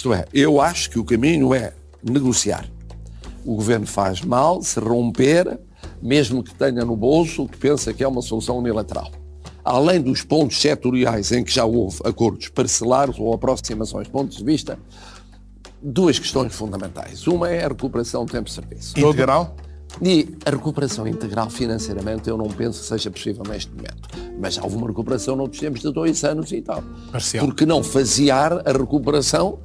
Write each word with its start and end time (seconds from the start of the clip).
Isto 0.00 0.14
é, 0.14 0.24
eu 0.32 0.62
acho 0.62 0.88
que 0.88 0.98
o 0.98 1.04
caminho 1.04 1.52
é 1.52 1.74
negociar. 2.02 2.66
O 3.44 3.54
governo 3.54 3.86
faz 3.86 4.22
mal 4.22 4.62
se 4.62 4.80
romper, 4.80 5.60
mesmo 6.00 6.42
que 6.42 6.54
tenha 6.54 6.86
no 6.86 6.96
bolso 6.96 7.42
o 7.42 7.46
que 7.46 7.58
pensa 7.58 7.92
que 7.92 8.02
é 8.02 8.08
uma 8.08 8.22
solução 8.22 8.56
unilateral. 8.56 9.12
Além 9.62 10.00
dos 10.00 10.22
pontos 10.22 10.58
setoriais 10.58 11.32
em 11.32 11.44
que 11.44 11.52
já 11.52 11.66
houve 11.66 11.98
acordos 12.02 12.48
parcelares 12.48 13.18
ou 13.18 13.34
aproximações 13.34 14.06
de 14.06 14.10
pontos 14.10 14.38
de 14.38 14.44
vista, 14.44 14.78
duas 15.82 16.18
questões 16.18 16.54
fundamentais. 16.54 17.26
Uma 17.26 17.50
é 17.50 17.62
a 17.62 17.68
recuperação 17.68 18.24
do 18.24 18.32
tempo 18.32 18.44
de 18.44 18.54
serviço. 18.54 18.98
Integral? 18.98 19.54
E 20.00 20.34
a 20.46 20.50
recuperação 20.50 21.06
integral 21.06 21.50
financeiramente 21.50 22.26
eu 22.26 22.38
não 22.38 22.48
penso 22.48 22.80
que 22.80 22.86
seja 22.86 23.10
possível 23.10 23.42
neste 23.46 23.70
momento. 23.70 24.08
Mas 24.40 24.56
houve 24.56 24.76
uma 24.76 24.86
recuperação 24.86 25.36
noutros 25.36 25.60
tempos 25.60 25.82
de 25.82 25.92
dois 25.92 26.24
anos 26.24 26.50
e 26.52 26.62
tal. 26.62 26.82
Parcial. 27.12 27.44
Porque 27.44 27.66
não 27.66 27.82
faziar 27.82 28.66
a 28.66 28.72
recuperação 28.72 29.58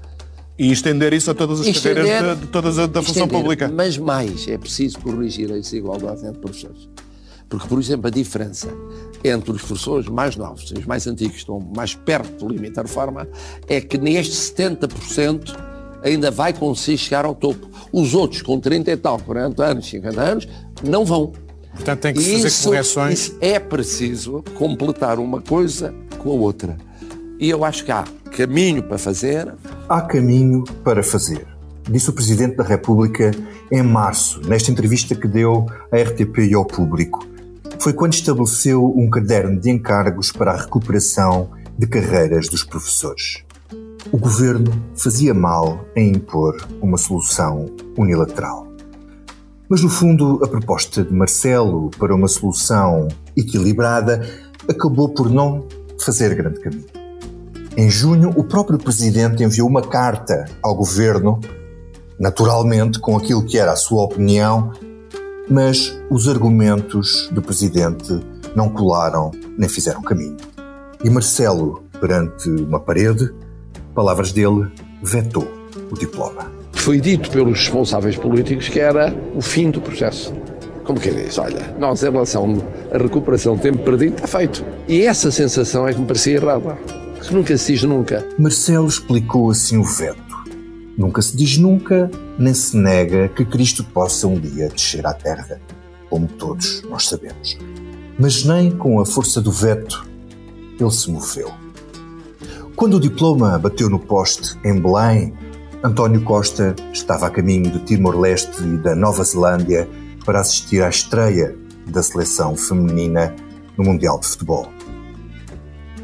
E 0.57 0.71
estender 0.71 1.11
isso 1.13 1.29
a 1.29 1.33
todas 1.33 1.59
as 1.59 1.67
Estender- 1.67 2.05
carreiras 2.05 2.39
de, 2.39 2.45
de 2.45 2.51
todas 2.51 2.79
a, 2.79 2.85
da 2.87 3.01
função 3.01 3.23
estender. 3.23 3.41
pública. 3.41 3.67
Mas 3.73 3.97
mais, 3.97 4.47
é 4.47 4.57
preciso 4.57 4.99
corrigir 4.99 5.51
a 5.51 5.55
desigualdade 5.55 6.25
entre 6.25 6.39
professores. 6.39 6.87
Porque, 7.49 7.67
por 7.67 7.77
exemplo, 7.79 8.07
a 8.07 8.09
diferença 8.09 8.69
entre 9.23 9.51
os 9.51 9.61
professores 9.61 10.07
mais 10.07 10.35
novos 10.35 10.71
e 10.71 10.79
os 10.79 10.85
mais 10.85 11.05
antigos, 11.07 11.33
que 11.33 11.39
estão 11.39 11.59
mais 11.75 11.93
perto 11.93 12.45
do 12.45 12.51
limite 12.53 12.73
da 12.75 12.81
reforma, 12.83 13.27
é 13.67 13.81
que 13.81 13.97
neste 13.97 14.33
70% 14.33 15.55
ainda 16.03 16.31
vai 16.31 16.53
conseguir 16.53 16.97
chegar 16.97 17.25
ao 17.25 17.35
topo. 17.35 17.67
Os 17.91 18.13
outros, 18.13 18.41
com 18.41 18.59
30 18.59 18.91
e 18.91 18.97
tal, 18.97 19.19
40 19.19 19.63
anos, 19.63 19.85
50 19.89 20.21
anos, 20.21 20.47
não 20.83 21.03
vão. 21.05 21.33
Portanto, 21.73 21.99
tem 21.99 22.13
que 22.13 22.21
se 22.21 22.31
fazer 22.33 22.47
Isso- 22.47 22.63
correções. 22.69 23.19
isso 23.19 23.37
é 23.41 23.59
preciso 23.59 24.43
completar 24.55 25.19
uma 25.19 25.41
coisa 25.41 25.93
com 26.17 26.29
a 26.31 26.33
outra. 26.33 26.77
E 27.39 27.49
eu 27.49 27.65
acho 27.65 27.83
que 27.83 27.91
há 27.91 28.03
caminho 28.31 28.83
para 28.83 28.97
fazer, 28.97 29.53
Há 29.87 30.01
caminho 30.01 30.63
para 30.83 31.03
fazer, 31.03 31.45
disse 31.87 32.09
o 32.09 32.13
Presidente 32.13 32.55
da 32.55 32.63
República 32.63 33.29
em 33.71 33.83
março, 33.83 34.41
nesta 34.47 34.71
entrevista 34.71 35.13
que 35.13 35.27
deu 35.27 35.67
à 35.91 35.97
RTP 35.97 36.39
e 36.39 36.55
ao 36.55 36.65
público. 36.65 37.23
Foi 37.79 37.93
quando 37.93 38.13
estabeleceu 38.13 38.83
um 38.97 39.07
caderno 39.07 39.59
de 39.59 39.69
encargos 39.69 40.31
para 40.31 40.53
a 40.53 40.57
recuperação 40.57 41.51
de 41.77 41.85
carreiras 41.85 42.49
dos 42.49 42.63
professores. 42.63 43.43
O 44.11 44.17
governo 44.17 44.71
fazia 44.95 45.35
mal 45.35 45.85
em 45.95 46.13
impor 46.13 46.55
uma 46.81 46.97
solução 46.97 47.67
unilateral. 47.95 48.67
Mas, 49.69 49.83
no 49.83 49.89
fundo, 49.89 50.43
a 50.43 50.47
proposta 50.47 51.03
de 51.03 51.13
Marcelo 51.13 51.91
para 51.99 52.15
uma 52.15 52.27
solução 52.27 53.07
equilibrada 53.37 54.27
acabou 54.67 55.09
por 55.09 55.29
não 55.29 55.67
fazer 56.03 56.33
grande 56.33 56.59
caminho. 56.59 56.94
Em 57.77 57.89
junho, 57.89 58.31
o 58.37 58.43
próprio 58.45 58.79
presidente 58.79 59.43
enviou 59.43 59.67
uma 59.67 59.81
carta 59.81 60.45
ao 60.63 60.73
governo, 60.73 61.41
naturalmente 62.17 62.99
com 62.99 63.17
aquilo 63.17 63.45
que 63.45 63.57
era 63.57 63.73
a 63.73 63.75
sua 63.75 64.03
opinião, 64.03 64.71
mas 65.49 65.93
os 66.09 66.29
argumentos 66.29 67.29
do 67.33 67.41
presidente 67.41 68.17
não 68.55 68.69
colaram 68.69 69.31
nem 69.57 69.67
fizeram 69.67 70.01
caminho. 70.01 70.37
E 71.03 71.09
Marcelo, 71.09 71.83
perante 71.99 72.49
uma 72.49 72.79
parede, 72.79 73.29
palavras 73.93 74.31
dele, 74.31 74.71
vetou 75.03 75.45
o 75.91 75.95
diploma. 75.95 76.49
foi 76.71 77.01
dito 77.01 77.29
pelos 77.29 77.59
responsáveis 77.59 78.15
políticos 78.15 78.69
que 78.69 78.79
era 78.79 79.13
o 79.35 79.41
fim 79.41 79.69
do 79.69 79.81
processo. 79.81 80.33
Como 80.85 80.97
quem 80.97 81.13
diz, 81.13 81.37
olha, 81.37 81.75
nós 81.77 82.03
em 82.03 82.09
relação 82.09 82.57
à 82.93 82.97
recuperação 82.97 83.55
do 83.55 83.61
tempo 83.61 83.79
perdido 83.79 84.15
está 84.15 84.27
feito. 84.27 84.63
E 84.87 85.01
essa 85.01 85.29
sensação 85.29 85.85
é 85.85 85.93
que 85.93 85.99
me 85.99 86.05
parecia 86.05 86.35
errada. 86.35 86.77
Que 87.27 87.33
nunca 87.33 87.57
se 87.57 87.73
diz 87.73 87.81
nunca. 87.81 88.27
Marcelo 88.37 88.87
explicou 88.87 89.49
assim 89.49 89.77
o 89.77 89.83
veto. 89.83 90.21
Nunca 90.95 91.23
se 91.23 91.35
diz 91.35 91.57
nunca, 91.57 92.09
nem 92.37 92.53
se 92.53 92.77
nega 92.77 93.27
que 93.29 93.43
Cristo 93.43 93.83
possa 93.83 94.27
um 94.27 94.39
dia 94.39 94.69
descer 94.69 95.07
à 95.07 95.13
terra, 95.13 95.59
como 96.07 96.27
todos 96.27 96.83
nós 96.83 97.07
sabemos. 97.07 97.57
Mas 98.19 98.45
nem 98.45 98.69
com 98.69 98.99
a 98.99 99.05
força 99.07 99.41
do 99.41 99.51
veto 99.51 100.07
ele 100.79 100.91
se 100.91 101.09
moveu. 101.09 101.51
Quando 102.75 102.97
o 102.97 102.99
diploma 102.99 103.57
bateu 103.57 103.89
no 103.89 103.97
poste 103.97 104.55
em 104.63 104.79
Belém, 104.79 105.33
António 105.83 106.21
Costa 106.21 106.75
estava 106.93 107.25
a 107.25 107.31
caminho 107.31 107.71
de 107.71 107.79
Timor-Leste 107.79 108.61
e 108.63 108.77
da 108.77 108.95
Nova 108.95 109.23
Zelândia 109.23 109.89
para 110.23 110.41
assistir 110.41 110.83
à 110.83 110.89
estreia 110.89 111.57
da 111.87 112.03
seleção 112.03 112.55
feminina 112.55 113.35
no 113.75 113.83
Mundial 113.83 114.19
de 114.19 114.27
Futebol. 114.27 114.67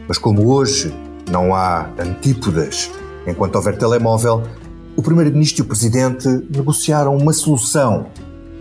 Mas 0.07 0.17
como 0.17 0.47
hoje 0.51 0.91
não 1.31 1.55
há 1.55 1.89
antípodas 1.97 2.91
enquanto 3.25 3.55
houver 3.55 3.77
telemóvel, 3.77 4.43
o 4.95 5.01
Primeiro-Ministro 5.01 5.61
e 5.61 5.63
o 5.63 5.67
Presidente 5.67 6.27
negociaram 6.49 7.15
uma 7.15 7.33
solução, 7.33 8.07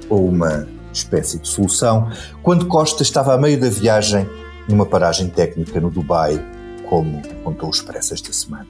ou 0.08 0.28
uma 0.28 0.66
espécie 0.92 1.38
de 1.38 1.48
solução, 1.48 2.10
quando 2.42 2.66
Costa 2.66 3.02
estava 3.02 3.34
a 3.34 3.38
meio 3.38 3.60
da 3.60 3.68
viagem 3.68 4.28
numa 4.68 4.86
paragem 4.86 5.28
técnica 5.28 5.80
no 5.80 5.90
Dubai, 5.90 6.42
como 6.88 7.20
contou 7.42 7.68
o 7.68 7.72
Expresso 7.72 8.14
esta 8.14 8.32
semana. 8.32 8.66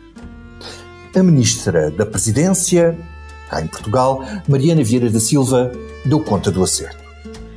A 1.15 1.22
Ministra 1.22 1.91
da 1.91 2.06
Presidência, 2.06 2.97
cá 3.49 3.60
em 3.60 3.66
Portugal, 3.66 4.25
Mariana 4.49 4.83
Vieira 4.83 5.10
da 5.10 5.21
Silva, 5.21 5.72
deu 6.05 6.21
conta 6.21 6.50
do 6.50 6.62
acerto. 6.62 7.00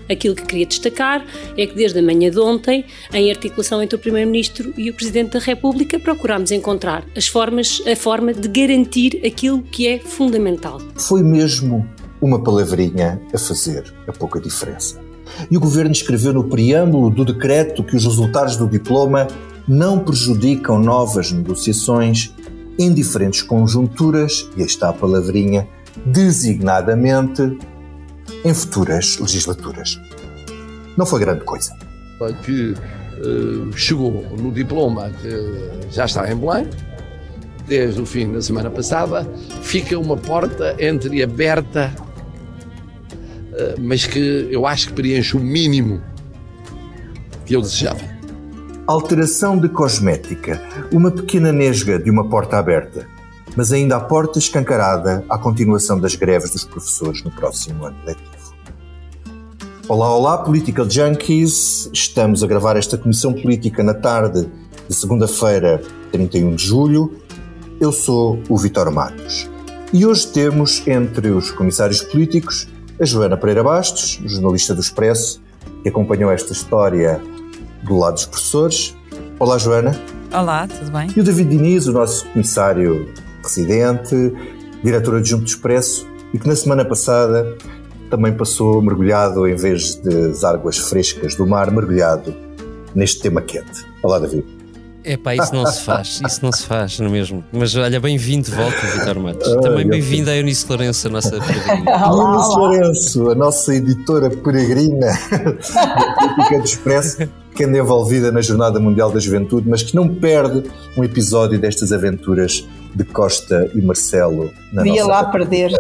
Aquilo 0.10 0.36
que 0.36 0.46
queria 0.46 0.66
destacar 0.66 1.26
é 1.58 1.66
que 1.66 1.76
desde 1.76 2.00
a 2.00 2.02
manhã 2.02 2.30
de 2.30 2.40
ontem, 2.40 2.86
em 3.14 3.30
articulação 3.30 3.82
entre 3.82 3.96
o 3.96 4.00
Primeiro-Ministro 4.00 4.74
e 4.78 4.90
o 4.90 4.94
Presidente 4.94 5.34
da 5.34 5.40
República, 5.40 6.00
procurámos 6.00 6.52
encontrar 6.52 7.06
as 7.16 7.28
formas, 7.28 7.82
a 7.86 7.96
forma 7.96 8.34
de 8.34 8.48
garantir 8.48 9.22
aquilo 9.26 9.62
que 9.62 9.88
é 9.88 10.00
fundamental. 10.00 10.82
Foi 10.96 11.24
mesmo 11.24 11.88
uma 12.22 12.42
palavrinha 12.42 13.22
a 13.34 13.38
fazer 13.38 13.94
a 14.08 14.12
pouca 14.12 14.40
diferença. 14.40 15.02
E 15.50 15.58
o 15.58 15.60
Governo 15.60 15.92
escreveu 15.92 16.34
no 16.34 16.44
preâmbulo 16.46 17.10
do 17.10 17.26
decreto 17.26 17.84
que 17.84 17.96
os 17.96 18.06
resultados 18.06 18.56
do 18.56 18.68
diploma 18.68 19.28
não 19.68 20.00
prejudicam 20.00 20.80
novas 20.80 21.32
negociações 21.32 22.34
em 22.78 22.94
diferentes 22.94 23.42
conjunturas, 23.42 24.50
e 24.58 24.62
está 24.62 24.90
a 24.90 24.94
palavrinha, 24.94 25.68
designadamente 26.06 27.58
em 28.44 28.54
futuras 28.54 29.18
legislaturas. 29.20 30.00
Não 30.98 31.06
foi 31.06 31.20
grande 31.20 31.44
coisa. 31.44 31.76
Que 32.44 32.74
eh, 32.74 33.72
chegou 33.76 34.26
no 34.38 34.52
diploma 34.52 35.10
que 35.22 35.90
já 35.92 36.06
está 36.06 36.32
em 36.32 36.36
Belém, 36.36 36.70
desde 37.68 38.02
o 38.02 38.06
fim 38.06 38.32
da 38.32 38.42
semana 38.42 38.70
passada, 38.70 39.28
fica 39.62 39.98
uma 39.98 40.18
porta 40.18 40.76
entreaberta, 40.80 41.94
eh, 43.54 43.76
mas 43.80 44.06
que 44.06 44.48
eu 44.52 44.66
acho 44.66 44.88
que 44.88 44.94
preenche 44.94 45.36
o 45.38 45.40
mínimo 45.40 46.02
que 47.46 47.56
eu 47.56 47.62
desejava. 47.62 48.02
Alteração 48.86 49.58
de 49.58 49.70
cosmética, 49.70 50.62
uma 50.92 51.10
pequena 51.10 51.52
nesga 51.52 51.98
de 51.98 52.10
uma 52.10 52.28
porta 52.28 52.58
aberta, 52.58 53.08
mas 53.56 53.72
ainda 53.72 53.98
a 53.98 54.00
porta 54.00 54.40
escancarada 54.40 55.24
à 55.30 55.38
continuação 55.38 56.00
das 56.00 56.16
greves 56.16 56.52
dos 56.52 56.64
professores 56.64 57.24
no 57.24 57.32
próximo 57.32 57.86
ano 57.86 57.98
letivo. 58.06 58.32
Olá, 59.88 60.16
olá, 60.16 60.38
Political 60.38 60.90
Junkies. 60.90 61.90
Estamos 61.94 62.42
a 62.42 62.48
gravar 62.48 62.78
esta 62.78 62.98
comissão 62.98 63.34
política 63.34 63.84
na 63.84 63.94
tarde 63.94 64.50
de 64.88 64.96
segunda-feira, 64.96 65.82
31 66.12 66.56
de 66.56 66.66
julho. 66.66 67.20
Eu 67.80 67.92
sou 67.92 68.42
o 68.48 68.58
Vitor 68.58 68.90
Matos. 68.92 69.50
E 69.92 70.06
hoje 70.06 70.28
temos 70.28 70.82
entre 70.88 71.30
os 71.30 71.52
comissários 71.52 72.02
políticos 72.02 72.68
a 73.00 73.06
Joana 73.06 73.36
Pereira 73.36 73.64
Bastos, 73.64 74.22
jornalista 74.26 74.74
do 74.74 74.82
Expresso, 74.82 75.42
que 75.82 75.90
acompanhou 75.90 76.32
esta 76.32 76.54
história 76.54 77.22
do 77.84 77.98
lado 77.98 78.14
dos 78.14 78.26
professores. 78.26 78.96
Olá, 79.38 79.58
Joana. 79.58 80.00
Olá, 80.32 80.68
tudo 80.68 80.92
bem? 80.92 81.10
E 81.16 81.20
o 81.20 81.24
David 81.24 81.50
Diniz, 81.50 81.88
o 81.88 81.92
nosso 81.92 82.26
comissário 82.30 83.14
residente, 83.44 84.34
diretor 84.84 85.16
adjunto 85.16 85.44
do 85.44 85.48
Expresso, 85.48 86.08
e 86.34 86.40
que 86.40 86.48
na 86.48 86.56
semana 86.56 86.84
passada 86.84 87.58
também 88.10 88.34
passou 88.34 88.82
mergulhado, 88.82 89.48
em 89.48 89.56
vez 89.56 89.96
das 89.96 90.44
águas 90.44 90.78
frescas 90.78 91.36
do 91.36 91.48
mar, 91.48 91.72
mergulhado 91.72 92.34
neste 92.94 93.22
tema 93.22 93.42
quente. 93.42 93.86
Olá, 94.04 94.20
David. 94.20 94.46
É 95.06 95.18
pá, 95.18 95.36
isso 95.36 95.54
não 95.54 95.66
se 95.66 95.82
faz, 95.82 96.22
isso 96.26 96.40
não 96.42 96.52
se 96.52 96.66
faz, 96.66 96.98
não 97.00 97.08
é 97.08 97.10
mesmo? 97.10 97.44
Mas 97.52 97.76
olha, 97.76 98.00
bem-vindo 98.00 98.50
de 98.50 98.56
volta, 98.56 98.78
Vitor 98.88 99.20
Matos. 99.20 99.54
Também 99.62 99.86
bem-vindo 99.86 100.30
a 100.30 100.36
Eunice 100.38 100.66
Lourenço, 100.70 101.08
a 101.08 101.10
nossa 101.10 101.32
peregrina. 101.42 101.92
Eunice 102.08 102.58
Lourenço, 102.58 103.30
a 103.30 103.36
nossa 103.36 103.76
editora 103.76 104.30
peregrina 104.30 105.08
da 105.30 106.14
Política 106.14 106.60
do 106.60 106.64
Expresso, 106.64 107.30
que 107.54 107.66
anda 107.66 107.80
envolvida 107.80 108.32
na 108.32 108.40
Jornada 108.40 108.80
Mundial 108.80 109.12
da 109.12 109.20
Juventude, 109.20 109.70
mas 109.70 109.84
que 109.84 109.94
não 109.94 110.08
perde 110.08 110.64
um 110.98 111.04
episódio 111.04 111.60
destas 111.60 111.92
aventuras 111.92 112.66
de 112.96 113.04
Costa 113.04 113.70
e 113.76 113.82
Marcelo 113.82 114.52
na 114.72 114.88
Ia 114.88 115.02
nossa 115.02 115.08
lá 115.08 115.26
perder. 115.26 115.72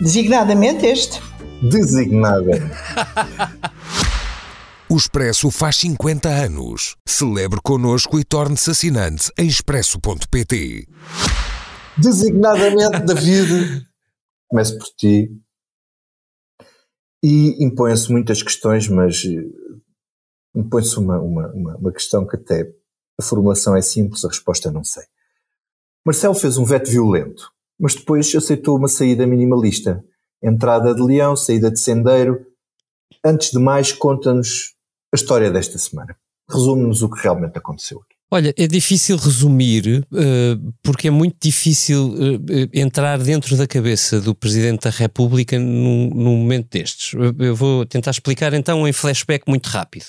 Designadamente 0.00 0.86
este. 0.86 1.20
designada. 1.60 2.52
O 4.94 4.96
Expresso 4.96 5.50
faz 5.50 5.78
50 5.78 6.28
anos. 6.28 6.94
Celebre 7.04 7.58
connosco 7.60 8.16
e 8.16 8.22
torne-se 8.22 8.70
assinante 8.70 9.28
em 9.36 9.48
expresso.pt. 9.48 10.86
designadamente, 11.98 13.00
David, 13.02 13.84
começo 14.46 14.78
por 14.78 14.86
ti. 14.96 15.36
E 17.24 17.64
impõem-se 17.64 18.12
muitas 18.12 18.40
questões, 18.40 18.86
mas 18.86 19.24
eh, 19.24 19.44
impõe-se 20.54 20.96
uma, 20.96 21.18
uma, 21.20 21.48
uma, 21.48 21.76
uma 21.76 21.92
questão 21.92 22.24
que 22.24 22.36
até 22.36 22.72
a 23.18 23.22
formulação 23.24 23.76
é 23.76 23.82
simples, 23.82 24.24
a 24.24 24.28
resposta 24.28 24.70
não 24.70 24.84
sei. 24.84 25.02
Marcelo 26.06 26.36
fez 26.36 26.56
um 26.56 26.64
veto 26.64 26.88
violento, 26.88 27.50
mas 27.80 27.96
depois 27.96 28.32
aceitou 28.32 28.78
uma 28.78 28.86
saída 28.86 29.26
minimalista. 29.26 30.04
Entrada 30.40 30.94
de 30.94 31.02
leão, 31.02 31.34
saída 31.34 31.68
de 31.68 31.80
sendeiro. 31.80 32.46
Antes 33.24 33.50
de 33.50 33.58
mais, 33.58 33.90
conta-nos 33.90 34.73
a 35.14 35.16
história 35.16 35.50
desta 35.50 35.78
semana. 35.78 36.16
Resume-nos 36.50 37.02
o 37.02 37.08
que 37.08 37.22
realmente 37.22 37.56
aconteceu 37.56 37.98
aqui. 37.98 38.14
Olha, 38.30 38.52
é 38.56 38.66
difícil 38.66 39.16
resumir, 39.16 40.04
uh, 40.10 40.74
porque 40.82 41.06
é 41.06 41.10
muito 41.10 41.36
difícil 41.40 42.08
uh, 42.08 42.68
entrar 42.72 43.18
dentro 43.18 43.56
da 43.56 43.66
cabeça 43.66 44.20
do 44.20 44.34
Presidente 44.34 44.82
da 44.84 44.90
República 44.90 45.58
num, 45.58 46.10
num 46.10 46.36
momento 46.36 46.68
destes. 46.70 47.14
Eu 47.38 47.54
vou 47.54 47.86
tentar 47.86 48.10
explicar 48.10 48.52
então 48.52 48.88
em 48.88 48.92
flashback 48.92 49.44
muito 49.46 49.68
rápido. 49.68 50.06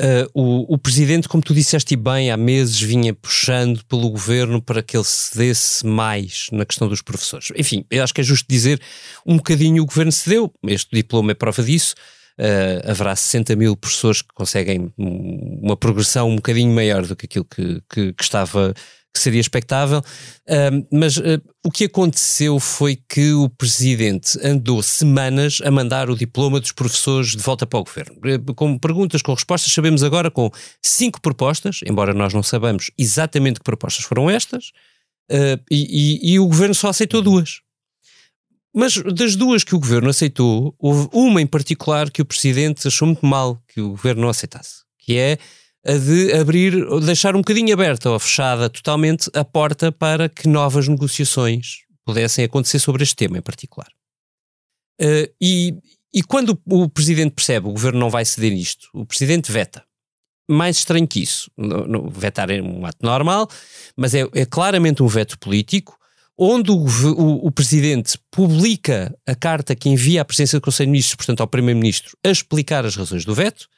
Uh, 0.00 0.26
o, 0.34 0.74
o, 0.74 0.78
presidente, 0.78 1.28
como 1.28 1.42
tu 1.42 1.54
disseste 1.54 1.94
bem, 1.94 2.30
há 2.30 2.36
meses 2.36 2.80
vinha 2.80 3.14
puxando 3.14 3.84
pelo 3.84 4.10
governo 4.10 4.60
para 4.60 4.82
que 4.82 4.96
ele 4.96 5.04
cedesse 5.04 5.86
mais 5.86 6.48
na 6.50 6.64
questão 6.64 6.88
dos 6.88 7.00
professores. 7.00 7.52
Enfim, 7.56 7.84
eu 7.90 8.02
acho 8.02 8.12
que 8.12 8.20
é 8.20 8.24
justo 8.24 8.46
dizer 8.48 8.80
um 9.24 9.36
bocadinho 9.36 9.82
o 9.82 9.86
governo 9.86 10.10
cedeu, 10.10 10.52
este 10.64 10.96
diploma 10.96 11.30
é 11.30 11.34
prova 11.34 11.62
disso. 11.62 11.94
Uh, 12.38 12.90
haverá 12.90 13.14
60 13.14 13.54
mil 13.54 13.76
professores 13.76 14.20
que 14.20 14.34
conseguem 14.34 14.92
uma 14.98 15.76
progressão 15.76 16.28
um 16.28 16.36
bocadinho 16.36 16.74
maior 16.74 17.06
do 17.06 17.14
que 17.14 17.26
aquilo 17.26 17.44
que, 17.44 17.80
que, 17.88 18.12
que 18.12 18.22
estava 18.22 18.74
que 19.14 19.20
seria 19.20 19.40
expectável, 19.40 20.00
uh, 20.00 20.86
mas 20.90 21.16
uh, 21.16 21.40
o 21.64 21.70
que 21.70 21.84
aconteceu 21.84 22.58
foi 22.58 22.98
que 23.08 23.32
o 23.32 23.48
presidente 23.48 24.36
andou 24.44 24.82
semanas 24.82 25.60
a 25.64 25.70
mandar 25.70 26.10
o 26.10 26.16
diploma 26.16 26.58
dos 26.58 26.72
professores 26.72 27.30
de 27.30 27.38
volta 27.38 27.64
para 27.64 27.78
o 27.78 27.84
governo. 27.84 28.16
Uh, 28.16 28.54
com 28.54 28.76
perguntas, 28.76 29.22
com 29.22 29.32
respostas, 29.32 29.72
sabemos 29.72 30.02
agora 30.02 30.32
com 30.32 30.50
cinco 30.82 31.20
propostas, 31.20 31.78
embora 31.86 32.12
nós 32.12 32.34
não 32.34 32.42
sabemos 32.42 32.90
exatamente 32.98 33.60
que 33.60 33.64
propostas 33.64 34.04
foram 34.04 34.28
estas, 34.28 34.72
e, 35.30 35.64
e, 35.70 36.32
e 36.34 36.38
o 36.38 36.46
governo 36.46 36.74
só 36.74 36.88
aceitou 36.88 37.22
duas. 37.22 37.63
Mas 38.74 38.96
das 38.96 39.36
duas 39.36 39.62
que 39.62 39.74
o 39.74 39.78
governo 39.78 40.10
aceitou, 40.10 40.74
houve 40.78 41.08
uma 41.12 41.40
em 41.40 41.46
particular 41.46 42.10
que 42.10 42.20
o 42.20 42.24
presidente 42.24 42.88
achou 42.88 43.06
muito 43.06 43.24
mal 43.24 43.62
que 43.68 43.80
o 43.80 43.90
governo 43.90 44.22
não 44.22 44.28
aceitasse, 44.28 44.82
que 44.98 45.16
é 45.16 45.38
a 45.86 45.92
de 45.92 46.32
abrir, 46.32 46.74
deixar 47.00 47.36
um 47.36 47.40
bocadinho 47.40 47.72
aberta 47.72 48.10
ou 48.10 48.18
fechada 48.18 48.68
totalmente 48.68 49.30
a 49.34 49.44
porta 49.44 49.92
para 49.92 50.28
que 50.28 50.48
novas 50.48 50.88
negociações 50.88 51.84
pudessem 52.04 52.44
acontecer 52.44 52.78
sobre 52.78 53.02
este 53.02 53.14
tema 53.14 53.38
em 53.38 53.42
particular. 53.42 53.88
Uh, 55.00 55.30
e, 55.40 55.76
e 56.12 56.22
quando 56.22 56.58
o, 56.66 56.88
presidente 56.88 57.32
percebe 57.32 57.66
que 57.66 57.70
o 57.70 57.74
governo 57.74 58.00
não 58.00 58.10
vai 58.10 58.24
ceder 58.24 58.52
isto, 58.52 58.88
o 58.92 59.04
presidente 59.06 59.52
veta. 59.52 59.84
Mais 60.48 60.78
estranho 60.78 61.08
que 61.08 61.22
isso. 61.22 61.50
No, 61.56 61.86
no, 61.86 62.10
vetar 62.10 62.50
é 62.50 62.60
um 62.60 62.84
ato 62.84 63.04
normal, 63.04 63.48
mas 63.96 64.14
é, 64.14 64.28
é 64.34 64.44
claramente 64.44 65.02
um 65.02 65.06
veto 65.06 65.38
político, 65.38 65.98
onde 66.38 66.70
o, 66.70 66.76
o, 66.76 67.46
o, 67.46 67.50
presidente 67.50 68.18
publica 68.30 69.16
a 69.26 69.34
carta 69.34 69.74
que 69.74 69.88
envia 69.88 70.22
à 70.22 70.24
presidência 70.24 70.58
do 70.58 70.62
Conselho 70.62 70.88
de 70.88 70.92
Ministros, 70.92 71.16
portanto 71.16 71.40
ao 71.40 71.46
primeiro-ministro, 71.46 72.16
a 72.24 72.30
explicar 72.30 72.84
as 72.84 72.96
razões 72.96 73.24
do 73.24 73.34
veto, 73.34 73.68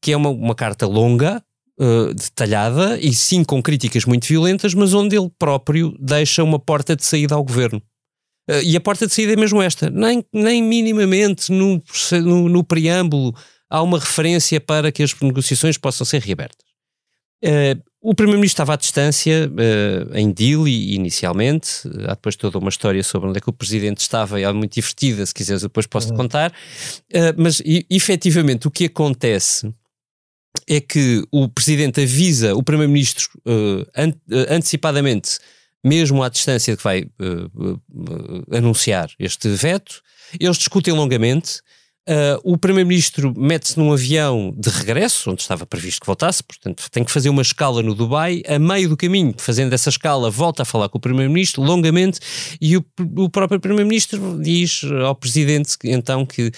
que 0.00 0.12
é 0.12 0.16
uma, 0.16 0.30
uma 0.30 0.54
carta 0.54 0.86
longa, 0.86 1.42
uh, 1.78 2.14
detalhada 2.14 2.98
e 2.98 3.12
sim 3.14 3.44
com 3.44 3.62
críticas 3.62 4.04
muito 4.04 4.26
violentas, 4.26 4.74
mas 4.74 4.94
onde 4.94 5.16
ele 5.16 5.30
próprio 5.38 5.94
deixa 6.00 6.42
uma 6.42 6.58
porta 6.58 6.96
de 6.96 7.04
saída 7.04 7.34
ao 7.34 7.44
governo. 7.44 7.80
Uh, 8.50 8.62
e 8.64 8.76
a 8.76 8.80
porta 8.80 9.06
de 9.06 9.14
saída 9.14 9.34
é 9.34 9.36
mesmo 9.36 9.62
esta. 9.62 9.90
Nem, 9.90 10.24
nem 10.32 10.62
minimamente 10.62 11.52
no, 11.52 11.82
no, 12.24 12.48
no 12.48 12.64
preâmbulo 12.64 13.34
há 13.68 13.82
uma 13.82 13.98
referência 13.98 14.60
para 14.60 14.90
que 14.90 15.02
as 15.02 15.14
negociações 15.20 15.76
possam 15.76 16.06
ser 16.06 16.22
reabertas. 16.22 16.66
Uh, 17.44 17.87
o 18.00 18.14
Primeiro-Ministro 18.14 18.54
estava 18.54 18.74
à 18.74 18.76
distância, 18.76 19.50
uh, 19.50 20.16
em 20.16 20.32
Dili, 20.32 20.94
inicialmente. 20.94 21.82
há 22.06 22.14
depois 22.14 22.36
toda 22.36 22.58
uma 22.58 22.68
história 22.68 23.02
sobre 23.02 23.28
onde 23.28 23.38
é 23.38 23.40
que 23.40 23.50
o 23.50 23.52
Presidente 23.52 23.98
estava, 23.98 24.40
e 24.40 24.44
é 24.44 24.52
muito 24.52 24.74
divertida, 24.74 25.26
se 25.26 25.34
quiseres, 25.34 25.62
depois 25.62 25.86
posso-te 25.86 26.12
uhum. 26.12 26.18
contar. 26.18 26.52
Uh, 27.12 27.34
mas, 27.36 27.60
e, 27.64 27.84
efetivamente, 27.90 28.68
o 28.68 28.70
que 28.70 28.84
acontece 28.84 29.72
é 30.68 30.80
que 30.80 31.24
o 31.32 31.48
Presidente 31.48 32.00
avisa 32.00 32.54
o 32.54 32.62
Primeiro-Ministro 32.62 33.28
uh, 33.46 33.86
an 33.96 34.12
antecipadamente, 34.48 35.38
mesmo 35.84 36.22
à 36.22 36.28
distância 36.28 36.76
que 36.76 36.82
vai 36.82 37.08
anunciar 38.52 39.10
este 39.18 39.48
veto. 39.48 40.02
Eles 40.38 40.58
discutem 40.58 40.92
longamente. 40.92 41.60
Uh, 42.08 42.40
o 42.42 42.56
Primeiro-Ministro 42.56 43.34
mete-se 43.36 43.78
num 43.78 43.92
avião 43.92 44.54
de 44.56 44.70
regresso, 44.70 45.30
onde 45.30 45.42
estava 45.42 45.66
previsto 45.66 46.00
que 46.00 46.06
voltasse, 46.06 46.42
portanto 46.42 46.90
tem 46.90 47.04
que 47.04 47.12
fazer 47.12 47.28
uma 47.28 47.42
escala 47.42 47.82
no 47.82 47.94
Dubai. 47.94 48.42
A 48.48 48.58
meio 48.58 48.88
do 48.88 48.96
caminho, 48.96 49.34
fazendo 49.36 49.74
essa 49.74 49.90
escala, 49.90 50.30
volta 50.30 50.62
a 50.62 50.64
falar 50.64 50.88
com 50.88 50.96
o 50.96 51.00
Primeiro-Ministro 51.02 51.62
longamente 51.62 52.18
e 52.62 52.78
o, 52.78 52.84
o 53.18 53.28
próprio 53.28 53.60
Primeiro-Ministro 53.60 54.40
diz 54.42 54.80
ao 55.04 55.14
Presidente 55.14 55.76
então 55.84 56.24
que, 56.24 56.50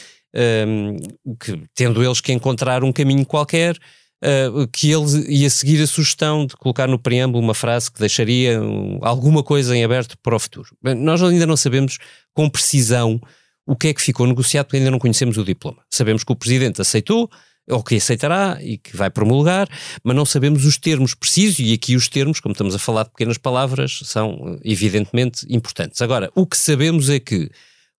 um, 0.69 0.97
que, 1.35 1.61
tendo 1.75 2.00
eles 2.00 2.20
que 2.20 2.32
encontrar 2.32 2.85
um 2.85 2.93
caminho 2.93 3.26
qualquer, 3.26 3.76
uh, 4.23 4.69
que 4.73 4.93
ele 4.93 5.35
ia 5.35 5.50
seguir 5.50 5.82
a 5.82 5.87
sugestão 5.88 6.47
de 6.47 6.55
colocar 6.56 6.87
no 6.87 6.97
preâmbulo 6.97 7.43
uma 7.43 7.55
frase 7.55 7.91
que 7.91 7.99
deixaria 7.99 8.62
um, 8.62 9.00
alguma 9.02 9.43
coisa 9.43 9.76
em 9.76 9.82
aberto 9.82 10.17
para 10.23 10.37
o 10.37 10.38
futuro. 10.38 10.69
Nós 10.97 11.20
ainda 11.20 11.44
não 11.44 11.56
sabemos 11.56 11.99
com 12.32 12.49
precisão 12.49 13.20
o 13.71 13.77
que 13.77 13.87
é 13.87 13.95
que 13.95 14.03
ficou 14.03 14.27
negociado, 14.27 14.67
porque 14.67 14.79
ainda 14.79 14.91
não 14.91 14.99
conhecemos 14.99 15.39
o 15.39 15.45
diploma. 15.45 15.79
Sabemos 15.89 16.25
que 16.25 16.33
o 16.33 16.35
Presidente 16.35 16.83
aceitou, 16.83 17.31
ou 17.69 17.85
que 17.85 17.95
aceitará 17.95 18.59
e 18.61 18.77
que 18.77 18.97
vai 18.97 19.09
promulgar, 19.09 19.69
mas 20.03 20.17
não 20.17 20.25
sabemos 20.25 20.65
os 20.65 20.77
termos 20.77 21.15
precisos, 21.15 21.61
e 21.61 21.73
aqui 21.73 21.95
os 21.95 22.09
termos, 22.09 22.41
como 22.41 22.53
estamos 22.53 22.75
a 22.75 22.81
falar 22.81 23.05
de 23.05 23.11
pequenas 23.11 23.39
palavras, 23.39 24.01
são 24.03 24.59
evidentemente 24.65 25.47
importantes. 25.49 26.03
Agora, 26.03 26.33
o 26.35 26.45
que 26.45 26.57
sabemos 26.57 27.09
é 27.09 27.21
que 27.21 27.49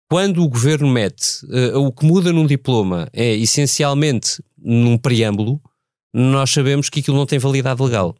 quando 0.10 0.44
o 0.44 0.50
governo 0.50 0.90
mete, 0.90 1.46
uh, 1.46 1.80
o 1.80 1.90
que 1.90 2.06
muda 2.06 2.34
num 2.34 2.46
diploma 2.46 3.08
é 3.14 3.34
essencialmente 3.38 4.44
num 4.62 4.98
preâmbulo, 4.98 5.62
nós 6.14 6.50
sabemos 6.50 6.90
que 6.90 7.00
aquilo 7.00 7.16
não 7.16 7.26
tem 7.26 7.40
validade 7.40 7.82
legal. 7.82 8.14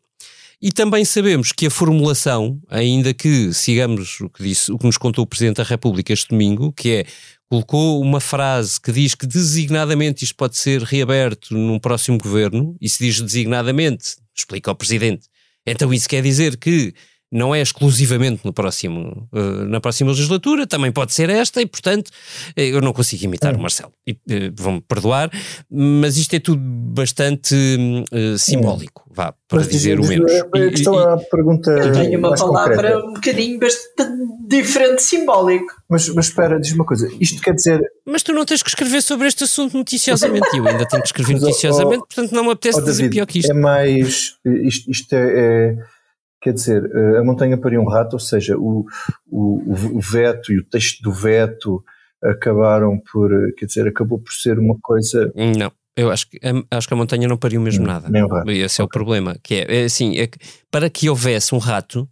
E 0.62 0.72
também 0.72 1.04
sabemos 1.04 1.52
que 1.52 1.66
a 1.66 1.72
formulação, 1.72 2.62
ainda 2.70 3.16
que 3.16 3.52
sigamos 3.52 4.22
o 4.22 4.30
que, 4.30 4.44
disse, 4.44 4.72
o 4.72 4.78
que 4.78 4.86
nos 4.86 4.96
contou 4.96 5.24
o 5.24 5.28
Presidente 5.28 5.58
da 5.58 5.64
República 5.64 6.14
este 6.14 6.30
domingo, 6.30 6.72
que 6.72 6.98
é 6.98 7.06
colocou 7.52 8.00
uma 8.00 8.22
frase 8.22 8.80
que 8.80 8.94
diz 8.94 9.14
que 9.14 9.28
designadamente 9.28 10.24
isto 10.24 10.36
pode 10.38 10.56
ser 10.56 10.82
reaberto 10.84 11.54
num 11.54 11.78
próximo 11.78 12.18
governo, 12.18 12.78
e 12.80 12.88
se 12.88 13.04
diz 13.04 13.20
designadamente, 13.20 14.16
explica 14.34 14.72
ao 14.72 14.76
Presidente, 14.76 15.28
então 15.68 15.94
isso 15.94 16.08
quer 16.08 16.24
dizer 16.24 16.56
que 16.56 16.94
não 17.32 17.56
é 17.56 17.62
exclusivamente 17.62 18.42
no 18.44 18.52
próximo, 18.52 19.28
uh, 19.32 19.66
na 19.66 19.80
próxima 19.80 20.12
legislatura, 20.12 20.68
também 20.68 20.92
pode 20.92 21.14
ser 21.14 21.30
esta, 21.30 21.62
e 21.62 21.66
portanto 21.66 22.12
eh, 22.58 22.68
eu 22.68 22.82
não 22.82 22.92
consigo 22.92 23.24
imitar 23.24 23.56
o 23.56 23.58
hum. 23.58 23.62
Marcelo. 23.62 23.94
E, 24.06 24.12
uh, 24.12 24.18
vão-me 24.54 24.82
perdoar, 24.82 25.32
mas 25.70 26.18
isto 26.18 26.34
é 26.34 26.40
tudo 26.40 26.62
bastante 26.62 27.56
uh, 27.56 28.38
simbólico, 28.38 29.10
vá, 29.10 29.34
para 29.48 29.60
mas, 29.60 29.70
dizer 29.70 29.98
diz, 29.98 30.06
o 30.06 30.10
menos. 30.10 30.32
A 30.32 30.70
questão 30.70 31.00
é 31.00 31.14
a 31.14 31.18
pergunta. 31.18 31.72
Eu 31.72 31.94
tenho 31.94 32.20
uma 32.20 32.36
palavra 32.36 32.76
concreta. 32.76 32.98
um 32.98 33.14
bocadinho 33.14 33.60
bastante 33.60 34.48
diferente 34.48 35.02
simbólico. 35.02 35.74
Mas, 35.90 36.10
mas 36.10 36.26
espera, 36.28 36.60
diz 36.60 36.74
uma 36.74 36.86
coisa, 36.86 37.10
isto 37.20 37.42
quer 37.42 37.54
dizer. 37.54 37.82
Mas 38.06 38.24
tu 38.24 38.34
não 38.34 38.46
tens 38.46 38.62
que 38.62 38.70
escrever 38.70 39.02
sobre 39.02 39.28
este 39.28 39.46
assunto 39.46 39.78
noticiosamente, 39.78 40.58
eu 40.58 40.68
ainda 40.68 40.86
tenho 40.86 41.02
que 41.02 41.08
escrever 41.08 41.34
noticiosamente, 41.40 42.04
oh, 42.04 42.08
portanto 42.08 42.34
não 42.34 42.44
me 42.44 42.52
apetece 42.52 42.80
oh, 42.80 42.84
dizer 42.84 43.04
David, 43.04 43.16
pior 43.16 43.26
que 43.26 43.40
isto. 43.40 43.52
É 43.52 43.54
mais. 43.54 44.36
Isto, 44.46 44.92
isto 44.92 45.14
é, 45.14 45.78
é 45.78 46.01
Quer 46.42 46.54
dizer, 46.54 46.84
eh, 46.84 47.20
a 47.20 47.24
montanha 47.24 47.58
pariu 47.58 47.82
um 47.82 47.88
rato, 47.88 48.14
ou 48.14 48.20
seja, 48.20 48.58
o, 48.58 48.86
o, 49.30 49.98
o 49.98 50.00
veto 50.00 50.52
e 50.52 50.58
o 50.58 50.64
texto 50.64 51.02
do 51.04 51.12
veto 51.12 51.84
acabaram 52.24 53.00
por, 53.12 53.32
eh, 53.32 53.52
quer 53.58 53.66
dizer, 53.66 53.88
acabou 53.88 54.20
por 54.20 54.34
ser 54.34 54.58
uma 54.58 54.78
coisa. 54.82 55.32
Não. 55.36 55.72
Eu 55.96 56.10
acho 56.10 56.30
que, 56.30 56.40
acho 56.72 56.88
que 56.88 56.94
a 56.94 56.98
montanha 56.98 57.28
não 57.28 57.38
pariu 57.38 57.60
mesmo 57.60 57.86
não, 57.86 57.94
nada. 57.94 58.10
Nem 58.10 58.28
rato. 58.28 58.50
Esse 58.50 58.82
é 58.82 58.84
o 58.84 58.88
problema. 58.88 59.36
Que 59.44 59.56
é, 59.56 59.82
é 59.82 59.84
assim, 59.84 60.18
é 60.18 60.26
que 60.26 60.40
para 60.72 60.90
que 60.90 61.10
houvesse 61.10 61.54
um 61.54 61.58
rato, 61.58 62.10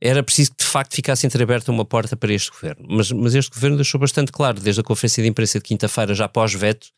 era 0.00 0.22
preciso 0.22 0.50
que 0.52 0.64
de 0.64 0.70
facto 0.70 0.94
ficasse 0.94 1.26
entreaberta 1.26 1.70
uma 1.70 1.84
porta 1.84 2.16
para 2.16 2.32
este 2.32 2.50
governo. 2.50 2.86
Mas, 2.88 3.12
mas 3.12 3.34
este 3.34 3.52
governo 3.54 3.76
deixou 3.76 4.00
bastante 4.00 4.32
claro, 4.32 4.60
desde 4.60 4.80
a 4.80 4.84
conferência 4.84 5.22
de 5.22 5.28
imprensa 5.28 5.58
de 5.58 5.64
quinta-feira, 5.64 6.14
já 6.14 6.28
pós-veto, 6.28 6.88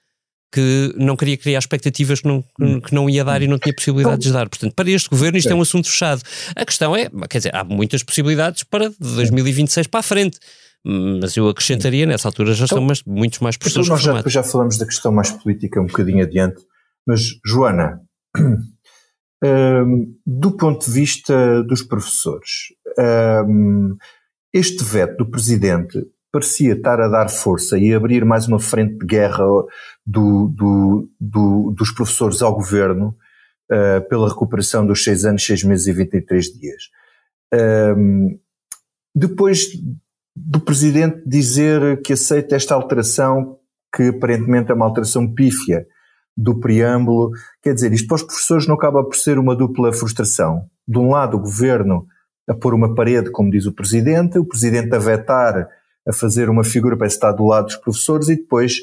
que 0.53 0.95
não 0.97 1.17
queria 1.17 1.37
criar 1.37 1.59
expectativas 1.59 2.21
que 2.21 2.29
não, 2.29 2.45
hum. 2.61 2.81
que 2.81 2.95
não 2.95 3.09
ia 3.09 3.25
dar 3.25 3.41
e 3.41 3.49
não 3.49 3.59
tinha 3.59 3.75
possibilidades 3.75 4.27
de 4.27 4.33
dar. 4.33 4.49
Portanto, 4.49 4.75
para 4.75 4.91
este 4.91 5.09
governo 5.09 5.39
isto 5.39 5.51
é 5.51 5.55
um 5.55 5.63
assunto 5.63 5.89
fechado. 5.89 6.23
A 6.55 6.65
questão 6.65 6.95
é, 6.95 7.09
quer 7.29 7.39
dizer, 7.39 7.55
há 7.55 7.65
muitas 7.65 8.03
possibilidades 8.03 8.63
para 8.63 8.93
2026 9.01 9.87
para 9.87 10.01
a 10.01 10.03
frente. 10.03 10.39
Mas 10.85 11.37
eu 11.37 11.49
acrescentaria, 11.49 12.05
nessa 12.05 12.29
altura 12.29 12.55
já 12.55 12.65
então, 12.65 12.87
estão 12.87 13.13
muitos 13.13 13.39
mais 13.39 13.57
então 13.57 13.67
pessoas 13.67 13.87
então 13.87 14.15
nós 14.15 14.25
já, 14.25 14.29
já 14.29 14.43
falamos 14.43 14.77
da 14.77 14.85
questão 14.85 15.13
mais 15.13 15.31
política 15.31 15.81
um 15.81 15.87
bocadinho 15.87 16.25
adiante, 16.25 16.61
mas 17.07 17.23
Joana, 17.47 18.01
um, 19.45 20.15
do 20.27 20.57
ponto 20.57 20.85
de 20.85 20.91
vista 20.91 21.63
dos 21.63 21.83
professores, 21.83 22.75
um, 23.47 23.97
este 24.53 24.83
veto 24.83 25.19
do 25.19 25.31
Presidente 25.31 26.05
parecia 26.33 26.73
estar 26.73 26.99
a 27.01 27.09
dar 27.09 27.29
força 27.29 27.79
e 27.79 27.95
abrir 27.95 28.25
mais 28.25 28.49
uma 28.49 28.59
frente 28.59 28.99
de 28.99 29.07
guerra 29.07 29.45
do, 30.05 30.49
do, 30.49 31.09
do, 31.21 31.75
dos 31.77 31.93
professores 31.93 32.43
ao 32.43 32.55
Governo 32.55 33.17
uh, 33.71 34.09
pela 34.09 34.29
recuperação 34.29 34.87
dos 34.87 35.03
6 35.05 35.25
anos, 35.25 35.45
6 35.45 35.65
meses 35.65 35.87
e 35.87 35.93
23 35.93 36.45
dias. 36.47 36.83
Um, 37.97 38.39
depois 39.15 39.67
do 40.35 40.61
Presidente 40.61 41.23
dizer 41.27 42.01
que 42.03 42.15
aceita 42.15 42.57
esta 42.57 42.75
alteração, 42.75 43.59
que 43.95 44.05
aparentemente 44.05 44.71
é 44.71 44.75
uma 44.75 44.87
alteração 44.87 45.33
pífia 45.33 45.87
do 46.37 46.59
preâmbulo, 46.59 47.31
quer 47.63 47.75
dizer, 47.75 47.93
isto 47.93 48.09
para 48.09 48.15
os 48.15 48.23
professores 48.23 48.67
não 48.67 48.75
acaba 48.75 49.05
por 49.05 49.15
ser 49.15 49.39
uma 49.39 49.55
dupla 49.55 49.93
frustração. 49.93 50.65
De 50.89 50.99
um 50.99 51.11
lado, 51.11 51.37
o 51.37 51.41
Governo 51.41 52.07
a 52.49 52.55
pôr 52.55 52.75
uma 52.75 52.95
parede, 52.95 53.31
como 53.31 53.51
diz 53.51 53.67
o 53.67 53.73
Presidente, 53.73 54.39
o 54.39 54.45
Presidente 54.45 54.95
a 54.95 54.99
vetar, 54.99 55.69
a 56.09 56.13
fazer 56.13 56.49
uma 56.49 56.65
figura 56.65 56.97
para 56.97 57.07
estar 57.07 57.33
do 57.33 57.45
lado 57.45 57.67
dos 57.67 57.77
professores 57.77 58.29
e 58.29 58.37
depois 58.37 58.79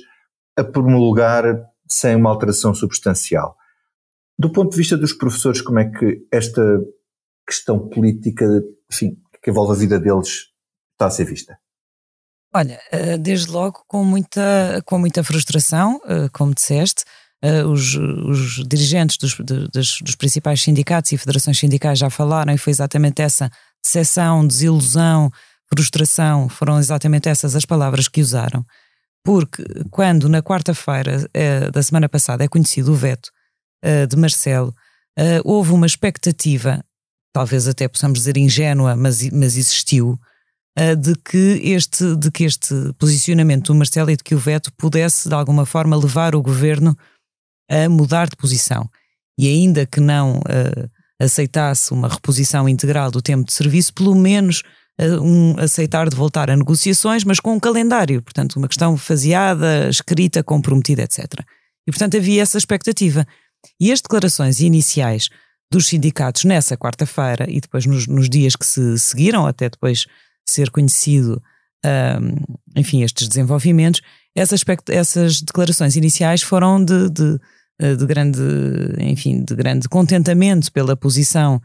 a 0.59 0.63
promulgar 0.63 1.43
sem 1.87 2.15
uma 2.15 2.29
alteração 2.29 2.73
substancial. 2.73 3.55
Do 4.37 4.51
ponto 4.51 4.71
de 4.71 4.77
vista 4.77 4.97
dos 4.97 5.13
professores, 5.13 5.61
como 5.61 5.79
é 5.79 5.89
que 5.89 6.25
esta 6.31 6.61
questão 7.47 7.89
política, 7.89 8.45
enfim, 8.91 9.17
que 9.43 9.49
envolve 9.49 9.73
a 9.73 9.79
vida 9.79 9.99
deles, 9.99 10.47
está 10.93 11.07
a 11.07 11.09
ser 11.09 11.25
vista? 11.25 11.57
Olha, 12.53 12.79
eh, 12.91 13.17
desde 13.17 13.51
logo 13.51 13.83
com 13.87 14.03
muita, 14.03 14.81
com 14.85 14.97
muita 14.97 15.23
frustração, 15.23 16.01
eh, 16.05 16.29
como 16.33 16.53
disseste, 16.53 17.03
eh, 17.41 17.63
os, 17.63 17.95
os 17.95 18.67
dirigentes 18.67 19.17
dos, 19.17 19.35
dos, 19.37 19.99
dos, 20.01 20.15
principais 20.15 20.61
sindicatos 20.61 21.11
e 21.11 21.17
federações 21.17 21.59
sindicais 21.59 21.99
já 21.99 22.09
falaram 22.09 22.53
e 22.53 22.57
foi 22.57 22.71
exatamente 22.71 23.21
essa 23.21 23.51
decepção, 23.83 24.45
desilusão, 24.45 25.31
frustração, 25.73 26.49
foram 26.49 26.79
exatamente 26.79 27.29
essas 27.29 27.55
as 27.55 27.65
palavras 27.65 28.07
que 28.07 28.21
usaram. 28.21 28.65
Porque 29.23 29.63
quando 29.91 30.29
na 30.29 30.41
quarta-feira 30.41 31.29
da 31.71 31.83
semana 31.83 32.07
passada 32.07 32.43
é 32.43 32.47
conhecido 32.47 32.91
o 32.91 32.95
veto 32.95 33.29
de 34.09 34.15
Marcelo, 34.15 34.73
houve 35.43 35.71
uma 35.71 35.85
expectativa, 35.85 36.83
talvez 37.33 37.67
até 37.67 37.87
possamos 37.87 38.19
dizer 38.19 38.37
ingênua, 38.37 38.95
mas, 38.95 39.29
mas 39.29 39.57
existiu, 39.57 40.17
de 40.97 41.13
que 41.15 41.59
este 41.63 42.15
de 42.15 42.31
que 42.31 42.45
este 42.45 42.73
posicionamento 42.97 43.67
do 43.67 43.75
Marcelo 43.75 44.09
e 44.09 44.15
de 44.15 44.23
que 44.23 44.33
o 44.35 44.39
veto 44.39 44.71
pudesse 44.77 45.27
de 45.27 45.35
alguma 45.35 45.65
forma 45.65 45.97
levar 45.97 46.33
o 46.35 46.41
governo 46.41 46.97
a 47.69 47.89
mudar 47.89 48.29
de 48.29 48.37
posição. 48.37 48.89
E 49.37 49.47
ainda 49.47 49.85
que 49.85 49.99
não 49.99 50.41
aceitasse 51.21 51.91
uma 51.91 52.07
reposição 52.07 52.69
integral 52.69 53.11
do 53.11 53.21
tempo 53.21 53.45
de 53.45 53.51
serviço, 53.51 53.93
pelo 53.93 54.15
menos 54.15 54.63
um, 55.21 55.55
aceitar 55.57 56.09
de 56.09 56.15
voltar 56.15 56.49
a 56.49 56.55
negociações, 56.55 57.23
mas 57.23 57.39
com 57.39 57.53
um 57.53 57.59
calendário, 57.59 58.21
portanto 58.21 58.57
uma 58.57 58.67
questão 58.67 58.97
faseada, 58.97 59.87
escrita, 59.89 60.43
comprometida, 60.43 61.03
etc. 61.03 61.25
E 61.87 61.91
portanto 61.91 62.17
havia 62.17 62.41
essa 62.41 62.57
expectativa. 62.57 63.25
E 63.79 63.91
as 63.91 64.01
declarações 64.01 64.59
iniciais 64.59 65.29
dos 65.71 65.87
sindicatos 65.87 66.43
nessa 66.45 66.75
quarta-feira 66.75 67.45
e 67.49 67.61
depois 67.61 67.85
nos, 67.85 68.07
nos 68.07 68.29
dias 68.29 68.55
que 68.55 68.65
se 68.65 68.97
seguiram, 68.97 69.45
até 69.45 69.69
depois 69.69 70.05
ser 70.47 70.69
conhecido, 70.71 71.41
um, 71.85 72.55
enfim, 72.75 73.03
estes 73.03 73.27
desenvolvimentos, 73.27 74.01
essas, 74.35 74.63
essas 74.89 75.41
declarações 75.41 75.95
iniciais 75.95 76.41
foram 76.41 76.83
de, 76.83 77.09
de, 77.09 77.39
eh, 77.79 77.95
de, 77.95 78.05
grande, 78.05 78.41
enfim, 78.99 79.43
de 79.43 79.55
grande 79.55 79.87
contentamento 79.87 80.71
pela 80.71 80.95
posição 80.95 81.61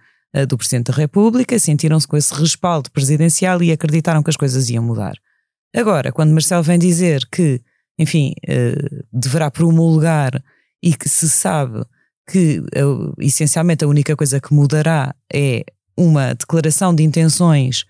do 0.49 0.59
Presidente 0.59 0.91
da 0.91 0.95
República, 0.95 1.59
sentiram-se 1.59 2.09
com 2.09 2.17
esse 2.17 2.35
respaldo 2.35 2.91
presidencial 2.91 3.63
e 3.63 3.71
acreditaram 3.71 4.23
que 4.23 4.31
as 4.31 4.37
coisas 4.37 4.69
iam 4.69 4.83
mudar. 4.83 5.15
Agora, 5.75 6.13
quando 6.13 6.33
Marcelo 6.33 6.63
vem 6.63 6.79
dizer 6.79 7.27
que, 7.31 7.61
enfim, 7.99 8.35
uh, 8.49 9.05
deverá 9.13 9.51
promulgar 9.51 10.43
e 10.83 10.95
que 10.95 11.09
se 11.09 11.29
sabe 11.29 11.85
que 12.29 12.61
uh, 12.61 13.15
essencialmente 13.19 13.85
a 13.85 13.89
única 13.89 14.17
coisa 14.17 14.41
que 14.41 14.55
mudará 14.55 15.15
é 15.33 15.65
uma 15.97 16.35
declaração 16.35 16.95
de 16.95 17.03
intenções 17.03 17.85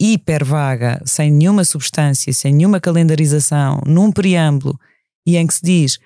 hiper 0.00 0.44
vaga, 0.44 1.00
sem 1.04 1.30
nenhuma 1.30 1.64
substância, 1.64 2.32
sem 2.32 2.52
nenhuma 2.52 2.80
calendarização, 2.80 3.80
num 3.86 4.10
preâmbulo, 4.10 4.78
e 5.26 5.36
em 5.36 5.46
que 5.46 5.54
se 5.54 5.62
diz 5.62 5.98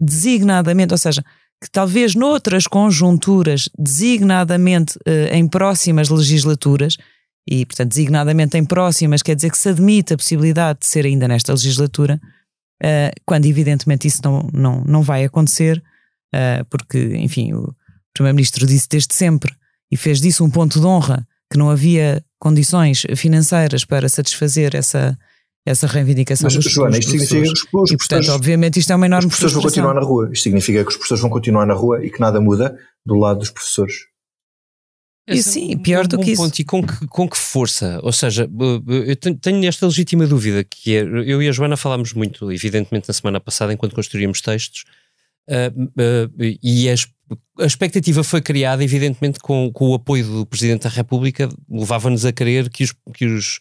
designadamente, 0.00 0.94
ou 0.94 0.98
seja, 0.98 1.22
que 1.62 1.70
talvez 1.70 2.16
noutras 2.16 2.66
conjunturas, 2.66 3.68
designadamente 3.78 4.98
eh, 5.06 5.36
em 5.38 5.46
próximas 5.46 6.08
legislaturas, 6.08 6.96
e 7.48 7.64
portanto 7.64 7.90
designadamente 7.90 8.58
em 8.58 8.64
próximas, 8.64 9.22
quer 9.22 9.36
dizer 9.36 9.50
que 9.50 9.58
se 9.58 9.68
admite 9.68 10.12
a 10.12 10.16
possibilidade 10.16 10.80
de 10.80 10.86
ser 10.86 11.06
ainda 11.06 11.28
nesta 11.28 11.52
legislatura, 11.52 12.20
eh, 12.82 13.12
quando 13.24 13.46
evidentemente 13.46 14.08
isso 14.08 14.20
não, 14.24 14.50
não, 14.52 14.84
não 14.84 15.02
vai 15.02 15.24
acontecer, 15.24 15.80
eh, 16.34 16.64
porque, 16.68 16.98
enfim, 17.16 17.52
o 17.52 17.72
Primeiro-Ministro 18.12 18.66
disse 18.66 18.88
desde 18.88 19.14
sempre 19.14 19.54
e 19.90 19.96
fez 19.96 20.20
disso 20.20 20.44
um 20.44 20.50
ponto 20.50 20.80
de 20.80 20.86
honra 20.86 21.24
que 21.48 21.56
não 21.56 21.70
havia 21.70 22.24
condições 22.40 23.06
financeiras 23.14 23.84
para 23.84 24.08
satisfazer 24.08 24.74
essa, 24.74 25.16
essa 25.64 25.86
reivindicação 25.86 26.46
Mas, 26.46 26.54
dos, 26.54 26.72
Joana, 26.72 26.98
isto 26.98 27.10
significa 27.10 27.42
que 27.42 27.52
os, 27.52 27.66
os 27.72 27.90
e, 27.92 27.96
portanto, 27.96 28.28
obviamente, 28.30 28.80
isto 28.80 28.92
é 28.92 28.96
uma 28.96 29.06
enorme 29.06 29.28
Os 29.28 29.36
professores 29.36 29.54
vão 29.54 29.62
continuar 29.62 29.94
na 29.94 30.00
rua. 30.00 30.30
Isto 30.32 30.42
significa 30.42 30.82
que 30.82 30.90
os 30.90 30.96
professores 30.96 31.20
vão 31.20 31.30
continuar 31.30 31.66
na 31.66 31.74
rua 31.74 32.04
e 32.04 32.10
que 32.10 32.20
nada 32.20 32.40
muda 32.40 32.76
do 33.06 33.14
lado 33.14 33.38
dos 33.38 33.50
professores. 33.50 33.94
E 35.28 35.38
é 35.38 35.42
sim, 35.42 35.78
pior 35.78 36.08
do 36.08 36.18
que 36.18 36.32
isso. 36.32 36.42
Ponto. 36.42 36.58
E 36.58 36.64
com 36.64 36.84
que, 36.84 37.06
com 37.06 37.28
que 37.28 37.38
força? 37.38 38.00
Ou 38.02 38.12
seja, 38.12 38.50
eu 38.88 39.16
tenho 39.16 39.64
esta 39.66 39.86
legítima 39.86 40.26
dúvida 40.26 40.64
que 40.64 40.96
é, 40.96 41.02
eu 41.02 41.40
e 41.40 41.48
a 41.48 41.52
Joana 41.52 41.76
falámos 41.76 42.12
muito, 42.12 42.50
evidentemente, 42.50 43.06
na 43.06 43.14
semana 43.14 43.38
passada, 43.38 43.72
enquanto 43.72 43.94
construíamos 43.94 44.40
textos, 44.40 44.84
uh, 45.48 45.82
uh, 45.82 46.58
e 46.60 46.90
as 46.90 47.06
a 47.58 47.64
expectativa 47.64 48.22
foi 48.22 48.40
criada, 48.40 48.82
evidentemente, 48.84 49.38
com, 49.38 49.70
com 49.72 49.90
o 49.90 49.94
apoio 49.94 50.24
do 50.26 50.46
Presidente 50.46 50.82
da 50.82 50.90
República, 50.90 51.48
levava-nos 51.68 52.24
a 52.24 52.32
crer 52.32 52.68
que 52.68 52.84
os, 52.84 52.94
que 53.14 53.24
os, 53.26 53.58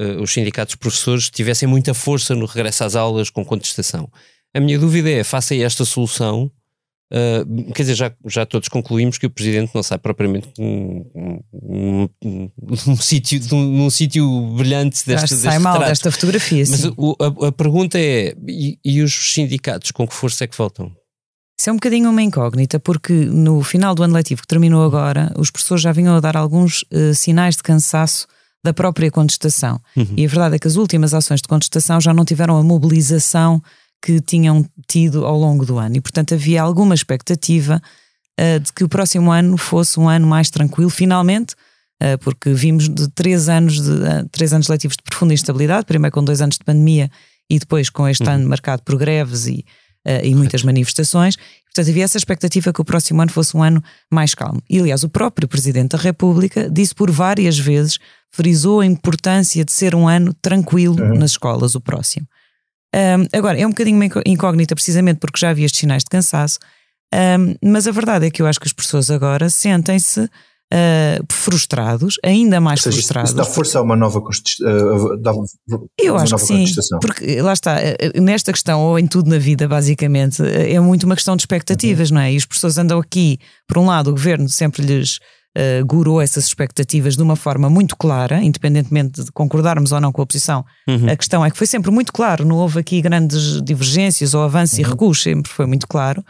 uh, 0.00 0.22
os 0.22 0.32
sindicatos 0.32 0.74
professores 0.74 1.30
tivessem 1.30 1.68
muita 1.68 1.94
força 1.94 2.34
no 2.34 2.46
regresso 2.46 2.84
às 2.84 2.96
aulas 2.96 3.30
com 3.30 3.44
contestação. 3.44 4.10
A 4.54 4.60
minha 4.60 4.78
dúvida 4.78 5.10
é, 5.10 5.22
face 5.22 5.54
a 5.54 5.66
esta 5.66 5.84
solução, 5.84 6.50
uh, 7.12 7.72
quer 7.72 7.82
dizer, 7.82 7.94
já, 7.94 8.12
já 8.26 8.46
todos 8.46 8.68
concluímos 8.68 9.18
que 9.18 9.26
o 9.26 9.30
Presidente 9.30 9.74
não 9.74 9.82
sai 9.82 9.98
propriamente 9.98 10.48
num, 10.58 11.38
num, 11.52 12.08
num, 12.24 12.50
num 12.86 12.96
sítio 13.00 13.40
num 13.52 13.90
sítio 13.90 14.54
brilhante 14.56 15.06
deste, 15.06 15.36
sai 15.36 15.58
mal 15.58 15.76
trato. 15.76 15.88
desta 15.88 16.10
fotografia, 16.10 16.64
Mas 16.68 16.84
o, 16.96 17.16
a, 17.20 17.48
a, 17.48 17.52
pergunta 17.52 17.98
é, 17.98 18.34
e, 18.46 18.78
e 18.84 19.02
os 19.02 19.32
sindicatos, 19.32 19.90
com 19.90 20.06
que 20.06 20.14
força 20.14 20.44
é 20.44 20.46
que 20.46 20.56
voltam? 20.56 20.90
Isso 21.60 21.70
é 21.70 21.72
um 21.72 21.76
bocadinho 21.76 22.08
uma 22.08 22.22
incógnita, 22.22 22.78
porque 22.78 23.12
no 23.12 23.64
final 23.64 23.92
do 23.92 24.04
ano 24.04 24.14
letivo 24.14 24.42
que 24.42 24.46
terminou 24.46 24.84
agora, 24.84 25.32
os 25.36 25.50
professores 25.50 25.82
já 25.82 25.90
vinham 25.90 26.14
a 26.14 26.20
dar 26.20 26.36
alguns 26.36 26.84
uh, 26.84 27.12
sinais 27.12 27.56
de 27.56 27.64
cansaço 27.64 28.28
da 28.64 28.72
própria 28.72 29.10
contestação. 29.10 29.80
Uhum. 29.96 30.14
E 30.16 30.24
a 30.24 30.28
verdade 30.28 30.56
é 30.56 30.58
que 30.58 30.66
as 30.66 30.76
últimas 30.76 31.14
ações 31.14 31.40
de 31.40 31.48
contestação 31.48 32.00
já 32.00 32.12
não 32.12 32.24
tiveram 32.24 32.56
a 32.56 32.62
mobilização 32.62 33.62
que 34.02 34.20
tinham 34.20 34.64
tido 34.86 35.24
ao 35.24 35.38
longo 35.38 35.64
do 35.64 35.78
ano. 35.78 35.96
E, 35.96 36.00
portanto, 36.00 36.34
havia 36.34 36.62
alguma 36.62 36.94
expectativa 36.94 37.80
uh, 38.40 38.60
de 38.60 38.72
que 38.72 38.84
o 38.84 38.88
próximo 38.88 39.30
ano 39.30 39.56
fosse 39.56 39.98
um 39.98 40.08
ano 40.08 40.26
mais 40.26 40.50
tranquilo, 40.50 40.90
finalmente, 40.90 41.54
uh, 42.02 42.18
porque 42.20 42.52
vimos 42.52 42.88
de 42.88 43.08
três 43.08 43.48
anos, 43.48 43.80
de, 43.80 44.28
três 44.30 44.52
anos 44.52 44.68
letivos 44.68 44.96
de 44.96 45.02
profunda 45.02 45.34
instabilidade, 45.34 45.86
primeiro 45.86 46.14
com 46.14 46.22
dois 46.22 46.40
anos 46.40 46.56
de 46.56 46.64
pandemia 46.64 47.10
e 47.50 47.58
depois 47.58 47.90
com 47.90 48.08
este 48.08 48.24
uhum. 48.24 48.34
ano 48.34 48.48
marcado 48.48 48.82
por 48.82 48.96
greves 48.96 49.46
e 49.46 49.64
uh, 50.06 50.24
e 50.24 50.34
muitas 50.34 50.62
manifestações. 50.62 51.36
Portanto, 51.36 51.90
havia 51.90 52.04
essa 52.04 52.18
expectativa 52.18 52.72
que 52.72 52.80
o 52.80 52.84
próximo 52.84 53.20
ano 53.20 53.30
fosse 53.30 53.56
um 53.56 53.62
ano 53.62 53.82
mais 54.10 54.34
calmo. 54.34 54.62
E, 54.68 54.78
aliás, 54.78 55.02
o 55.04 55.08
próprio 55.08 55.46
Presidente 55.46 55.90
da 55.90 55.98
República 55.98 56.68
disse 56.70 56.94
por 56.94 57.10
várias 57.10 57.58
vezes, 57.58 57.98
frisou 58.30 58.80
a 58.80 58.86
importância 58.86 59.64
de 59.64 59.72
ser 59.72 59.94
um 59.94 60.08
ano 60.08 60.34
tranquilo 60.40 61.00
uhum. 61.00 61.18
nas 61.18 61.32
escolas, 61.32 61.74
o 61.74 61.80
próximo. 61.80 62.26
Um, 62.94 63.26
agora, 63.36 63.58
é 63.58 63.66
um 63.66 63.70
bocadinho 63.70 64.00
incógnita, 64.26 64.74
precisamente 64.74 65.18
porque 65.18 65.38
já 65.38 65.50
havia 65.50 65.66
estes 65.66 65.80
sinais 65.80 66.02
de 66.02 66.10
cansaço, 66.10 66.58
um, 67.14 67.54
mas 67.62 67.86
a 67.86 67.90
verdade 67.90 68.26
é 68.26 68.30
que 68.30 68.42
eu 68.42 68.46
acho 68.46 68.60
que 68.60 68.66
as 68.66 68.72
pessoas 68.72 69.10
agora 69.10 69.48
sentem-se 69.50 70.20
uh, 70.20 71.26
frustrados, 71.30 72.16
ainda 72.24 72.60
mais 72.60 72.82
seja, 72.82 72.96
frustrados. 72.96 73.30
Isso 73.30 73.36
dá 73.36 73.44
força 73.44 73.78
a 73.78 73.82
uma 73.82 73.96
nova 73.96 74.20
Constituição. 74.20 75.14
Uh, 75.14 75.16
Eu 75.98 76.16
acho 76.16 76.36
que 76.36 76.42
sim, 76.42 76.64
porque 77.00 77.40
lá 77.40 77.52
está, 77.52 77.76
uh, 77.76 78.20
nesta 78.20 78.52
questão, 78.52 78.80
ou 78.80 78.98
em 78.98 79.06
tudo 79.06 79.30
na 79.30 79.38
vida, 79.38 79.66
basicamente, 79.66 80.42
uh, 80.42 80.46
é 80.46 80.78
muito 80.80 81.04
uma 81.04 81.14
questão 81.14 81.36
de 81.36 81.42
expectativas, 81.42 82.10
uhum. 82.10 82.16
não 82.16 82.22
é? 82.22 82.32
E 82.32 82.36
as 82.36 82.44
pessoas 82.44 82.78
andam 82.78 82.98
aqui, 82.98 83.38
por 83.66 83.78
um 83.78 83.86
lado, 83.86 84.08
o 84.08 84.12
governo 84.12 84.48
sempre 84.48 84.82
lhes. 84.82 85.18
Uh, 85.56 85.84
gurou 85.84 86.20
essas 86.20 86.44
expectativas 86.44 87.16
de 87.16 87.22
uma 87.22 87.34
forma 87.34 87.68
muito 87.68 87.96
clara, 87.96 88.40
independentemente 88.40 89.24
de 89.24 89.32
concordarmos 89.32 89.90
ou 89.90 90.00
não 90.00 90.12
com 90.12 90.20
a 90.20 90.24
oposição. 90.24 90.64
Uhum. 90.86 91.10
A 91.10 91.16
questão 91.16 91.44
é 91.44 91.50
que 91.50 91.56
foi 91.56 91.66
sempre 91.66 91.90
muito 91.90 92.12
claro, 92.12 92.44
não 92.44 92.56
houve 92.56 92.78
aqui 92.78 93.00
grandes 93.00 93.60
divergências 93.62 94.34
ou 94.34 94.42
avanços 94.42 94.78
uhum. 94.78 94.84
e 94.84 94.88
recuos, 94.88 95.22
sempre 95.22 95.50
foi 95.50 95.66
muito 95.66 95.88
claro. 95.88 96.24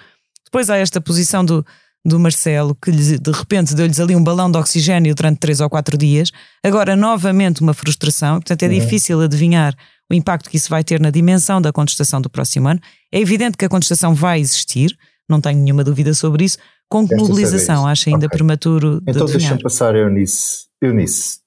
Depois 0.44 0.70
há 0.70 0.76
esta 0.76 0.98
posição 0.98 1.44
do, 1.44 1.66
do 2.06 2.18
Marcelo, 2.18 2.74
que 2.74 2.90
de 2.90 3.30
repente 3.30 3.74
deu-lhes 3.74 4.00
ali 4.00 4.16
um 4.16 4.22
balão 4.22 4.50
de 4.50 4.56
oxigênio 4.56 5.14
durante 5.14 5.38
três 5.38 5.60
ou 5.60 5.68
quatro 5.68 5.98
dias, 5.98 6.30
agora 6.64 6.96
novamente 6.96 7.60
uma 7.60 7.74
frustração, 7.74 8.36
portanto 8.36 8.62
é 8.62 8.68
uhum. 8.68 8.78
difícil 8.78 9.20
adivinhar 9.20 9.74
o 10.10 10.14
impacto 10.14 10.48
que 10.48 10.56
isso 10.56 10.70
vai 10.70 10.82
ter 10.82 11.00
na 11.00 11.10
dimensão 11.10 11.60
da 11.60 11.72
contestação 11.72 12.20
do 12.20 12.30
próximo 12.30 12.68
ano. 12.68 12.80
É 13.12 13.20
evidente 13.20 13.58
que 13.58 13.64
a 13.64 13.68
contestação 13.68 14.14
vai 14.14 14.40
existir, 14.40 14.96
não 15.28 15.40
tenho 15.40 15.58
nenhuma 15.58 15.84
dúvida 15.84 16.14
sobre 16.14 16.44
isso. 16.44 16.56
Com 16.88 17.06
que 17.06 17.14
mobilização? 17.14 17.86
Acho 17.86 18.08
ainda 18.08 18.26
okay. 18.26 18.38
prematuro 18.38 19.00
de 19.00 19.10
Então 19.10 19.26
deixa-me 19.26 19.62
passar 19.62 19.94
a 19.94 19.98
Eunice. 19.98 20.66
Eunice. 20.80 21.40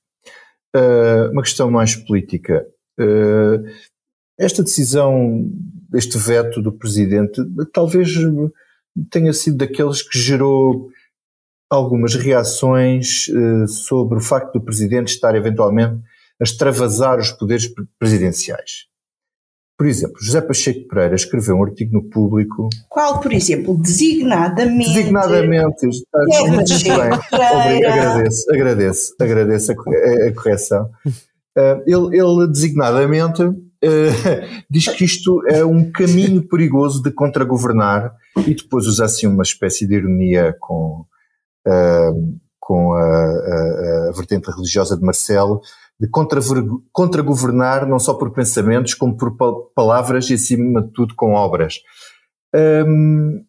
Uh, 0.75 1.31
uma 1.31 1.41
questão 1.41 1.69
mais 1.71 1.95
política. 1.95 2.65
Uh, 2.99 3.65
esta 4.39 4.63
decisão, 4.63 5.49
este 5.93 6.17
veto 6.17 6.61
do 6.61 6.71
Presidente, 6.71 7.41
talvez 7.73 8.09
tenha 9.09 9.33
sido 9.33 9.57
daqueles 9.57 10.01
que 10.01 10.17
gerou 10.17 10.89
algumas 11.69 12.15
reações 12.15 13.27
uh, 13.29 13.67
sobre 13.67 14.17
o 14.17 14.21
facto 14.21 14.53
do 14.53 14.61
Presidente 14.61 15.13
estar 15.13 15.35
eventualmente 15.35 16.01
a 16.39 16.43
extravasar 16.43 17.19
os 17.19 17.31
poderes 17.31 17.71
presidenciais. 17.97 18.90
Por 19.81 19.87
exemplo, 19.87 20.17
José 20.21 20.39
Pacheco 20.41 20.87
Pereira 20.87 21.15
escreveu 21.15 21.55
um 21.55 21.63
artigo 21.63 21.91
no 21.93 22.03
público. 22.03 22.69
Qual, 22.87 23.19
por 23.19 23.33
exemplo? 23.33 23.75
Designadamente. 23.75 24.93
Designadamente. 24.93 25.87
Está 25.87 26.19
muito 26.51 26.71
bem. 26.83 27.83
Agradeço, 27.87 28.51
agradeço, 28.53 29.15
agradeço 29.19 29.71
a, 29.71 29.75
a 30.27 30.33
correção. 30.35 30.87
Uh, 31.57 31.81
ele, 31.87 32.15
ele, 32.15 32.47
designadamente 32.51 33.41
uh, 33.41 33.57
diz 34.69 34.87
que 34.89 35.03
isto 35.03 35.41
é 35.49 35.65
um 35.65 35.91
caminho 35.91 36.47
perigoso 36.47 37.01
de 37.01 37.09
contragovernar 37.09 38.13
e 38.45 38.53
depois 38.53 38.85
usa 38.85 39.05
assim 39.05 39.25
uma 39.25 39.41
espécie 39.41 39.87
de 39.87 39.95
ironia 39.95 40.55
com, 40.59 41.07
uh, 41.67 42.39
com 42.59 42.93
a, 42.93 43.01
a, 43.01 44.09
a 44.09 44.11
vertente 44.15 44.51
religiosa 44.51 44.95
de 44.95 45.01
Marcelo, 45.01 45.59
de 46.01 46.07
contra-governar 46.91 47.87
não 47.87 47.99
só 47.99 48.15
por 48.15 48.33
pensamentos, 48.33 48.95
como 48.95 49.15
por 49.15 49.37
palavras 49.75 50.27
e, 50.31 50.33
acima 50.33 50.81
de 50.81 50.91
tudo, 50.93 51.13
com 51.13 51.33
obras. 51.33 51.75
Hum, 52.55 53.45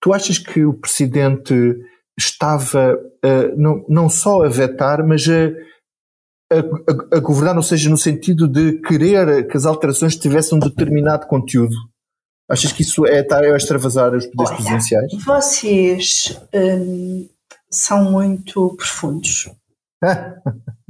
tu 0.00 0.14
achas 0.14 0.38
que 0.38 0.64
o 0.64 0.72
Presidente 0.72 1.54
estava 2.18 2.94
uh, 2.94 3.56
não, 3.58 3.84
não 3.90 4.08
só 4.08 4.42
a 4.42 4.48
vetar, 4.48 5.06
mas 5.06 5.26
a, 5.28 5.48
a, 6.50 7.16
a, 7.16 7.20
governar, 7.20 7.58
ou 7.58 7.62
seja, 7.62 7.90
no 7.90 7.98
sentido 7.98 8.48
de 8.48 8.80
querer 8.80 9.46
que 9.46 9.56
as 9.56 9.66
alterações 9.66 10.16
tivessem 10.16 10.56
um 10.56 10.60
determinado 10.60 11.26
conteúdo? 11.26 11.76
Achas 12.50 12.72
que 12.72 12.80
isso 12.80 13.06
é 13.06 13.20
estar 13.20 13.44
a 13.44 13.56
extravasar 13.56 14.14
os 14.14 14.24
poderes 14.26 14.50
Olha, 14.50 14.56
presidenciais? 14.56 15.24
Vocês 15.24 16.40
hum, 16.54 17.28
são 17.70 18.10
muito 18.10 18.74
profundos. 18.76 19.50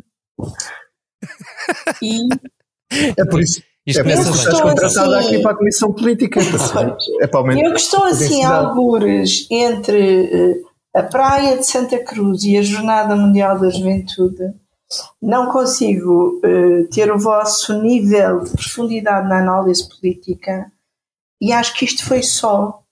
E 2.00 2.28
é 3.16 3.24
por 3.24 3.40
isso. 3.40 3.62
Isto 3.86 4.00
é 4.00 4.02
por 4.04 4.12
isso 4.12 4.32
que 4.32 4.38
estás 4.38 4.60
contratada 4.60 5.18
assim, 5.18 5.28
aqui 5.28 5.42
para 5.42 5.52
a 5.52 5.56
Comissão 5.56 5.92
Política. 5.92 6.40
É 7.20 7.26
para 7.26 7.58
eu 7.58 7.72
que 7.72 7.80
estou 7.80 8.04
assim, 8.04 8.44
algures 8.44 9.46
entre 9.50 10.22
uh, 10.22 10.72
a 10.94 11.02
Praia 11.02 11.56
de 11.56 11.66
Santa 11.66 11.98
Cruz 11.98 12.44
e 12.44 12.56
a 12.56 12.62
Jornada 12.62 13.16
Mundial 13.16 13.58
da 13.58 13.70
Juventude, 13.70 14.54
não 15.20 15.50
consigo 15.50 16.40
uh, 16.44 16.88
ter 16.90 17.10
o 17.10 17.18
vosso 17.18 17.80
nível 17.82 18.44
de 18.44 18.50
profundidade 18.50 19.28
na 19.28 19.38
análise 19.38 19.88
política 19.88 20.70
e 21.40 21.52
acho 21.52 21.74
que 21.74 21.84
isto 21.84 22.04
foi 22.04 22.22
só 22.22 22.82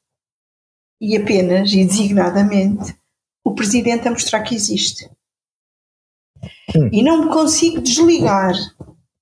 e 1.01 1.17
apenas 1.17 1.73
e 1.73 1.85
designadamente 1.85 2.97
o 3.45 3.55
Presidente 3.55 4.09
a 4.09 4.11
mostrar 4.11 4.41
que 4.41 4.55
existe. 4.55 5.09
Hum. 6.77 6.89
E 6.93 7.03
não 7.03 7.25
me 7.25 7.31
consigo 7.31 7.81
desligar 7.81 8.55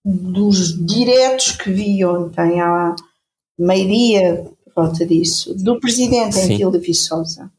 dos 0.05 0.75
diretos 0.87 1.53
que 1.53 1.71
vi 1.71 2.05
ontem 2.05 2.61
à 2.61 2.95
meio-dia, 3.59 4.45
por 4.65 4.85
volta 4.85 5.05
disso, 5.05 5.55
do 5.55 5.81
presidente 5.81 6.41
Vila 6.47 6.79
Viçosa, 6.79 7.51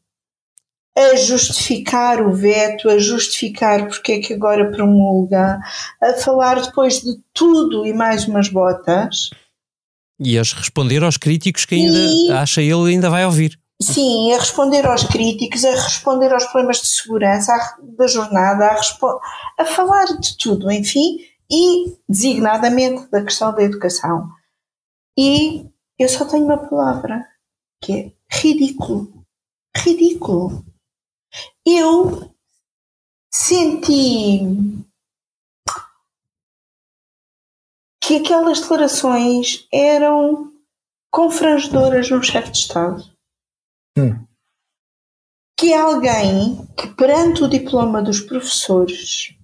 a 0.96 1.16
justificar 1.16 2.26
o 2.26 2.32
veto, 2.32 2.88
a 2.88 2.98
justificar 2.98 3.86
porque 3.86 4.12
é 4.12 4.18
que 4.20 4.34
agora 4.34 4.70
promulga, 4.70 5.60
a 6.02 6.12
falar 6.14 6.60
depois 6.60 7.00
de 7.00 7.18
tudo 7.32 7.86
e 7.86 7.92
mais 7.92 8.26
umas 8.26 8.48
botas. 8.48 9.30
E 10.18 10.38
a 10.38 10.42
responder 10.42 11.02
aos 11.04 11.16
críticos 11.16 11.64
que 11.64 11.74
ainda 11.74 11.98
e... 11.98 12.32
acha 12.32 12.60
ele 12.60 12.90
ainda 12.90 13.08
vai 13.08 13.24
ouvir. 13.24 13.59
Sim, 13.82 14.32
a 14.32 14.38
responder 14.38 14.86
aos 14.86 15.04
críticos, 15.04 15.64
a 15.64 15.70
responder 15.70 16.32
aos 16.32 16.44
problemas 16.44 16.82
de 16.82 16.88
segurança 16.88 17.52
da 17.82 18.06
jornada, 18.06 18.66
a, 18.66 19.62
a 19.62 19.64
falar 19.64 20.04
de 20.18 20.36
tudo, 20.36 20.70
enfim, 20.70 21.18
e 21.50 21.96
designadamente 22.06 23.10
da 23.10 23.24
questão 23.24 23.54
da 23.54 23.62
educação. 23.62 24.28
E 25.16 25.66
eu 25.98 26.08
só 26.08 26.26
tenho 26.26 26.44
uma 26.44 26.58
palavra, 26.58 27.26
que 27.82 27.92
é 27.92 28.12
ridículo. 28.30 29.24
Ridículo. 29.76 30.64
Eu 31.64 32.34
senti 33.32 34.40
que 38.02 38.16
aquelas 38.16 38.60
declarações 38.60 39.66
eram 39.72 40.52
confrangedoras 41.10 42.10
no 42.10 42.22
chefe 42.22 42.50
de 42.50 42.58
Estado. 42.58 43.09
Hum. 44.00 44.26
Que 45.58 45.74
alguém 45.74 46.66
que, 46.76 46.88
perante 46.88 47.44
o 47.44 47.48
diploma 47.48 48.02
dos 48.02 48.20
professores, 48.20 49.34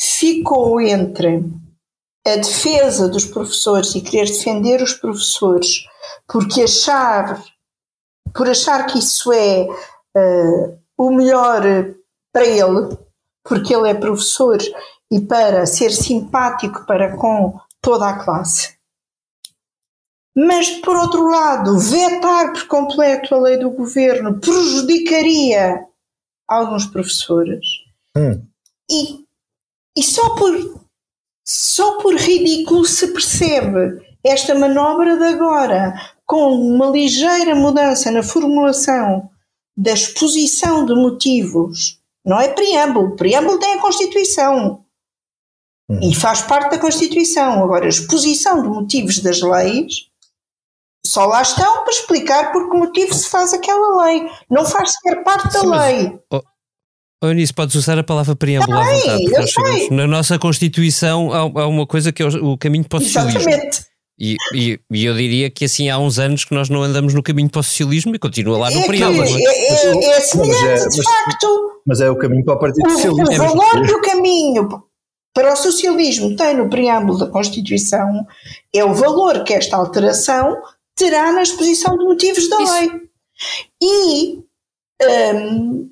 ficou 0.00 0.80
entre 0.80 1.42
a 2.26 2.36
defesa 2.36 3.08
dos 3.08 3.24
professores 3.24 3.94
e 3.94 4.00
querer 4.00 4.26
defender 4.26 4.82
os 4.82 4.94
professores 4.94 5.84
porque 6.28 6.62
achar, 6.62 7.42
por 8.34 8.48
achar 8.48 8.86
que 8.86 8.98
isso 8.98 9.32
é 9.32 9.66
uh, 9.66 10.78
o 10.96 11.10
melhor 11.10 11.62
para 12.32 12.46
ele, 12.46 12.96
porque 13.44 13.74
ele 13.74 13.88
é 13.88 13.94
professor 13.94 14.58
e 15.10 15.20
para 15.20 15.66
ser 15.66 15.90
simpático 15.90 16.84
para 16.86 17.16
com 17.16 17.58
toda 17.80 18.08
a 18.08 18.24
classe. 18.24 18.75
Mas, 20.36 20.68
por 20.68 20.94
outro 20.94 21.26
lado, 21.26 21.78
vetar 21.78 22.52
por 22.52 22.66
completo 22.66 23.34
a 23.34 23.38
lei 23.38 23.56
do 23.56 23.70
governo 23.70 24.38
prejudicaria 24.38 25.86
alguns 26.46 26.84
professores. 26.84 27.64
Hum. 28.14 28.42
E, 28.90 29.24
e 29.96 30.02
só, 30.02 30.34
por, 30.34 30.80
só 31.42 31.98
por 32.02 32.14
ridículo 32.14 32.84
se 32.84 33.08
percebe 33.14 34.04
esta 34.22 34.54
manobra 34.54 35.16
de 35.16 35.24
agora, 35.24 35.94
com 36.26 36.52
uma 36.52 36.90
ligeira 36.90 37.54
mudança 37.54 38.10
na 38.10 38.22
formulação 38.22 39.30
da 39.74 39.92
exposição 39.92 40.84
de 40.84 40.94
motivos. 40.94 41.98
Não 42.22 42.38
é 42.38 42.48
preâmbulo, 42.48 43.16
preâmbulo 43.16 43.58
tem 43.58 43.74
a 43.74 43.80
Constituição. 43.80 44.84
Hum. 45.88 46.00
E 46.02 46.14
faz 46.14 46.42
parte 46.42 46.72
da 46.72 46.78
Constituição. 46.78 47.64
Agora, 47.64 47.86
a 47.86 47.88
exposição 47.88 48.60
de 48.60 48.68
motivos 48.68 49.20
das 49.20 49.40
leis 49.40 50.10
só 51.06 51.26
lá 51.26 51.42
estão 51.42 51.84
para 51.84 51.92
explicar 51.92 52.52
por 52.52 52.70
que 52.70 52.76
motivo 52.76 53.14
se 53.14 53.28
faz 53.28 53.52
aquela 53.52 54.04
lei. 54.04 54.28
Não 54.50 54.64
faz 54.64 54.92
sequer 54.92 55.22
parte 55.22 55.52
da 55.52 55.60
Sim, 55.60 55.70
lei. 55.70 56.20
Mas, 56.30 56.42
oh, 57.22 57.26
Eunice, 57.26 57.52
podes 57.52 57.74
usar 57.74 57.98
a 57.98 58.04
palavra 58.04 58.36
preâmbulo 58.36 58.78
à 58.78 58.84
vontade. 58.84 59.90
Na 59.90 60.06
nossa 60.06 60.38
Constituição 60.38 61.32
há, 61.32 61.62
há, 61.62 61.66
uma 61.66 61.86
coisa 61.86 62.12
que 62.12 62.22
é 62.22 62.26
o, 62.26 62.52
o 62.52 62.58
caminho 62.58 62.84
para 62.88 62.98
o 62.98 63.02
socialismo. 63.02 63.40
Exatamente. 63.40 63.86
E, 64.18 64.36
e, 64.54 64.80
e, 64.90 65.04
eu 65.04 65.14
diria 65.14 65.50
que 65.50 65.66
assim 65.66 65.90
há 65.90 65.98
uns 65.98 66.18
anos 66.18 66.42
que 66.42 66.54
nós 66.54 66.70
não 66.70 66.82
andamos 66.82 67.12
no 67.12 67.22
caminho 67.22 67.50
para 67.50 67.60
o 67.60 67.62
socialismo 67.62 68.14
e 68.14 68.18
continua 68.18 68.56
lá 68.56 68.70
no 68.70 68.80
é 68.80 68.86
preâmbulo. 68.86 69.24
É, 69.24 69.42
é, 69.42 69.86
é, 69.86 70.04
é 70.04 70.20
semelhante, 70.20 70.86
é, 70.86 70.88
de 70.88 71.02
facto. 71.02 71.82
Mas 71.86 72.00
é 72.00 72.10
o 72.10 72.16
caminho 72.16 72.44
para 72.44 72.54
o 72.54 72.58
Partido 72.58 72.90
Socialista. 72.90 73.44
O 73.44 73.48
valor 73.48 73.86
que 73.86 73.92
o 73.92 74.00
caminho 74.00 74.68
para 75.34 75.52
o 75.52 75.56
socialismo 75.56 76.34
tem 76.34 76.56
no 76.56 76.70
preâmbulo 76.70 77.18
da 77.18 77.26
Constituição 77.26 78.26
é 78.74 78.82
o 78.82 78.94
valor 78.94 79.44
que 79.44 79.52
esta 79.52 79.76
alteração 79.76 80.56
terá 80.96 81.30
na 81.30 81.42
exposição 81.42 81.96
de 81.96 82.04
motivos 82.04 82.48
da 82.48 82.62
Isso. 82.62 82.72
lei. 82.72 82.90
E 83.82 84.38
um, 85.34 85.90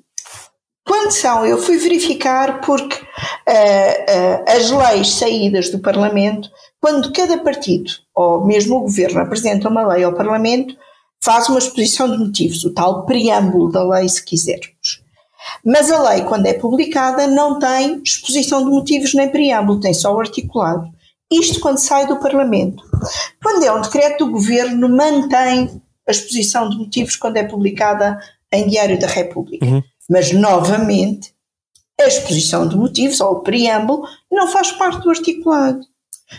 quando 0.85 1.11
são, 1.11 1.45
eu 1.45 1.57
fui 1.57 1.77
verificar 1.77 2.61
porque 2.61 2.95
uh, 2.95 2.99
uh, 2.99 4.43
as 4.47 4.69
leis 4.71 5.13
saídas 5.15 5.69
do 5.69 5.79
Parlamento, 5.79 6.49
quando 6.81 7.13
cada 7.13 7.37
partido, 7.37 7.91
ou 8.13 8.45
mesmo 8.45 8.77
o 8.77 8.81
governo, 8.81 9.19
apresenta 9.19 9.69
uma 9.69 9.87
lei 9.87 10.03
ao 10.03 10.13
Parlamento, 10.13 10.75
faz 11.23 11.49
uma 11.49 11.59
exposição 11.59 12.09
de 12.09 12.17
motivos, 12.17 12.63
o 12.63 12.73
tal 12.73 13.05
preâmbulo 13.05 13.71
da 13.71 13.83
lei, 13.83 14.07
se 14.07 14.23
quisermos. 14.23 15.03
Mas 15.63 15.91
a 15.91 16.01
lei, 16.09 16.23
quando 16.23 16.45
é 16.45 16.53
publicada, 16.53 17.27
não 17.27 17.57
tem 17.57 18.01
exposição 18.03 18.63
de 18.63 18.69
motivos 18.69 19.13
nem 19.13 19.29
preâmbulo, 19.29 19.79
tem 19.79 19.93
só 19.93 20.13
o 20.13 20.19
articulado. 20.19 20.87
Isto 21.31 21.59
quando 21.59 21.79
sai 21.79 22.07
do 22.07 22.19
Parlamento. 22.19 22.83
Quando 23.41 23.63
é 23.63 23.71
um 23.71 23.81
decreto 23.81 24.25
do 24.25 24.31
Governo, 24.31 24.87
mantém 24.89 25.81
a 26.07 26.11
exposição 26.11 26.69
de 26.69 26.77
motivos 26.77 27.15
quando 27.15 27.37
é 27.37 27.43
publicada 27.43 28.19
em 28.51 28.67
Diário 28.67 28.99
da 28.99 29.07
República. 29.07 29.65
Uhum. 29.65 29.83
Mas, 30.09 30.31
novamente, 30.31 31.33
a 31.99 32.07
exposição 32.07 32.67
de 32.67 32.77
motivos 32.77 33.19
ou 33.21 33.33
o 33.33 33.39
preâmbulo 33.41 34.07
não 34.31 34.47
faz 34.47 34.71
parte 34.71 35.01
do 35.01 35.09
articulado. 35.09 35.81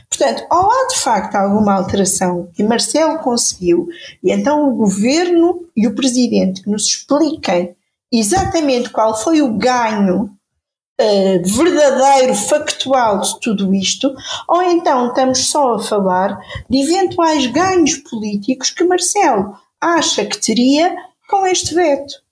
Portanto, 0.08 0.44
ou 0.50 0.70
há 0.70 0.88
de 0.88 0.98
facto 0.98 1.34
alguma 1.36 1.74
alteração 1.74 2.48
que 2.54 2.62
Marcelo 2.62 3.18
conseguiu, 3.20 3.88
e 4.22 4.32
então 4.32 4.68
o 4.68 4.74
governo 4.74 5.64
e 5.76 5.86
o 5.86 5.94
presidente 5.94 6.62
que 6.62 6.70
nos 6.70 6.86
expliquem 6.86 7.74
exatamente 8.12 8.90
qual 8.90 9.16
foi 9.16 9.42
o 9.42 9.56
ganho 9.56 10.35
uh, 11.00 11.42
verdadeiro, 11.44 12.34
factual 12.34 13.20
de 13.20 13.40
tudo 13.40 13.74
isto, 13.74 14.14
ou 14.48 14.62
então 14.62 15.08
estamos 15.08 15.50
só 15.50 15.74
a 15.74 15.82
falar 15.82 16.38
de 16.68 16.78
eventuais 16.78 17.46
ganhos 17.46 17.96
políticos 17.98 18.70
que 18.70 18.84
Marcelo 18.84 19.54
acha 19.80 20.24
que 20.24 20.40
teria 20.40 20.94
com 21.28 21.46
este 21.46 21.74
veto. 21.74 22.26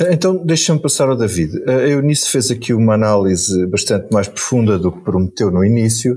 Então, 0.00 0.36
deixa-me 0.36 0.80
passar 0.80 1.08
ao 1.08 1.16
David. 1.16 1.60
A 1.68 1.72
Eunice 1.88 2.30
fez 2.30 2.52
aqui 2.52 2.72
uma 2.72 2.94
análise 2.94 3.66
bastante 3.66 4.12
mais 4.12 4.28
profunda 4.28 4.78
do 4.78 4.92
que 4.92 5.00
prometeu 5.00 5.50
no 5.50 5.64
início, 5.64 6.16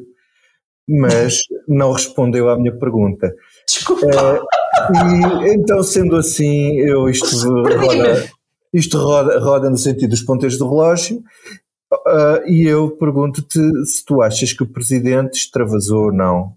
mas 0.87 1.39
não 1.67 1.91
respondeu 1.91 2.47
à 2.49 2.57
minha 2.57 2.77
pergunta. 2.77 3.33
Desculpa. 3.67 4.05
Uh, 4.05 5.47
e, 5.47 5.53
então, 5.53 5.81
sendo 5.81 6.15
assim, 6.15 6.77
eu 6.77 7.09
isto 7.09 7.35
roda, 7.63 8.29
isto 8.73 8.97
roda, 8.97 9.39
roda 9.39 9.69
no 9.69 9.77
sentido 9.77 10.11
dos 10.11 10.21
ponteiros 10.21 10.57
do 10.57 10.69
relógio, 10.69 11.23
uh, 11.93 12.47
e 12.47 12.63
eu 12.63 12.91
pergunto-te 12.91 13.59
se 13.85 14.05
tu 14.05 14.21
achas 14.21 14.53
que 14.53 14.63
o 14.63 14.67
Presidente 14.67 15.37
extravasou 15.37 16.05
ou 16.05 16.13
não 16.13 16.55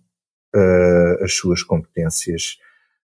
uh, 0.54 1.24
as 1.24 1.34
suas 1.34 1.62
competências 1.62 2.56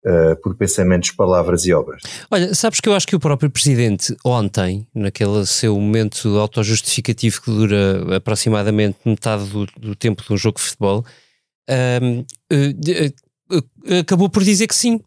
Uh, 0.02 0.34
por 0.42 0.56
pensamentos, 0.56 1.12
palavras 1.12 1.66
e 1.66 1.74
obras. 1.74 2.02
Olha, 2.32 2.56
sabes 2.56 2.80
que 2.80 2.88
eu 2.88 2.94
acho 2.94 3.06
que 3.06 3.18
o 3.18 3.20
próprio 3.20 3.50
Presidente 3.50 4.16
ontem, 4.24 4.88
naquele 4.96 5.46
seu 5.46 5.76
momento 5.76 6.40
autojustificativo 6.40 7.42
que 7.42 7.52
dura 7.52 8.16
aproximadamente 8.16 8.98
metade 9.06 9.50
do, 9.50 9.66
do 9.78 9.96
tempo 9.98 10.24
de 10.24 10.32
um 10.32 10.38
jogo 10.38 10.58
de 10.58 10.64
futebol, 10.64 11.06
uh, 11.70 12.26
uh, 13.52 14.00
acabou 14.00 14.30
por 14.30 14.42
dizer 14.42 14.68
que 14.68 14.76
sim. 14.76 15.02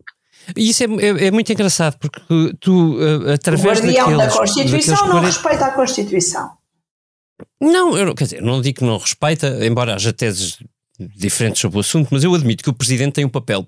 E 0.56 0.70
isso 0.70 0.82
é, 0.82 0.86
é, 0.86 1.26
é 1.26 1.30
muito 1.30 1.52
engraçado, 1.52 1.96
porque 1.98 2.20
tu, 2.60 2.98
através 3.32 3.78
o 3.78 3.82
guardião 3.82 4.16
daqueles, 4.16 4.34
da 4.34 4.38
Constituição 4.38 5.08
não 5.08 5.20
respeita 5.20 5.66
a 5.66 5.70
Constituição. 5.70 6.50
Não, 7.60 7.96
eu, 7.96 8.14
quer 8.14 8.24
dizer, 8.24 8.42
não 8.42 8.60
digo 8.60 8.78
que 8.78 8.84
não 8.84 8.98
respeita, 8.98 9.64
embora 9.64 9.94
haja 9.94 10.12
teses 10.12 10.58
diferentes 10.98 11.60
sobre 11.60 11.78
o 11.78 11.80
assunto, 11.80 12.08
mas 12.10 12.24
eu 12.24 12.34
admito 12.34 12.62
que 12.62 12.70
o 12.70 12.74
Presidente 12.74 13.14
tem 13.14 13.24
um 13.24 13.30
papel 13.30 13.66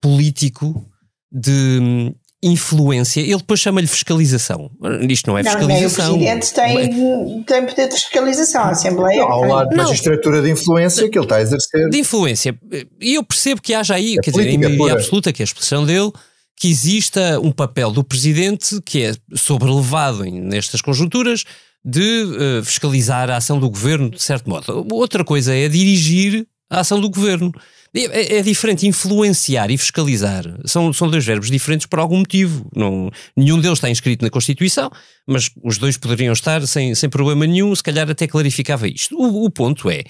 político 0.00 0.86
de 1.30 1.78
hum, 1.80 2.14
influência, 2.42 3.20
ele 3.20 3.36
depois 3.36 3.60
chama-lhe 3.60 3.86
fiscalização. 3.86 4.70
Isto 5.08 5.30
não 5.30 5.38
é 5.38 5.44
fiscalização. 5.44 6.08
Não, 6.08 6.14
o 6.14 6.18
Presidente 6.18 6.52
tem, 6.52 7.44
tem 7.44 7.66
poder 7.66 7.88
de 7.88 7.94
fiscalização, 7.94 8.62
a 8.62 8.70
Assembleia. 8.70 9.22
Ao 9.22 9.44
lado 9.44 9.70
da 9.70 9.76
magistratura 9.76 10.42
de 10.42 10.50
influência 10.50 11.08
que 11.08 11.16
ele 11.16 11.24
está 11.24 11.36
a 11.36 11.42
exercer. 11.42 11.88
De 11.88 11.98
influência. 11.98 12.58
E 13.00 13.14
eu 13.14 13.22
percebo 13.22 13.62
que 13.62 13.72
haja 13.72 13.94
aí, 13.94 14.16
é 14.18 14.20
quer 14.20 14.32
dizer, 14.32 14.48
em 14.48 14.58
maioria 14.58 14.94
absoluta, 14.94 15.32
que 15.32 15.42
é 15.42 15.44
a 15.44 15.46
expressão 15.46 15.86
dele, 15.86 16.10
que 16.56 16.68
exista 16.68 17.38
um 17.40 17.52
papel 17.52 17.90
do 17.92 18.02
Presidente 18.02 18.80
que 18.84 19.04
é 19.04 19.14
sobrelevado 19.34 20.24
nestas 20.24 20.80
conjunturas 20.80 21.44
de 21.84 22.24
uh, 22.24 22.64
fiscalizar 22.64 23.30
a 23.30 23.36
ação 23.36 23.58
do 23.58 23.68
Governo, 23.68 24.10
de 24.10 24.22
certo 24.22 24.48
modo. 24.48 24.86
Outra 24.92 25.24
coisa 25.24 25.54
é 25.54 25.68
dirigir 25.68 26.46
a 26.72 26.80
ação 26.80 27.00
do 27.00 27.10
Governo. 27.10 27.52
É, 27.94 28.38
é, 28.38 28.42
diferente 28.42 28.86
influenciar 28.86 29.70
e 29.70 29.76
fiscalizar. 29.76 30.44
São, 30.64 30.94
são 30.94 31.10
dois 31.10 31.26
verbos 31.26 31.50
diferentes 31.50 31.86
por 31.86 31.98
algum 31.98 32.20
motivo. 32.20 32.66
Não, 32.74 33.10
nenhum 33.36 33.60
deles 33.60 33.76
está 33.76 33.90
inscrito 33.90 34.24
na 34.24 34.30
Constituição, 34.30 34.90
mas 35.28 35.50
os 35.62 35.76
dois 35.76 35.98
poderiam 35.98 36.32
estar 36.32 36.66
sem, 36.66 36.94
sem 36.94 37.10
problema 37.10 37.46
nenhum, 37.46 37.74
se 37.76 37.82
calhar 37.82 38.10
até 38.10 38.26
clarificava 38.26 38.88
isto. 38.88 39.14
O, 39.14 39.44
o 39.44 39.50
ponto 39.50 39.90
é: 39.90 40.04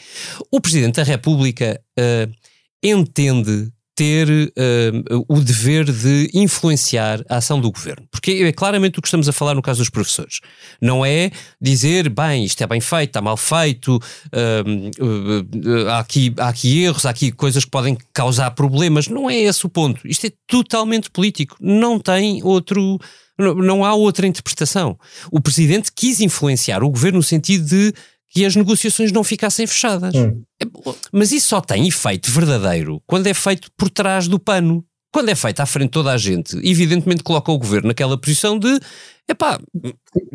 o 0.48 0.60
Presidente 0.60 0.94
da 0.94 1.02
República 1.02 1.80
uh, 1.98 2.32
entende 2.80 3.72
ter 3.94 4.28
uh, 4.28 5.24
o 5.28 5.40
dever 5.40 5.84
de 5.84 6.30
influenciar 6.32 7.22
a 7.28 7.36
ação 7.36 7.60
do 7.60 7.70
governo. 7.70 8.06
Porque 8.10 8.30
é 8.30 8.52
claramente 8.52 8.98
o 8.98 9.02
que 9.02 9.08
estamos 9.08 9.28
a 9.28 9.32
falar 9.32 9.54
no 9.54 9.62
caso 9.62 9.80
dos 9.80 9.90
professores. 9.90 10.40
Não 10.80 11.04
é 11.04 11.30
dizer, 11.60 12.08
bem, 12.08 12.44
isto 12.44 12.62
é 12.62 12.66
bem 12.66 12.80
feito, 12.80 13.10
está 13.10 13.20
mal 13.20 13.36
feito, 13.36 13.96
uh, 13.96 15.04
uh, 15.04 15.88
há, 15.90 15.98
aqui, 15.98 16.34
há 16.38 16.48
aqui 16.48 16.82
erros, 16.82 17.04
há 17.04 17.10
aqui 17.10 17.30
coisas 17.32 17.64
que 17.64 17.70
podem 17.70 17.96
causar 18.14 18.50
problemas. 18.52 19.08
Não 19.08 19.28
é 19.28 19.36
esse 19.36 19.66
o 19.66 19.68
ponto. 19.68 20.00
Isto 20.06 20.26
é 20.26 20.32
totalmente 20.46 21.10
político. 21.10 21.56
Não 21.60 21.98
tem 21.98 22.42
outro. 22.42 22.98
Não, 23.38 23.54
não 23.54 23.84
há 23.84 23.94
outra 23.94 24.26
interpretação. 24.26 24.98
O 25.30 25.40
presidente 25.40 25.90
quis 25.94 26.20
influenciar 26.20 26.82
o 26.82 26.90
governo 26.90 27.18
no 27.18 27.22
sentido 27.22 27.66
de 27.66 27.94
que 28.32 28.46
as 28.46 28.56
negociações 28.56 29.12
não 29.12 29.22
ficassem 29.22 29.66
fechadas. 29.66 30.14
Hum. 30.14 30.42
É, 30.60 30.66
mas 31.12 31.32
isso 31.32 31.48
só 31.48 31.60
tem 31.60 31.86
efeito 31.86 32.30
verdadeiro 32.30 33.00
quando 33.06 33.26
é 33.26 33.34
feito 33.34 33.70
por 33.76 33.90
trás 33.90 34.26
do 34.26 34.38
pano. 34.38 34.84
Quando 35.12 35.28
é 35.28 35.34
feito 35.34 35.60
à 35.60 35.66
frente 35.66 35.88
de 35.88 35.92
toda 35.92 36.10
a 36.10 36.16
gente, 36.16 36.56
evidentemente 36.66 37.22
coloca 37.22 37.52
o 37.52 37.58
governo 37.58 37.88
naquela 37.88 38.18
posição 38.18 38.58
de 38.58 38.80
epá, 39.28 39.60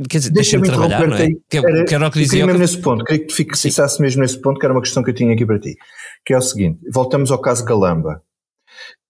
quer 0.07 0.19
dizer, 0.19 0.29
deixa-me 0.29 0.67
deixa 0.67 0.77
trabalhar, 0.77 1.07
não 1.07 1.17
é? 1.17 1.29
Que, 1.49 1.57
era, 1.57 1.85
que 1.85 1.95
era 1.95 2.07
o 2.07 2.11
que 2.11 2.19
dizia. 2.19 2.45
mesmo 2.45 2.59
nesse 2.59 2.77
ponto, 2.77 3.03
queria 3.03 3.25
que 3.25 3.27
tu 3.27 3.35
fixasse 3.35 3.99
mesmo 3.99 4.21
nesse 4.21 4.39
ponto, 4.39 4.59
que 4.59 4.65
era 4.67 4.73
uma 4.75 4.81
questão 4.81 5.01
que 5.01 5.09
eu 5.09 5.15
tinha 5.15 5.33
aqui 5.33 5.47
para 5.47 5.59
ti, 5.59 5.75
que 6.23 6.31
é 6.31 6.37
o 6.37 6.41
seguinte, 6.41 6.79
voltamos 6.93 7.31
ao 7.31 7.41
caso 7.41 7.65
Galamba, 7.65 8.21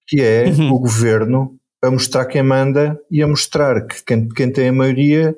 que 0.07 0.21
é 0.21 0.45
uhum. 0.45 0.71
o 0.71 0.79
governo 0.79 1.59
a 1.83 1.91
mostrar 1.91 2.25
quem 2.27 2.43
manda 2.43 2.97
e 3.11 3.21
a 3.21 3.27
mostrar 3.27 3.85
que 3.85 4.05
quem, 4.05 4.29
quem 4.29 4.49
tem 4.49 4.69
a 4.69 4.73
maioria 4.73 5.35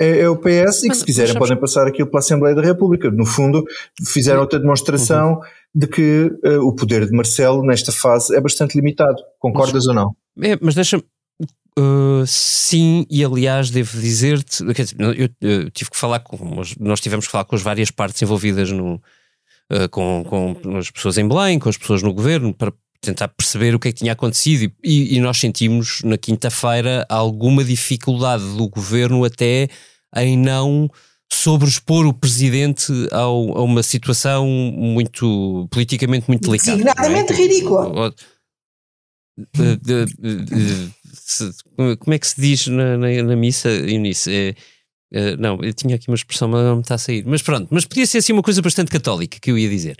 é, 0.00 0.20
é 0.20 0.28
o 0.28 0.36
PS 0.36 0.84
e 0.84 0.88
que 0.88 0.94
se 0.94 1.04
quiserem 1.04 1.34
podem 1.34 1.56
passar 1.56 1.86
aquilo 1.86 2.08
pela 2.08 2.20
Assembleia 2.20 2.54
da 2.54 2.62
República. 2.62 3.10
No 3.10 3.24
fundo, 3.24 3.64
fizeram 4.06 4.40
outra 4.40 4.58
demonstração 4.58 5.34
uhum. 5.34 5.40
de 5.74 5.86
que 5.86 6.32
uh, 6.44 6.66
o 6.66 6.74
poder 6.74 7.06
de 7.06 7.12
Marcelo 7.12 7.64
nesta 7.64 7.92
fase 7.92 8.34
é 8.34 8.40
bastante 8.40 8.76
limitado. 8.76 9.16
Concordas 9.38 9.86
mas, 9.86 9.88
ou 9.88 9.94
não? 9.94 10.16
É, 10.42 10.58
mas 10.60 10.74
deixa-me. 10.74 11.02
Uh, 11.78 12.26
sim, 12.26 13.06
e 13.10 13.22
aliás, 13.22 13.70
devo 13.70 13.98
dizer-te, 14.00 14.64
eu, 14.98 15.12
eu, 15.12 15.28
eu, 15.42 15.70
tive 15.70 15.90
que 15.90 15.96
falar 15.96 16.20
com, 16.20 16.62
nós 16.80 17.00
tivemos 17.00 17.26
que 17.26 17.32
falar 17.32 17.44
com 17.44 17.54
as 17.54 17.60
várias 17.60 17.90
partes 17.90 18.22
envolvidas 18.22 18.70
no, 18.70 18.94
uh, 19.70 19.88
com, 19.90 20.24
com 20.24 20.76
as 20.78 20.90
pessoas 20.90 21.18
em 21.18 21.28
Belém, 21.28 21.58
com 21.58 21.68
as 21.68 21.76
pessoas 21.76 22.02
no 22.02 22.14
governo, 22.14 22.54
para 22.54 22.72
tentar 23.00 23.28
perceber 23.28 23.74
o 23.74 23.78
que 23.78 23.88
é 23.88 23.92
que 23.92 23.98
tinha 23.98 24.12
acontecido 24.12 24.72
e, 24.82 25.16
e 25.16 25.20
nós 25.20 25.38
sentimos 25.38 26.00
na 26.04 26.16
quinta-feira 26.16 27.06
alguma 27.08 27.64
dificuldade 27.64 28.44
do 28.56 28.68
governo 28.68 29.24
até 29.24 29.68
em 30.16 30.36
não 30.36 30.90
sobrespor 31.32 32.06
o 32.06 32.14
presidente 32.14 32.92
ao, 33.10 33.58
a 33.58 33.62
uma 33.62 33.82
situação 33.82 34.46
muito 34.46 35.66
politicamente 35.70 36.28
muito 36.28 36.48
delicada. 36.48 36.76
Designadamente 36.76 37.32
é? 37.32 37.36
ridícula. 37.36 38.14
Como 41.98 42.14
é 42.14 42.18
que 42.18 42.26
se 42.26 42.40
diz 42.40 42.66
na, 42.68 42.96
na, 42.96 43.22
na 43.22 43.36
missa, 43.36 43.68
Eunice? 43.68 44.32
É, 44.32 44.54
Uh, 45.12 45.36
não, 45.38 45.58
eu 45.62 45.72
tinha 45.72 45.94
aqui 45.94 46.08
uma 46.08 46.16
expressão, 46.16 46.48
mas 46.48 46.62
não 46.62 46.76
me 46.76 46.82
está 46.82 46.96
a 46.96 46.98
sair. 46.98 47.24
Mas 47.26 47.42
pronto, 47.42 47.68
mas 47.70 47.84
podia 47.84 48.06
ser 48.06 48.18
assim 48.18 48.32
uma 48.32 48.42
coisa 48.42 48.60
bastante 48.60 48.90
católica 48.90 49.38
que 49.40 49.50
eu 49.50 49.58
ia 49.58 49.68
dizer. 49.68 49.96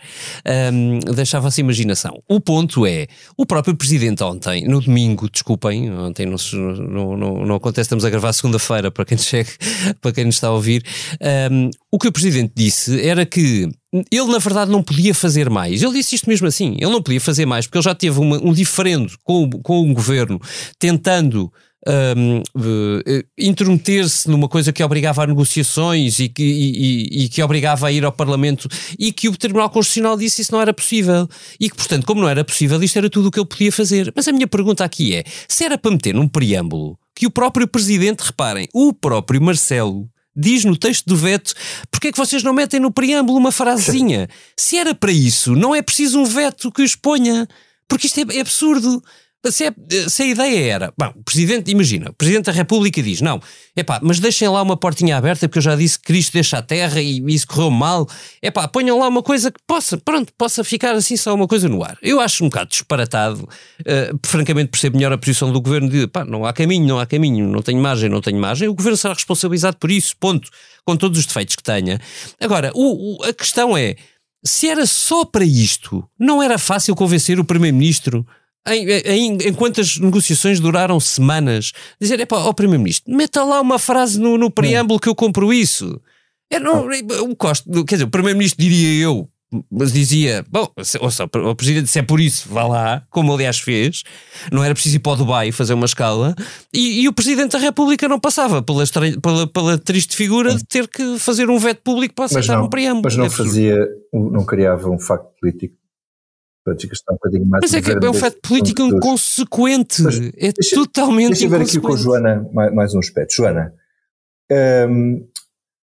Um, 0.73 0.99
Deixava-se 1.15 1.61
imaginação. 1.61 2.23
O 2.29 2.41
ponto 2.41 2.85
é, 2.87 3.07
o 3.37 3.47
próprio 3.47 3.77
presidente 3.77 4.23
ontem, 4.25 4.67
no 4.67 4.81
domingo, 4.81 5.31
desculpem, 5.31 5.93
ontem 5.93 6.27
não, 6.27 6.37
não, 6.79 7.17
não, 7.17 7.47
não 7.47 7.55
acontece, 7.55 7.87
estamos 7.87 8.05
a 8.05 8.11
gravar 8.11 8.33
segunda-feira 8.33 8.91
para 8.91 9.05
quem 9.05 9.19
chegue, 9.19 9.51
para 10.01 10.13
quem 10.13 10.25
nos 10.25 10.37
está 10.37 10.49
a 10.49 10.53
ouvir. 10.53 10.83
Um, 11.51 11.71
o 11.91 11.99
que 11.99 12.09
o 12.09 12.13
presidente 12.13 12.53
disse 12.55 13.01
era 13.01 13.25
que 13.25 13.69
ele 14.11 14.33
na 14.33 14.39
verdade 14.39 14.71
não 14.71 14.83
podia 14.83 15.15
fazer 15.15 15.49
mais. 15.49 15.83
Ele 15.83 15.95
disse 15.95 16.17
isto 16.17 16.29
mesmo 16.29 16.47
assim, 16.47 16.77
ele 16.79 16.91
não 16.91 17.03
podia 17.03 17.21
fazer 17.21 17.47
mais 17.47 17.67
porque 17.67 17.79
ele 17.79 17.85
já 17.85 17.95
teve 17.95 18.19
uma, 18.19 18.37
um 18.39 18.53
diferendo 18.53 19.13
com, 19.23 19.49
com 19.63 19.95
governo 19.95 20.41
tentando 20.79 21.51
um, 21.87 22.39
uh, 22.39 23.25
intrometer-se 23.39 24.29
numa 24.29 24.49
coisa 24.49 24.73
que 24.73 24.83
obrigava 24.83 25.23
a 25.23 25.27
negociações 25.27 26.19
e 26.19 26.29
que, 26.29 26.43
e, 26.43 27.25
e, 27.25 27.29
que 27.29 27.43
obrigava 27.43 27.87
a 27.87 27.93
ir 27.93 28.05
ao 28.05 28.13
Parlamento 28.13 28.69
e 28.99 29.13
que 29.13 29.29
o 29.29 29.37
Tribunal 29.37 29.71
Constitucional 29.71 30.17
disse 30.17 30.37
que 30.37 30.43
isso 30.43 30.53
não 30.53 30.61
era 30.61 30.75
possível 30.75 31.29
e 31.61 31.71
que, 31.71 31.77
portanto, 31.77 32.07
como 32.07 32.21
não 32.21 32.29
era 32.29 32.45
possível, 32.45 32.83
isto 32.83 32.99
era 32.99 33.09
tudo 33.09 33.29
o 33.29 33.31
que 33.31 33.39
ele 33.39 33.47
podia 33.47 33.73
fazer. 33.73 34.13
Mas 34.15 34.27
a 34.27 34.33
minha 34.33 34.47
pergunta 34.47 34.85
aqui 34.85 35.15
é: 35.15 35.25
se 35.49 35.65
era 35.65 35.79
para 35.79 35.91
meter 35.91 36.15
num 36.15 36.29
preâmbulo 36.29 36.99
que 37.15 37.27
o 37.27 37.31
próprio 37.31 37.67
Presidente, 37.67 38.21
reparem, 38.21 38.69
o 38.75 38.93
próprio 38.93 39.41
Marcelo, 39.41 40.09
diz 40.37 40.65
no 40.65 40.77
texto 40.77 41.07
do 41.07 41.17
veto, 41.17 41.55
porque 41.91 42.09
é 42.09 42.13
que 42.13 42.19
vocês 42.19 42.43
não 42.43 42.53
metem 42.53 42.79
no 42.79 42.93
preâmbulo 42.93 43.39
uma 43.39 43.51
frasezinha? 43.51 44.29
Se 44.55 44.77
era 44.77 44.95
para 44.95 45.11
isso, 45.11 45.57
não 45.57 45.75
é 45.75 45.81
preciso 45.81 46.21
um 46.21 46.25
veto 46.25 46.71
que 46.71 46.83
o 46.83 46.85
exponha, 46.85 47.49
porque 47.89 48.07
isto 48.07 48.21
é, 48.21 48.37
é 48.37 48.41
absurdo. 48.41 49.03
Se, 49.51 49.65
é, 49.65 49.75
se, 50.09 50.23
a 50.23 50.27
ideia 50.27 50.73
era, 50.73 50.95
bom, 50.99 51.13
o 51.17 51.23
Presidente, 51.23 51.71
imagina, 51.71 52.11
o 52.11 52.13
Presidente 52.13 52.47
da 52.47 52.53
República 52.53 53.03
diz, 53.03 53.21
não, 53.21 53.41
epá, 53.77 54.01
mas 54.03 54.21
deixem 54.21 54.49
lá 54.49 54.63
uma 54.63 54.77
portinha 54.77 55.17
aberta, 55.17 55.49
porque 55.49 55.59
eu 55.59 55.63
já 55.63 55.77
disse 55.77 55.99
que 55.99 56.07
Cristo 56.07 56.33
deixa 56.33 56.59
a 56.59 56.63
terra 56.63 57.01
e 57.01 57.23
isso 57.29 57.47
correu 57.47 57.71
mal, 57.71 58.09
epá, 58.43 58.67
ponham 58.69 58.99
lá 58.99 59.09
uma 59.09 59.23
coisa 59.23 59.51
que 59.51 59.59
possa, 59.67 59.97
pronto, 59.99 60.33
possa 60.37 60.63
ficar 60.65 60.95
assim 60.95 61.17
só 61.17 61.35
uma 61.35 61.47
coisa 61.47 61.69
no 61.69 61.83
ar. 61.83 61.97
Eu 62.03 62.21
acho 62.21 62.45
um 62.45 62.49
bocado 62.49 62.71
disparatado, 62.71 63.43
uh, 63.43 64.21
francamente 64.25 64.71
percebo 64.71 64.97
melhor 64.97 65.13
a 65.13 65.19
posição 65.19 65.53
do 65.53 65.61
Governo 65.61 65.89
de, 65.89 66.07
pá, 66.07 66.25
não 66.25 66.45
há 66.45 66.53
caminho, 66.53 66.87
não 66.87 66.99
há 66.99 67.07
caminho, 67.07 67.49
não 67.49 67.63
tenho 67.63 67.81
margem, 67.81 68.09
não 68.09 68.21
tenho 68.21 68.39
margem, 68.39 68.69
o 68.69 68.75
Governo 68.75 68.97
será 68.97 69.15
responsabilizado 69.15 69.77
por 69.77 69.91
isso, 69.91 70.17
ponto, 70.19 70.49
com 70.85 70.97
todos 70.97 71.19
os 71.19 71.27
defeitos 71.27 71.57
que 71.57 71.63
tenha. 71.63 72.01
Agora, 72.41 72.71
o, 72.75 73.17
o, 73.17 73.25
a 73.25 73.33
questão 73.33 73.77
é, 73.77 73.97
se 74.45 74.69
era 74.69 74.87
só 74.87 75.25
para 75.25 75.45
isto, 75.45 76.09
não 76.19 76.43
era 76.43 76.57
fácil 76.57 76.95
convencer 76.95 77.41
o 77.41 77.45
Primeiro-Ministro 77.45 78.27
em, 78.67 78.89
em, 78.89 79.39
enquanto 79.49 79.81
as 79.81 79.99
negociações 79.99 80.61
duraram 80.61 80.99
semanas, 80.99 81.73
dizer, 82.01 82.21
é 82.21 82.27
para 82.27 82.39
o 82.39 82.55
Primeiro-Ministro, 82.55 83.15
meta 83.15 83.45
lá 83.45 83.61
uma 83.61 83.79
frase 83.79 84.19
no, 84.19 84.37
no 84.37 84.51
preâmbulo 84.51 85.01
que 85.01 85.09
eu 85.09 85.15
compro 85.15 85.53
isso. 85.53 86.01
É, 86.51 86.61
não, 86.61 86.89
o 87.29 87.37
Costa, 87.37 87.69
quer 87.85 87.97
dizer, 87.97 88.05
o 88.05 88.11
Primeiro-Ministro 88.11 88.63
diria 88.63 89.03
eu, 89.03 89.29
mas 89.71 89.93
dizia, 89.93 90.45
bom, 90.49 90.69
o 91.45 91.55
Presidente 91.55 91.89
se 91.89 91.99
é 91.99 92.03
por 92.03 92.21
isso, 92.21 92.49
vá 92.49 92.67
lá, 92.67 93.03
como 93.11 93.33
aliás 93.33 93.59
fez, 93.59 94.03
não 94.53 94.63
era 94.63 94.75
preciso 94.75 94.97
ir 94.97 94.99
para 94.99 95.13
o 95.13 95.17
Dubai 95.17 95.53
fazer 95.53 95.75
uma 95.75 95.87
escala, 95.87 96.35
e, 96.73 97.03
e 97.03 97.09
o 97.09 97.13
Presidente 97.13 97.53
da 97.53 97.59
República 97.59 98.09
não 98.09 98.19
passava 98.19 98.63
pela, 98.63 98.85
pela, 99.23 99.47
pela, 99.47 99.79
triste 99.79 100.17
figura 100.17 100.55
de 100.55 100.65
ter 100.65 100.89
que 100.89 101.19
fazer 101.19 101.49
um 101.49 101.59
veto 101.59 101.83
público 101.83 102.15
para 102.15 102.27
aceitar 102.27 102.61
um 102.61 102.69
preâmbulo. 102.69 103.05
Mas 103.05 103.17
não 103.17 103.27
é 103.27 103.31
fazia, 103.31 103.89
não 104.13 104.45
criava 104.45 104.91
um 104.91 104.99
facto 104.99 105.29
político 105.41 105.77
desgastar 106.75 107.15
um 107.15 107.17
bocadinho 107.17 107.47
mais. 107.47 107.63
Mas 107.63 107.75
é 107.75 107.83
que 107.83 107.91
é 107.91 108.11
um 108.11 108.15
fato 108.15 108.39
político 108.43 108.83
inconsequente, 108.83 110.03
Mas, 110.03 110.17
é 110.19 110.53
deixa, 110.53 110.77
totalmente 110.77 111.29
Deixa 111.29 111.45
eu 111.47 111.51
ver 111.51 111.63
aqui 111.63 111.81
com 111.81 111.93
a 111.93 111.97
Joana 111.97 112.49
mais, 112.53 112.75
mais 112.75 112.95
um 112.95 112.99
aspecto. 112.99 113.35
Joana, 113.35 113.73
hum, 114.89 115.27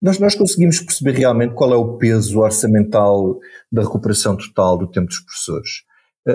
nós, 0.02 0.18
nós 0.18 0.36
conseguimos 0.36 0.80
perceber 0.80 1.12
realmente 1.12 1.54
qual 1.54 1.74
é 1.74 1.78
o 1.78 1.98
peso 1.98 2.40
orçamental 2.40 3.40
da 3.72 3.84
recuperação 3.84 4.36
total 4.36 4.78
do 4.78 4.88
tempo 4.88 5.08
dos 5.08 5.20
professores. 5.20 5.70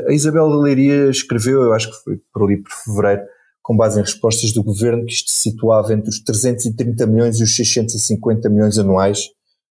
A 0.08 0.12
Isabel 0.12 0.48
da 0.50 0.58
Leiria 0.58 1.10
escreveu, 1.10 1.62
eu 1.62 1.72
acho 1.72 1.90
que 1.90 2.04
foi 2.04 2.20
por 2.32 2.44
ali 2.44 2.62
por 2.62 2.72
fevereiro, 2.72 3.22
com 3.62 3.76
base 3.76 3.98
em 3.98 4.02
respostas 4.02 4.52
do 4.52 4.62
governo, 4.62 5.04
que 5.04 5.12
isto 5.12 5.30
se 5.30 5.50
situava 5.50 5.92
entre 5.92 6.08
os 6.08 6.20
330 6.20 7.06
milhões 7.06 7.40
e 7.40 7.42
os 7.42 7.54
650 7.56 8.48
milhões 8.48 8.78
anuais, 8.78 9.28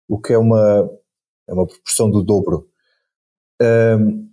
o 0.09 0.21
que 0.21 0.33
é 0.33 0.39
uma, 0.39 0.89
é 1.49 1.53
uma 1.53 1.67
proporção 1.67 2.09
do 2.09 2.23
dobro. 2.23 2.69
Um, 3.61 4.30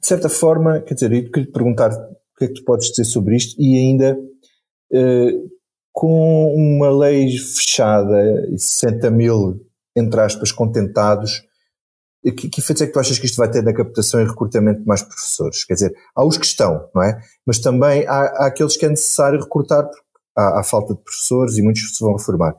de 0.00 0.06
certa 0.06 0.28
forma, 0.28 0.80
quer 0.80 0.94
dizer, 0.94 1.12
eu 1.12 1.30
queria 1.30 1.46
te 1.46 1.52
perguntar 1.52 1.90
o 1.90 2.38
que 2.38 2.44
é 2.44 2.48
que 2.48 2.54
tu 2.54 2.64
podes 2.64 2.88
dizer 2.88 3.04
sobre 3.04 3.36
isto 3.36 3.60
e 3.60 3.76
ainda 3.76 4.16
uh, 4.16 5.50
com 5.92 6.54
uma 6.54 6.90
lei 6.90 7.36
fechada 7.36 8.48
e 8.50 8.58
60 8.58 9.10
mil, 9.10 9.60
entre 9.96 10.20
aspas, 10.20 10.50
contentados, 10.50 11.42
que, 12.30 12.48
que 12.48 12.60
efeitos 12.60 12.82
é 12.82 12.86
que 12.86 12.92
tu 12.92 13.00
achas 13.00 13.18
que 13.18 13.26
isto 13.26 13.36
vai 13.36 13.50
ter 13.50 13.62
na 13.62 13.74
captação 13.74 14.20
e 14.20 14.24
recrutamento 14.24 14.80
de 14.80 14.86
mais 14.86 15.02
professores? 15.02 15.64
Quer 15.64 15.74
dizer, 15.74 15.94
há 16.14 16.24
os 16.24 16.38
que 16.38 16.46
estão, 16.46 16.88
não 16.94 17.02
é? 17.02 17.20
Mas 17.44 17.58
também 17.58 18.06
há, 18.06 18.20
há 18.20 18.46
aqueles 18.46 18.76
que 18.76 18.86
é 18.86 18.88
necessário 18.88 19.40
recrutar 19.40 19.84
porque 19.84 20.02
há, 20.36 20.60
há 20.60 20.62
falta 20.62 20.94
de 20.94 21.02
professores 21.02 21.56
e 21.56 21.62
muitos 21.62 21.96
se 21.96 22.04
vão 22.04 22.16
reformar. 22.16 22.54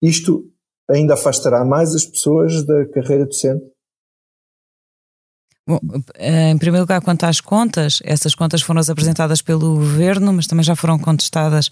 Isto 0.00 0.44
ainda 0.90 1.14
afastará 1.14 1.64
mais 1.64 1.94
as 1.94 2.06
pessoas 2.06 2.64
da 2.64 2.86
carreira 2.88 3.26
docente? 3.26 3.62
Bom, 5.68 5.78
em 6.18 6.56
primeiro 6.56 6.84
lugar, 6.84 7.02
quanto 7.02 7.24
às 7.24 7.42
contas, 7.42 8.00
essas 8.02 8.34
contas 8.34 8.62
foram 8.62 8.80
apresentadas 8.80 9.42
pelo 9.42 9.74
governo, 9.74 10.32
mas 10.32 10.46
também 10.46 10.64
já 10.64 10.74
foram 10.74 10.98
contestadas 10.98 11.68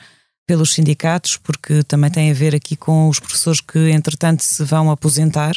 pelos 0.46 0.74
sindicatos, 0.74 1.38
porque 1.38 1.82
também 1.82 2.10
tem 2.10 2.30
a 2.30 2.34
ver 2.34 2.54
aqui 2.54 2.76
com 2.76 3.08
os 3.08 3.18
professores 3.18 3.58
que, 3.58 3.88
entretanto, 3.88 4.42
se 4.42 4.62
vão 4.64 4.90
aposentar 4.90 5.56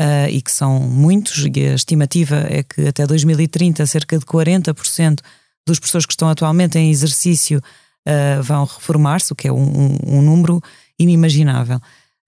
uh, 0.00 0.26
e 0.30 0.40
que 0.40 0.50
são 0.50 0.80
muitos, 0.80 1.44
e 1.54 1.66
a 1.66 1.74
estimativa 1.74 2.46
é 2.48 2.62
que 2.62 2.88
até 2.88 3.06
2030 3.06 3.84
cerca 3.84 4.18
de 4.18 4.24
40% 4.24 5.20
dos 5.66 5.78
professores 5.78 6.06
que 6.06 6.14
estão 6.14 6.30
atualmente 6.30 6.78
em 6.78 6.90
exercício 6.90 7.58
uh, 8.08 8.42
vão 8.42 8.64
reformar-se, 8.64 9.34
o 9.34 9.36
que 9.36 9.48
é 9.48 9.52
um, 9.52 9.98
um, 10.02 10.22
número 10.22 10.62
inimaginável. 10.98 11.76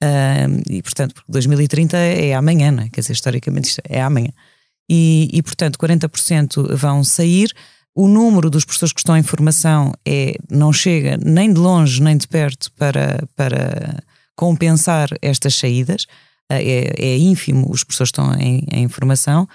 Uh, 0.04 0.60
e, 0.68 0.82
portanto, 0.82 1.22
2030 1.26 1.96
é 1.96 2.34
amanhã, 2.34 2.84
é? 2.84 2.90
quer 2.90 3.00
dizer, 3.00 3.14
historicamente 3.14 3.70
isto 3.70 3.80
é 3.88 4.02
amanhã 4.02 4.30
e, 4.88 5.28
e 5.32 5.42
portanto, 5.42 5.78
40% 5.78 6.74
vão 6.74 7.04
sair. 7.04 7.52
O 7.94 8.06
número 8.06 8.48
dos 8.48 8.64
professores 8.64 8.92
que 8.92 9.00
estão 9.00 9.16
em 9.16 9.22
formação 9.22 9.92
é, 10.06 10.36
não 10.50 10.72
chega 10.72 11.16
nem 11.16 11.52
de 11.52 11.58
longe 11.58 12.00
nem 12.00 12.16
de 12.16 12.28
perto 12.28 12.70
para, 12.72 13.26
para 13.34 14.02
compensar 14.36 15.08
estas 15.20 15.54
saídas. 15.54 16.06
É, 16.50 16.94
é 16.96 17.18
ínfimo 17.18 17.70
os 17.70 17.84
professores 17.84 18.10
que 18.10 18.20
estão 18.20 18.34
em, 18.40 18.64
em 18.72 18.88
formação 18.88 19.46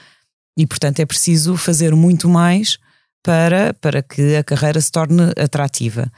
e, 0.58 0.68
portanto, 0.68 1.00
é 1.00 1.06
preciso 1.06 1.58
fazer 1.58 1.96
muito 1.96 2.30
mais 2.30 2.78
para, 3.24 3.74
para 3.76 4.04
que 4.04 4.36
a 4.36 4.44
carreira 4.44 4.80
se 4.80 4.92
torne 4.92 5.32
atrativa. 5.38 6.12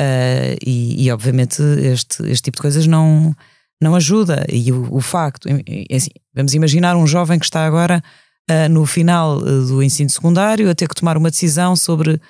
Uh, 0.00 0.56
e, 0.64 1.06
e, 1.06 1.12
obviamente, 1.12 1.62
este, 1.62 2.22
este 2.24 2.44
tipo 2.44 2.56
de 2.56 2.62
coisas 2.62 2.86
não, 2.86 3.34
não 3.80 3.94
ajuda. 3.94 4.44
E 4.50 4.72
o, 4.72 4.94
o 4.94 5.00
facto, 5.00 5.48
assim, 5.94 6.10
vamos 6.34 6.54
imaginar 6.54 6.96
um 6.96 7.06
jovem 7.06 7.38
que 7.38 7.44
está 7.44 7.64
agora 7.64 8.02
no 8.68 8.86
final 8.86 9.38
uh, 9.38 9.66
do 9.66 9.82
ensino 9.82 10.10
secundário 10.10 10.70
a 10.70 10.74
ter 10.74 10.88
que 10.88 10.94
tomar 10.94 11.16
uma 11.16 11.30
decisão 11.30 11.74
sobre 11.74 12.14
uh, 12.14 12.20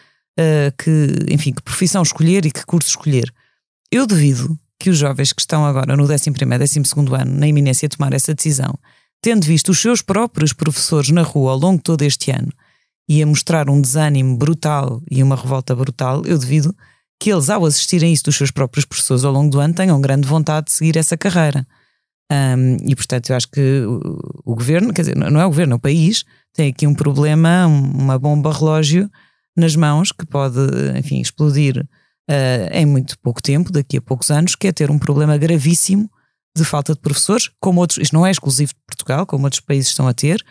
que, 0.79 1.33
enfim, 1.33 1.53
que 1.53 1.63
profissão 1.63 2.03
escolher 2.03 2.47
e 2.47 2.51
que 2.51 2.65
curso 2.65 2.89
escolher. 2.89 3.33
Eu 3.91 4.07
devido 4.07 4.59
que 4.79 4.91
os 4.91 4.99
jovens 4.99 5.33
que 5.33 5.41
estão 5.41 5.65
agora 5.65 5.97
no 5.97 6.05
11 6.05 6.29
e 6.29 6.59
12 6.59 6.81
ano, 7.15 7.39
na 7.39 7.47
iminência 7.47 7.89
de 7.89 7.97
tomar 7.97 8.13
essa 8.13 8.35
decisão, 8.35 8.79
tendo 9.23 9.45
visto 9.45 9.71
os 9.71 9.81
seus 9.81 10.03
próprios 10.03 10.53
professores 10.53 11.11
na 11.11 11.23
rua 11.23 11.53
ao 11.53 11.59
longo 11.59 11.79
de 11.79 11.85
todo 11.85 12.03
este 12.03 12.31
ano 12.31 12.53
e 13.09 13.23
a 13.23 13.27
mostrar 13.27 13.71
um 13.71 13.81
desânimo 13.81 14.37
brutal 14.37 15.03
e 15.11 15.23
uma 15.23 15.37
revolta 15.37 15.75
brutal, 15.75 16.23
eu 16.27 16.39
devido 16.39 16.75
que 17.21 17.33
eles, 17.33 17.49
ao 17.49 17.65
assistirem 17.65 18.13
isso 18.13 18.25
dos 18.25 18.37
seus 18.37 18.51
próprios 18.51 18.85
professores 18.85 19.25
ao 19.25 19.33
longo 19.33 19.51
do 19.51 19.61
ano, 19.61 19.73
tenham 19.73 20.01
grande 20.01 20.29
vontade 20.29 20.67
de 20.67 20.73
seguir 20.73 20.97
essa 20.97 21.17
carreira. 21.17 21.67
Um, 22.31 22.77
e 22.85 22.97
portanto, 22.97 23.31
eu 23.31 23.37
acho 23.37 23.49
que 23.49 23.83
o, 23.87 24.43
o, 24.45 24.55
governo, 24.57 24.93
quer 24.93 25.03
dizer, 25.03 25.17
não 25.17 25.41
é 25.41 25.45
o 25.45 25.49
governo, 25.49 25.75
é 25.75 25.77
o 25.77 25.81
país, 25.81 26.25
tem 26.53 26.71
aqui 26.71 26.87
um 26.87 26.95
problema, 26.95 27.67
uma 27.67 28.19
bomba 28.19 28.53
relógio 28.53 29.09
nas 29.57 29.77
mãos 29.77 30.11
que 30.11 30.27
pode, 30.27 30.59
enfim, 30.99 31.21
explodir 31.21 31.79
uh, 31.79 32.69
em 32.73 32.85
muito 32.85 33.19
pouco 33.21 33.41
tempo, 33.41 33.71
daqui 33.71 33.97
a 33.97 34.03
poucos 34.03 34.31
anos, 34.31 34.57
que 34.57 34.67
é 34.67 34.73
ter 34.73 34.91
um 34.91 34.99
problema 34.99 35.39
gravíssimo 35.39 36.11
de 36.57 36.65
falta 36.65 36.95
de 36.95 37.01
professores, 37.01 37.51
como 37.61 37.81
outros, 37.81 37.99
isto 37.99 38.15
não 38.15 38.27
é 38.27 38.31
exclusivo 38.31 38.73
de 38.73 38.81
Portugal, 38.87 39.25
como 39.27 39.45
outros 39.45 39.61
países 39.61 39.91
estão 39.91 40.09
a 40.09 40.15
ter, 40.15 40.45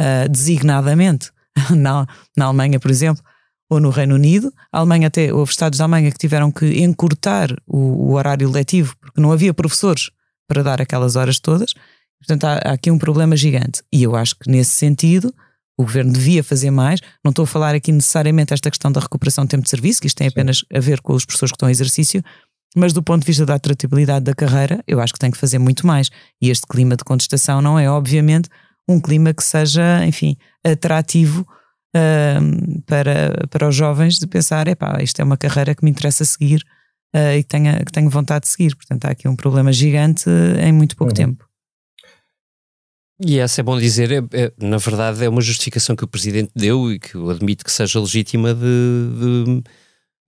uh, 0.00 0.28
designadamente 0.30 1.30
na, 1.76 2.06
na 2.36 2.46
Alemanha, 2.46 2.80
por 2.80 2.90
exemplo, 2.90 3.22
ou 3.70 3.80
no 3.80 3.90
Reino 3.90 4.14
Unido. 4.14 4.50
A 4.72 4.78
Alemanha 4.78 5.08
até, 5.08 5.32
houve 5.32 5.50
Estados 5.50 5.78
da 5.78 5.84
Alemanha 5.84 6.10
que 6.10 6.18
tiveram 6.18 6.50
que 6.50 6.80
encurtar 6.82 7.54
o, 7.66 7.76
o 7.76 8.12
horário 8.14 8.50
letivo 8.50 8.96
porque 8.98 9.20
não 9.20 9.30
havia 9.30 9.52
professores 9.52 10.10
para 10.48 10.62
dar 10.62 10.80
aquelas 10.80 11.14
horas 11.14 11.38
todas. 11.38 11.74
Portanto, 12.18 12.44
há, 12.44 12.54
há 12.64 12.72
aqui 12.72 12.90
um 12.90 12.98
problema 12.98 13.36
gigante. 13.36 13.82
E 13.92 14.02
eu 14.02 14.16
acho 14.16 14.34
que 14.34 14.50
nesse 14.50 14.72
sentido 14.72 15.32
o 15.78 15.84
governo 15.84 16.12
devia 16.12 16.42
fazer 16.42 16.72
mais. 16.72 17.00
Não 17.24 17.30
estou 17.30 17.44
a 17.44 17.46
falar 17.46 17.74
aqui 17.74 17.92
necessariamente 17.92 18.52
esta 18.52 18.68
questão 18.68 18.90
da 18.90 19.00
recuperação 19.00 19.44
do 19.44 19.48
tempo 19.48 19.62
de 19.62 19.70
serviço, 19.70 20.00
que 20.00 20.08
isto 20.08 20.16
tem 20.16 20.26
apenas 20.26 20.64
a 20.74 20.80
ver 20.80 21.00
com 21.00 21.14
as 21.14 21.24
pessoas 21.24 21.52
que 21.52 21.56
estão 21.56 21.68
em 21.68 21.72
exercício, 21.72 22.24
mas 22.76 22.92
do 22.92 23.02
ponto 23.02 23.20
de 23.22 23.26
vista 23.26 23.46
da 23.46 23.54
atratividade 23.54 24.24
da 24.24 24.34
carreira, 24.34 24.82
eu 24.86 25.00
acho 25.00 25.12
que 25.12 25.18
tem 25.18 25.30
que 25.30 25.38
fazer 25.38 25.58
muito 25.58 25.86
mais. 25.86 26.10
E 26.42 26.50
este 26.50 26.66
clima 26.66 26.96
de 26.96 27.04
contestação 27.04 27.62
não 27.62 27.78
é, 27.78 27.88
obviamente, 27.88 28.48
um 28.88 29.00
clima 29.00 29.32
que 29.32 29.44
seja, 29.44 30.04
enfim, 30.04 30.36
atrativo 30.64 31.46
uh, 31.94 32.82
para, 32.82 33.46
para 33.48 33.68
os 33.68 33.74
jovens 33.74 34.18
de 34.18 34.26
pensar: 34.26 34.66
epá, 34.66 34.98
isto 35.00 35.20
é 35.20 35.24
uma 35.24 35.36
carreira 35.36 35.74
que 35.74 35.84
me 35.84 35.90
interessa 35.90 36.24
seguir 36.24 36.64
uh, 37.14 37.36
e 37.36 37.42
que, 37.42 37.48
tenha, 37.48 37.84
que 37.84 37.92
tenho 37.92 38.10
vontade 38.10 38.42
de 38.42 38.48
seguir. 38.48 38.74
Portanto, 38.74 39.04
há 39.04 39.10
aqui 39.10 39.28
um 39.28 39.36
problema 39.36 39.72
gigante 39.72 40.28
em 40.62 40.72
muito 40.72 40.96
pouco 40.96 41.12
uhum. 41.12 41.16
tempo. 41.16 41.48
E 43.20 43.38
essa 43.40 43.60
é 43.60 43.64
bom 43.64 43.76
dizer, 43.76 44.12
é, 44.12 44.18
é, 44.32 44.52
na 44.56 44.76
verdade 44.76 45.24
é 45.24 45.28
uma 45.28 45.40
justificação 45.40 45.96
que 45.96 46.04
o 46.04 46.08
Presidente 46.08 46.52
deu 46.54 46.92
e 46.92 47.00
que 47.00 47.16
eu 47.16 47.28
admito 47.28 47.64
que 47.64 47.72
seja 47.72 47.98
legítima 47.98 48.54
de, 48.54 48.60
de 48.60 49.62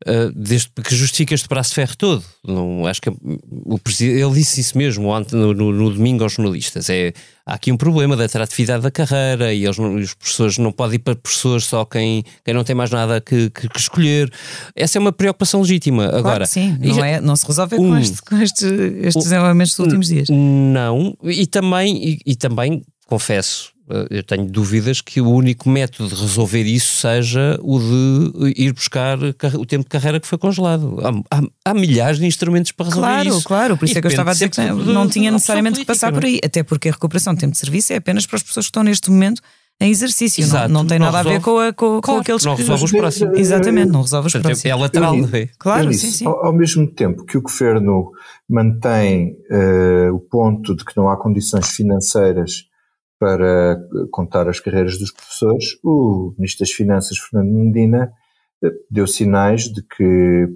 Uh, 0.06 0.32
desde 0.34 0.70
que 0.82 0.94
justifica 0.94 1.34
este 1.34 1.46
braço 1.46 1.70
de 1.70 1.74
ferro 1.74 1.94
todo. 1.94 2.24
Não, 2.42 2.86
acho 2.86 3.02
que 3.02 3.10
o 3.10 3.78
ele 4.00 4.32
disse 4.32 4.58
isso 4.58 4.78
mesmo 4.78 5.08
ontem, 5.08 5.36
no, 5.36 5.52
no, 5.52 5.70
no, 5.70 5.90
domingo 5.90 6.24
aos 6.24 6.32
jornalistas. 6.32 6.88
É, 6.88 7.12
há 7.44 7.54
aqui 7.54 7.70
um 7.70 7.76
problema 7.76 8.16
da 8.16 8.24
atratividade 8.24 8.82
da 8.82 8.90
carreira 8.90 9.52
e 9.52 9.68
os 9.68 10.14
professores 10.14 10.56
não 10.56 10.72
podem 10.72 10.96
ir 10.96 11.00
para 11.00 11.14
professores 11.14 11.64
só 11.64 11.84
quem, 11.84 12.24
quem 12.42 12.54
não 12.54 12.64
tem 12.64 12.74
mais 12.74 12.90
nada 12.90 13.20
que, 13.20 13.50
que, 13.50 13.68
que 13.68 13.78
escolher. 13.78 14.32
Essa 14.74 14.96
é 14.96 15.00
uma 15.00 15.12
preocupação 15.12 15.60
legítima. 15.60 16.08
Claro 16.08 16.18
Agora, 16.18 16.46
sim, 16.46 16.78
não, 16.80 16.94
já, 16.94 17.06
é, 17.06 17.20
não 17.20 17.36
se 17.36 17.46
resolve 17.46 17.76
um, 17.76 17.90
com, 17.90 17.96
este, 17.98 18.22
com 18.22 18.36
este, 18.38 18.64
estes 18.64 19.16
um, 19.16 19.20
desenvolvimentos 19.20 19.72
dos 19.72 19.80
últimos 19.80 20.08
dias. 20.08 20.28
Não, 20.30 21.14
e 21.24 21.46
também, 21.46 22.02
e, 22.02 22.18
e 22.24 22.36
também 22.36 22.82
confesso, 23.06 23.72
eu 24.10 24.22
tenho 24.22 24.44
dúvidas 24.46 25.00
que 25.00 25.20
o 25.20 25.30
único 25.30 25.68
método 25.68 26.08
de 26.08 26.20
resolver 26.20 26.62
isso 26.62 26.96
seja 26.96 27.58
o 27.62 27.78
de 27.78 28.54
ir 28.56 28.72
buscar 28.72 29.18
o 29.18 29.66
tempo 29.66 29.84
de 29.84 29.90
carreira 29.90 30.20
que 30.20 30.26
foi 30.26 30.38
congelado. 30.38 30.98
Há, 31.02 31.38
há, 31.38 31.42
há 31.64 31.74
milhares 31.74 32.18
de 32.18 32.26
instrumentos 32.26 32.72
para 32.72 32.86
resolver 32.86 33.06
claro, 33.06 33.28
isso. 33.28 33.44
Claro, 33.44 33.46
claro, 33.46 33.76
por 33.76 33.84
isso 33.84 33.94
e 33.94 33.98
é 33.98 34.00
que 34.00 34.06
eu 34.06 34.10
estava 34.10 34.30
a 34.30 34.32
dizer 34.32 34.48
que 34.48 34.60
não 34.60 35.08
tinha 35.08 35.30
necessariamente 35.30 35.80
que 35.80 35.86
passar 35.86 36.12
por 36.12 36.24
aí, 36.24 36.40
até 36.44 36.62
porque 36.62 36.88
a 36.88 36.92
recuperação 36.92 37.34
de 37.34 37.40
tempo 37.40 37.52
de 37.52 37.58
serviço 37.58 37.92
é 37.92 37.96
apenas 37.96 38.26
para 38.26 38.36
as 38.36 38.42
pessoas 38.42 38.66
que 38.66 38.70
estão 38.70 38.82
neste 38.82 39.10
momento 39.10 39.42
em 39.80 39.90
exercício, 39.90 40.42
Exato, 40.42 40.68
não, 40.68 40.82
não 40.82 40.86
tem 40.86 40.98
não 40.98 41.06
nada 41.06 41.30
resolve, 41.30 41.36
a 41.36 41.38
ver 41.38 41.44
com, 41.44 41.58
a, 41.58 41.72
com, 41.72 42.00
claro, 42.02 42.02
com 42.02 42.16
aqueles 42.18 42.44
não 42.44 42.54
que. 42.54 42.60
resolve 42.60 42.84
os 42.84 42.92
próximos. 42.92 43.38
Exatamente, 43.38 43.90
não 43.90 44.02
resolve 44.02 44.26
os 44.26 44.32
Portanto, 44.34 44.50
próximos. 44.50 44.70
É 44.70 44.74
lateral, 44.74 45.16
eu, 45.16 45.28
é? 45.32 45.48
Claro, 45.58 45.92
sim, 45.94 46.10
sim. 46.10 46.26
Ao, 46.26 46.46
ao, 46.46 46.52
mesmo 46.52 46.86
tempo 46.86 47.24
que 47.24 47.38
o 47.38 47.42
governo 47.42 48.10
mantém 48.46 49.36
uh, 49.50 50.14
o 50.14 50.20
ponto 50.20 50.76
de 50.76 50.84
que 50.84 50.94
não 50.94 51.08
há 51.08 51.16
condições 51.16 51.68
financeiras 51.70 52.64
para 53.20 53.78
contar 54.10 54.48
as 54.48 54.58
carreiras 54.58 54.98
dos 54.98 55.12
professores, 55.12 55.78
o 55.84 56.32
Ministro 56.38 56.64
das 56.64 56.72
Finanças, 56.72 57.18
Fernando 57.18 57.52
Medina, 57.52 58.10
deu 58.90 59.06
sinais 59.06 59.64
de 59.64 59.82
que 59.82 60.48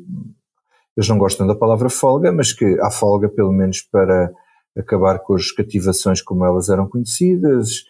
eles 0.97 1.09
não 1.09 1.19
gostam 1.19 1.47
da 1.47 1.55
palavra 1.55 1.91
folga, 1.91 2.33
mas 2.33 2.55
que 2.55 2.65
há 2.81 2.91
folga 2.91 3.29
pelo 3.29 3.53
menos 3.53 3.83
para 3.83 4.33
acabar 4.75 5.19
com 5.19 5.35
as 5.35 5.53
cativações 5.53 6.23
como 6.23 6.43
elas 6.43 6.71
eram 6.71 6.89
conhecidas, 6.89 7.85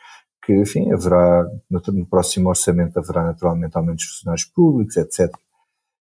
que, 0.45 0.53
enfim, 0.53 0.93
haverá, 0.93 1.47
no, 1.71 2.07
próximo 2.07 2.49
orçamento 2.49 2.99
haverá 2.99 3.23
naturalmente 3.23 3.77
aumentos 3.77 4.05
de 4.05 4.11
funcionários 4.11 4.45
públicos, 4.45 4.97
etc. 4.97 5.33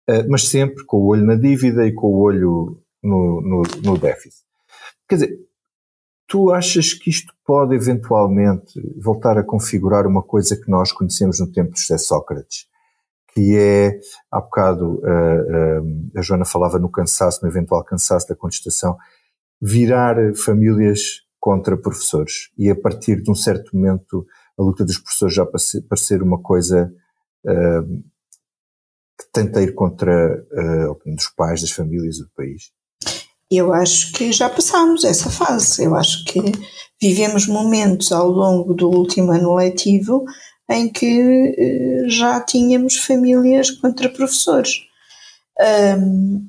Uh, 0.08 0.24
mas 0.28 0.48
sempre 0.48 0.84
com 0.84 0.98
o 0.98 1.06
olho 1.06 1.24
na 1.24 1.34
dívida 1.34 1.84
e 1.84 1.92
com 1.92 2.06
o 2.06 2.20
olho 2.20 2.80
no, 3.02 3.40
no, 3.42 3.62
no 3.82 3.98
déficit. 3.98 4.44
Quer 5.08 5.14
dizer, 5.16 5.38
tu 6.32 6.50
achas 6.50 6.94
que 6.94 7.10
isto 7.10 7.30
pode 7.44 7.74
eventualmente 7.74 8.80
voltar 8.96 9.36
a 9.36 9.44
configurar 9.44 10.06
uma 10.06 10.22
coisa 10.22 10.56
que 10.56 10.70
nós 10.70 10.90
conhecemos 10.90 11.38
no 11.38 11.52
tempo 11.52 11.74
de 11.74 11.80
José 11.82 11.98
Sócrates, 11.98 12.66
que 13.34 13.54
é, 13.54 14.00
há 14.30 14.40
bocado 14.40 14.94
uh, 14.94 15.82
uh, 15.82 16.18
a 16.18 16.22
Joana 16.22 16.46
falava 16.46 16.78
no 16.78 16.90
cansaço, 16.90 17.40
no 17.42 17.50
eventual 17.50 17.84
cansaço 17.84 18.26
da 18.28 18.34
contestação, 18.34 18.96
virar 19.60 20.16
famílias 20.34 21.20
contra 21.38 21.76
professores 21.76 22.50
e 22.56 22.70
a 22.70 22.80
partir 22.80 23.20
de 23.20 23.30
um 23.30 23.34
certo 23.34 23.76
momento 23.76 24.26
a 24.58 24.62
luta 24.62 24.86
dos 24.86 24.96
professores 24.96 25.34
já 25.34 25.44
parecer 25.86 26.22
uma 26.22 26.40
coisa 26.40 26.90
uh, 27.44 28.02
que 29.18 29.30
tenta 29.34 29.60
ir 29.60 29.74
contra 29.74 30.42
uh, 30.50 31.14
dos 31.14 31.28
pais, 31.36 31.60
das 31.60 31.72
famílias 31.72 32.16
do 32.16 32.30
país? 32.34 32.72
Eu 33.56 33.72
acho 33.72 34.12
que 34.12 34.32
já 34.32 34.48
passámos 34.48 35.04
essa 35.04 35.30
fase. 35.30 35.84
Eu 35.84 35.94
acho 35.94 36.24
que 36.24 36.40
vivemos 37.00 37.46
momentos 37.46 38.12
ao 38.12 38.28
longo 38.28 38.74
do 38.74 38.88
último 38.88 39.32
ano 39.32 39.54
letivo 39.54 40.24
em 40.70 40.88
que 40.88 42.04
uh, 42.06 42.08
já 42.08 42.40
tínhamos 42.40 42.96
famílias 42.96 43.70
contra 43.70 44.08
professores. 44.08 44.74
Um, 45.98 46.48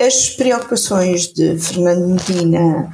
as 0.00 0.30
preocupações 0.30 1.32
de 1.32 1.58
Fernando 1.58 2.08
Medina 2.08 2.88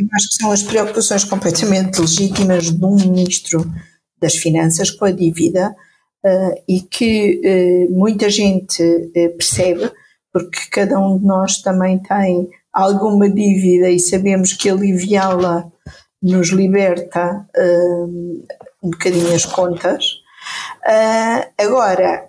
eu 0.00 0.08
acho 0.14 0.28
que 0.30 0.34
são 0.36 0.50
as 0.50 0.62
preocupações 0.62 1.24
completamente 1.24 2.00
legítimas 2.00 2.70
de 2.70 2.84
um 2.84 2.96
ministro 2.96 3.70
das 4.18 4.34
Finanças 4.34 4.90
com 4.90 5.04
a 5.04 5.10
dívida 5.10 5.74
uh, 6.24 6.62
e 6.66 6.80
que 6.80 7.40
uh, 7.44 7.92
muita 7.92 8.30
gente 8.30 8.82
uh, 8.82 9.36
percebe, 9.36 9.90
porque 10.32 10.58
cada 10.70 10.98
um 10.98 11.18
de 11.18 11.26
nós 11.26 11.60
também 11.60 11.98
tem 11.98 12.48
alguma 12.72 13.28
dívida 13.28 13.90
e 13.90 13.98
sabemos 13.98 14.52
que 14.52 14.68
aliviá-la 14.68 15.70
nos 16.22 16.48
liberta 16.48 17.46
um 18.82 18.90
bocadinho 18.90 19.34
as 19.34 19.46
contas. 19.46 20.04
agora, 21.58 22.28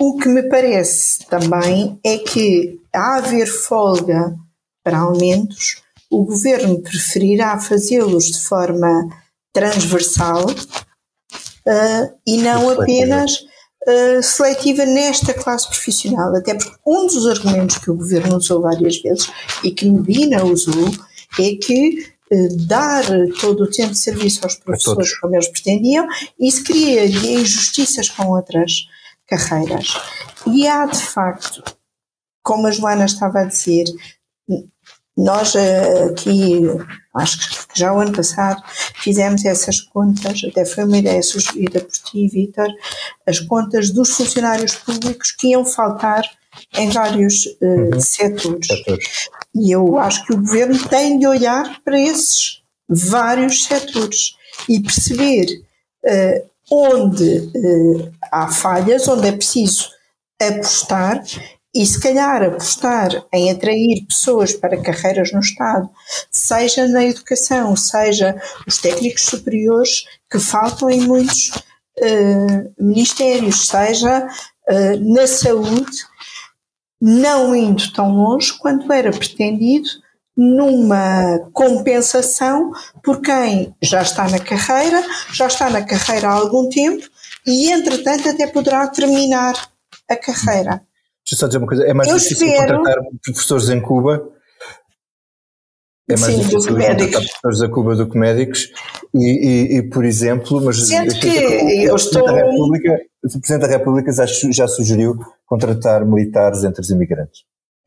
o 0.00 0.16
que 0.16 0.28
me 0.28 0.42
parece 0.48 1.26
também 1.26 1.98
é 2.04 2.18
que, 2.18 2.80
a 2.94 3.16
haver 3.16 3.46
folga 3.46 4.34
para 4.82 4.98
aumentos, 4.98 5.82
o 6.10 6.24
governo 6.24 6.80
preferirá 6.82 7.58
fazê-los 7.58 8.26
de 8.26 8.40
forma 8.40 9.08
transversal 9.52 10.46
uh, 10.46 12.18
e 12.26 12.36
não 12.38 12.70
apenas 12.70 13.44
uh, 13.86 14.22
seletiva 14.22 14.84
nesta 14.84 15.32
classe 15.32 15.68
profissional. 15.68 16.34
Até 16.34 16.54
porque 16.54 16.76
um 16.86 17.06
dos 17.06 17.26
argumentos 17.26 17.78
que 17.78 17.90
o 17.90 17.96
governo 17.96 18.36
usou 18.36 18.60
várias 18.62 19.00
vezes 19.00 19.30
e 19.62 19.70
que 19.70 19.88
Medina 19.88 20.44
usou 20.44 20.90
é 21.38 21.54
que 21.54 22.06
uh, 22.32 22.66
dar 22.66 23.04
todo 23.40 23.64
o 23.64 23.70
tempo 23.70 23.92
de 23.92 23.98
serviço 23.98 24.40
aos 24.44 24.56
professores 24.56 25.18
como 25.18 25.34
eles 25.34 25.48
pretendiam, 25.48 26.06
isso 26.38 26.64
cria 26.64 27.06
injustiças 27.06 28.08
com 28.08 28.28
outras 28.28 28.86
carreiras. 29.26 29.94
E 30.46 30.66
há, 30.66 30.86
de 30.86 31.02
facto, 31.02 31.62
como 32.42 32.66
a 32.66 32.70
Joana 32.70 33.06
estava 33.06 33.40
a 33.40 33.44
dizer, 33.44 33.84
nós 35.16 35.54
eh, 35.54 36.04
aqui, 36.10 36.60
acho 37.14 37.38
que 37.72 37.80
já 37.80 37.92
o 37.92 38.00
ano 38.00 38.12
passado, 38.12 38.62
fizemos 38.96 39.44
essas 39.44 39.80
contas, 39.80 40.42
até 40.44 40.64
foi 40.64 40.84
uma 40.84 40.98
ideia 40.98 41.22
sugerida 41.22 41.80
por 41.80 41.90
ti, 41.90 42.28
Vitor, 42.28 42.68
as 43.26 43.40
contas 43.40 43.90
dos 43.90 44.10
funcionários 44.10 44.74
públicos 44.74 45.32
que 45.32 45.48
iam 45.48 45.64
faltar 45.64 46.22
em 46.74 46.90
vários 46.90 47.46
uh, 47.60 47.94
uhum. 47.94 48.00
setores. 48.00 48.66
setores. 48.66 49.28
E 49.54 49.74
eu 49.74 49.98
acho 49.98 50.24
que 50.26 50.34
o 50.34 50.38
governo 50.38 50.78
tem 50.88 51.18
de 51.18 51.26
olhar 51.26 51.80
para 51.82 51.98
esses 51.98 52.62
vários 52.88 53.64
setores 53.64 54.36
e 54.68 54.80
perceber 54.80 55.46
uh, 56.04 56.50
onde 56.70 57.38
uh, 57.38 58.12
há 58.30 58.48
falhas, 58.48 59.08
onde 59.08 59.28
é 59.28 59.32
preciso 59.32 59.88
apostar 60.40 61.22
e 61.76 61.84
se 61.84 62.00
calhar 62.00 62.42
apostar 62.42 63.10
em 63.30 63.50
atrair 63.50 64.06
pessoas 64.06 64.54
para 64.54 64.80
carreiras 64.80 65.30
no 65.30 65.40
Estado, 65.40 65.90
seja 66.30 66.88
na 66.88 67.04
educação, 67.04 67.76
seja 67.76 68.40
os 68.66 68.78
técnicos 68.78 69.26
superiores 69.26 70.04
que 70.30 70.38
faltam 70.38 70.88
em 70.88 71.02
muitos 71.02 71.50
uh, 71.98 72.74
ministérios, 72.80 73.66
seja 73.68 74.26
uh, 74.26 75.14
na 75.14 75.26
saúde, 75.26 75.98
não 76.98 77.54
indo 77.54 77.92
tão 77.92 78.10
longe 78.10 78.56
quanto 78.58 78.90
era 78.90 79.10
pretendido 79.10 79.88
numa 80.34 81.38
compensação 81.52 82.72
por 83.02 83.20
quem 83.20 83.74
já 83.82 84.00
está 84.00 84.28
na 84.28 84.38
carreira, 84.38 85.04
já 85.30 85.46
está 85.46 85.68
na 85.68 85.82
carreira 85.82 86.28
há 86.28 86.32
algum 86.32 86.70
tempo 86.70 87.06
e, 87.46 87.70
entretanto, 87.70 88.30
até 88.30 88.46
poderá 88.46 88.86
terminar 88.88 89.54
a 90.08 90.16
carreira. 90.16 90.85
Deixa 91.28 91.40
só 91.40 91.46
dizer 91.48 91.58
uma 91.58 91.66
coisa: 91.66 91.84
é 91.84 91.92
mais 91.92 92.08
eu 92.08 92.16
difícil 92.16 92.46
espero... 92.46 92.78
contratar 92.78 93.04
professores 93.24 93.68
em 93.68 93.80
Cuba. 93.80 94.28
É 96.08 96.16
mais 96.16 96.34
Sim, 96.34 96.38
difícil 96.38 96.72
contratar 96.72 97.10
professores 97.10 97.62
a 97.62 97.68
Cuba 97.68 97.96
do 97.96 98.08
que 98.08 98.16
médicos. 98.16 98.70
E, 99.12 99.18
e, 99.18 99.78
e 99.78 99.82
por 99.82 100.04
exemplo, 100.04 100.64
mas. 100.64 100.86
Sendo 100.86 101.18
que 101.18 101.26
eu 101.84 101.96
estou. 101.96 102.24
República, 102.26 103.00
o 103.24 103.40
Presidente 103.40 103.60
da 103.60 103.66
República 103.66 104.12
já, 104.12 104.24
já 104.24 104.68
sugeriu 104.68 105.18
contratar 105.44 106.06
militares 106.06 106.62
entre 106.62 106.80
os 106.80 106.90
imigrantes. 106.90 107.40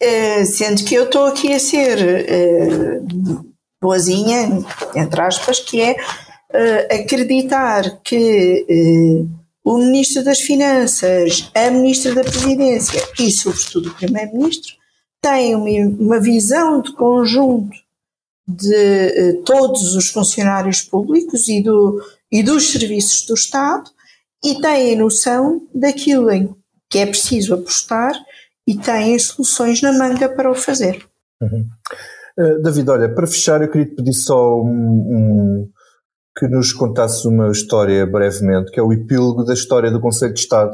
Uh, 0.03 0.45
sendo 0.45 0.83
que 0.83 0.95
eu 0.95 1.05
estou 1.05 1.25
aqui 1.25 1.53
a 1.53 1.59
ser 1.59 1.97
uh, 1.97 3.53
boazinha, 3.81 4.65
entre 4.95 5.21
aspas, 5.21 5.59
que 5.59 5.81
é 5.81 5.93
uh, 5.93 7.01
acreditar 7.01 8.01
que 8.01 9.27
o 9.63 9.77
Ministro 9.77 10.23
das 10.23 10.39
Finanças, 10.39 11.51
a 11.53 11.69
Ministra 11.69 12.15
da 12.15 12.23
Presidência 12.23 13.01
e, 13.19 13.31
sobretudo, 13.31 13.89
o 13.89 13.93
Primeiro-Ministro 13.95 14.75
têm 15.21 15.55
uma, 15.55 15.69
uma, 15.99 16.19
visão 16.19 16.81
de 16.81 16.93
conjunto 16.93 17.77
de 18.47 18.73
eh, 18.73 19.33
todos 19.45 19.95
os 19.95 20.09
funcionários 20.09 20.81
públicos 20.81 21.47
e, 21.49 21.61
do, 21.61 22.01
e 22.31 22.41
dos 22.41 22.71
serviços 22.71 23.25
do 23.25 23.33
Estado 23.33 23.89
e 24.43 24.59
têm 24.61 24.95
noção 24.95 25.67
daquilo 25.75 26.31
em 26.31 26.55
que 26.89 26.99
é 26.99 27.05
preciso 27.05 27.53
apostar 27.53 28.13
e 28.67 28.75
têm 28.75 29.19
soluções 29.19 29.81
na 29.81 29.91
manga 29.91 30.29
para 30.29 30.49
o 30.49 30.55
fazer. 30.55 31.05
Uhum. 31.41 31.67
Uh, 32.37 32.61
David, 32.61 32.89
olha, 32.89 33.13
para 33.13 33.27
fechar, 33.27 33.61
eu 33.61 33.69
queria 33.69 33.87
te 33.87 33.95
pedir 33.95 34.13
só 34.13 34.61
um, 34.61 34.69
um 34.69 35.69
que 36.39 36.47
nos 36.47 36.71
contasse 36.71 37.27
uma 37.27 37.51
história 37.51 38.05
brevemente, 38.05 38.71
que 38.71 38.79
é 38.79 38.83
o 38.83 38.93
epílogo 38.93 39.43
da 39.43 39.53
história 39.53 39.91
do 39.91 39.99
Conselho 39.99 40.33
de 40.33 40.39
Estado, 40.39 40.73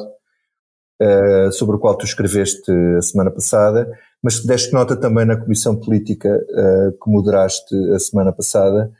uh, 1.01 1.51
sobre 1.51 1.75
o 1.75 1.79
qual 1.79 1.97
tu 1.97 2.05
escreveste 2.05 2.71
a 2.97 3.01
semana 3.01 3.31
passada, 3.31 3.89
mas 4.21 4.45
deste 4.45 4.71
nota 4.71 4.95
também 4.95 5.25
na 5.25 5.35
Comissão 5.35 5.75
Política 5.75 6.29
uh, 6.29 6.91
que 6.91 7.09
moderaste 7.09 7.75
a 7.95 7.97
semana 7.97 8.31
passada. 8.31 8.91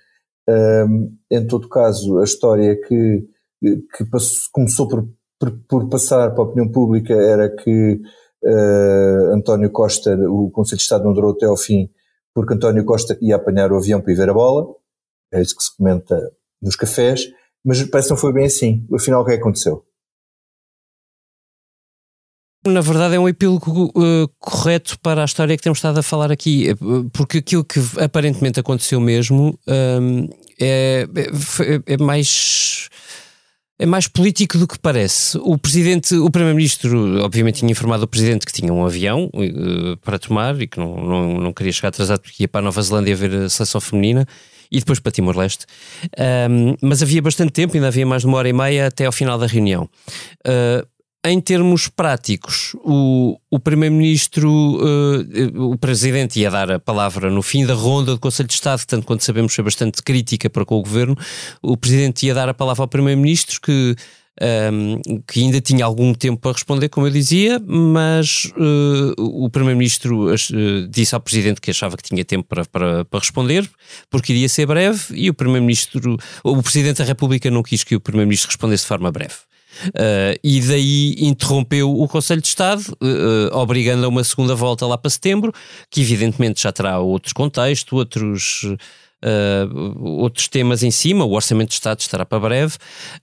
Uh, 0.50 1.12
em 1.30 1.46
todo 1.46 1.70
caso, 1.70 2.18
a 2.18 2.24
história 2.24 2.76
que, 2.82 3.28
que 3.96 4.06
passou, 4.10 4.50
começou 4.52 4.88
por, 4.88 5.08
por, 5.40 5.52
por, 5.70 5.90
passar 5.90 6.32
para 6.32 6.44
a 6.44 6.48
opinião 6.48 6.72
pública 6.72 7.14
era 7.14 7.48
que 7.48 8.02
António 9.34 9.72
Costa, 9.72 10.16
o 10.30 10.52
Conselho 10.52 10.78
de 10.78 10.84
Estado 10.84 11.04
não 11.04 11.14
durou 11.14 11.32
até 11.32 11.48
ao 11.48 11.58
fim, 11.58 11.90
porque 12.34 12.54
António 12.54 12.86
Costa 12.86 13.18
ia 13.20 13.36
apanhar 13.36 13.72
o 13.72 13.78
avião 13.78 14.00
para 14.00 14.12
ir 14.12 14.16
ver 14.16 14.30
a 14.30 14.34
bola, 14.34 14.68
é 15.34 15.42
isso 15.42 15.56
que 15.56 15.64
se 15.64 15.76
comenta 15.76 16.32
nos 16.62 16.76
cafés, 16.76 17.26
Mas 17.64 17.82
parece 17.84 18.10
que 18.10 18.14
não 18.14 18.22
foi 18.22 18.34
bem 18.34 18.46
assim. 18.46 18.86
Afinal, 18.94 19.22
o 19.22 19.26
que 19.26 19.32
é 19.32 19.36
que 19.36 19.42
aconteceu? 19.42 19.86
Na 22.68 22.82
verdade, 22.82 23.16
é 23.16 23.20
um 23.20 23.30
epílogo 23.30 23.92
uh, 23.96 24.28
correto 24.40 25.00
para 25.00 25.22
a 25.22 25.26
história 25.26 25.56
que 25.56 25.62
temos 25.62 25.78
estado 25.78 26.00
a 26.00 26.04
falar 26.04 26.32
aqui, 26.32 26.70
eh, 26.70 26.76
porque 27.14 27.38
aquilo 27.38 27.64
que 27.64 27.80
aparentemente 28.04 28.60
aconteceu 28.60 29.00
mesmo 29.00 29.58
um, 29.68 30.28
é, 30.60 31.08
é, 31.16 31.94
é, 31.94 31.98
mais. 31.98 32.90
É 33.78 33.86
mais 33.86 34.08
político 34.08 34.58
do 34.58 34.68
que 34.68 34.80
parece. 34.80 35.38
O 35.40 35.58
presidente, 35.58 36.16
o 36.16 36.32
primeiro-ministro, 36.32 37.22
obviamente 37.22 37.60
tinha 37.60 37.72
informado 37.72 38.06
o 38.06 38.08
presidente 38.08 38.46
que 38.46 38.54
tinha 38.54 38.74
um 38.74 38.86
avião 38.86 39.30
uh, 39.34 39.98
para 39.98 40.18
tomar 40.18 40.60
e 40.60 40.66
que 40.66 40.80
não, 40.80 40.96
não, 40.96 41.34
não 41.42 41.54
queria 41.54 41.74
chegar 41.74 41.90
atrasado 41.90 42.22
porque 42.22 42.44
ia 42.44 42.48
para 42.48 42.62
a 42.62 42.64
Nova 42.64 42.82
Zelândia 42.82 43.16
ver 43.16 43.36
a 43.36 43.50
seleção 43.50 43.82
feminina 43.82 44.26
e 44.72 44.80
depois 44.80 45.00
para 45.00 45.12
Timor-Leste. 45.12 45.66
Um, 46.50 46.76
mas 46.82 47.02
havia 47.02 47.22
bastante 47.22 47.52
tempo, 47.52 47.76
ainda 47.76 47.88
havia 47.88 48.06
mais 48.06 48.22
de 48.22 48.28
uma 48.28 48.38
hora 48.38 48.50
e 48.50 48.54
meia 48.54 48.88
até 48.88 49.06
ao 49.06 49.12
final 49.12 49.38
da 49.38 49.48
reunião. 49.48 49.90
Uh, 50.46 50.86
em 51.28 51.42
termos 51.42 51.88
práticos, 51.88 52.76
o, 52.84 53.40
o 53.50 53.60
Primeiro-Ministro, 53.60 54.48
uh, 54.48 55.72
o 55.72 55.78
Presidente 55.78 56.40
ia 56.40 56.52
dar 56.52 56.72
a 56.72 56.80
palavra 56.80 57.32
no 57.32 57.42
fim 57.42 57.66
da 57.66 57.74
ronda 57.74 58.12
do 58.12 58.20
Conselho 58.20 58.48
de 58.48 58.54
Estado, 58.54 58.84
tanto 58.86 59.08
quanto 59.08 59.24
sabemos 59.24 59.56
foi 59.56 59.64
bastante 59.64 60.04
crítica 60.04 60.50
para 60.52 60.64
com 60.64 60.76
o 60.76 60.84
Governo, 60.84 61.18
o 61.64 61.76
Presidente 61.76 62.28
ia 62.28 62.34
dar 62.36 62.48
a 62.48 62.54
palavra 62.54 62.84
ao 62.84 62.88
Primeiro-Ministro 62.88 63.60
que 63.60 63.96
um, 64.42 65.22
que 65.28 65.42
ainda 65.42 65.62
tinha 65.62 65.86
algum 65.86 66.14
tempo 66.14 66.40
para 66.42 66.52
responder, 66.52 66.90
como 66.90 67.08
eu 67.08 67.12
dizia, 67.12 67.60
mas 67.66 68.52
uh, 68.58 69.14
o 69.18 69.50
Primeiro-Ministro 69.50 70.34
uh, 70.34 70.88
disse 70.90 71.16
ao 71.16 71.22
Presidente 71.22 71.62
que 71.62 71.72
achava 71.72 71.96
que 71.96 72.04
tinha 72.04 72.24
tempo 72.26 72.48
para, 72.48 72.66
para, 72.66 73.06
para 73.06 73.20
responder, 73.20 73.70
porque 74.10 74.34
iria 74.34 74.50
ser 74.50 74.66
breve, 74.66 75.00
e 75.14 75.30
o 75.30 75.34
Primeiro-Ministro, 75.34 76.18
o 76.44 76.62
Presidente 76.62 76.98
da 76.98 77.06
República 77.06 77.50
não 77.50 77.64
quis 77.64 77.84
que 77.84 77.96
o 77.96 78.00
Primeiro-Ministro 78.00 78.50
respondesse 78.50 78.84
de 78.84 78.88
forma 78.88 79.12
breve. 79.12 79.36
Uh, 79.90 80.40
e 80.44 80.62
daí 80.62 81.16
interrompeu 81.20 81.92
o 81.92 82.08
Conselho 82.08 82.42
de 82.42 82.48
Estado, 82.48 82.82
uh, 83.02 83.58
obrigando 83.58 84.06
a 84.06 84.10
uma 84.10 84.24
segunda 84.24 84.56
volta 84.56 84.86
lá 84.86 84.98
para 84.98 85.10
setembro, 85.10 85.54
que 85.90 86.02
evidentemente 86.02 86.64
já 86.64 86.72
terá 86.72 87.00
outros 87.00 87.34
contextos, 87.34 87.94
outros. 87.94 88.62
Uh, 89.26 90.08
outros 90.22 90.48
temas 90.48 90.84
em 90.84 90.92
cima, 90.92 91.26
o 91.26 91.32
Orçamento 91.32 91.70
de 91.70 91.74
Estado 91.76 92.00
estará 92.00 92.26
para 92.26 92.40
breve. 92.40 92.76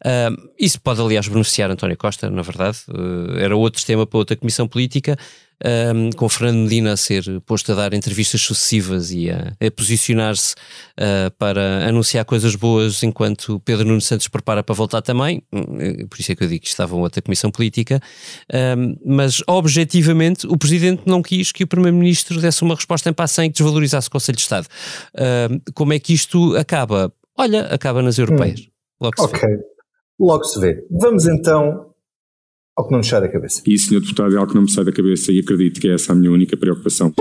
Uh, 0.04 0.50
isso 0.58 0.80
pode, 0.80 1.00
aliás, 1.00 1.28
beneficiar 1.28 1.70
António 1.70 1.96
Costa, 1.96 2.28
na 2.28 2.42
verdade. 2.42 2.78
Uh, 2.88 3.38
era 3.38 3.56
outro 3.56 3.84
tema 3.84 4.04
para 4.04 4.18
outra 4.18 4.36
comissão 4.36 4.66
política 4.66 5.16
um, 5.64 6.10
com 6.10 6.28
Fernando 6.28 6.58
Medina 6.58 6.92
a 6.92 6.96
ser 6.96 7.40
posto 7.42 7.72
a 7.72 7.74
dar 7.74 7.94
entrevistas 7.94 8.40
sucessivas 8.40 9.12
e 9.12 9.30
a, 9.30 9.52
a 9.60 9.70
posicionar-se 9.70 10.54
uh, 10.98 11.30
para 11.38 11.86
anunciar 11.88 12.24
coisas 12.24 12.54
boas 12.54 13.02
enquanto 13.02 13.60
Pedro 13.60 13.86
Nuno 13.86 14.00
Santos 14.00 14.28
prepara 14.28 14.62
para 14.62 14.74
voltar 14.74 15.02
também, 15.02 15.42
hum, 15.52 16.06
por 16.08 16.18
isso 16.18 16.32
é 16.32 16.34
que 16.34 16.44
eu 16.44 16.48
digo 16.48 16.62
que 16.62 16.68
estava 16.68 16.94
outra 16.96 17.22
comissão 17.22 17.50
política, 17.50 18.00
um, 18.76 18.96
mas 19.04 19.42
objetivamente 19.46 20.46
o 20.46 20.56
Presidente 20.56 21.02
não 21.06 21.22
quis 21.22 21.52
que 21.52 21.64
o 21.64 21.66
Primeiro-Ministro 21.66 22.40
desse 22.40 22.62
uma 22.62 22.74
resposta 22.74 23.08
em 23.10 23.12
passem 23.12 23.50
que 23.50 23.58
desvalorizasse 23.58 24.08
o 24.08 24.10
Conselho 24.10 24.36
de 24.36 24.42
Estado. 24.42 24.66
como 25.74 25.92
é 25.92 25.98
que 25.98 26.12
isto 26.12 26.56
acaba? 26.56 27.12
Olha, 27.36 27.62
acaba 27.66 28.02
nas 28.02 28.18
europeias. 28.18 28.60
Hum. 28.60 28.72
Logo 29.00 29.16
se 29.16 29.24
ok, 29.24 29.48
logo 30.20 30.44
se 30.44 30.60
vê. 30.60 30.86
Vamos 30.90 31.26
então 31.26 31.91
ao 32.76 32.86
que 32.86 32.92
não 32.92 32.98
nos 32.98 33.08
sai 33.08 33.20
da 33.20 33.28
cabeça. 33.28 33.62
E, 33.66 33.78
Sr. 33.78 34.00
Deputado, 34.00 34.34
é 34.34 34.38
algo 34.38 34.50
que 34.50 34.54
não 34.54 34.62
me 34.62 34.70
sai 34.70 34.84
da 34.84 34.92
cabeça 34.92 35.32
e 35.32 35.40
acredito 35.40 35.80
que 35.80 35.88
é 35.88 35.94
essa 35.94 36.12
a 36.12 36.14
minha 36.14 36.30
única 36.30 36.56
preocupação. 36.56 37.12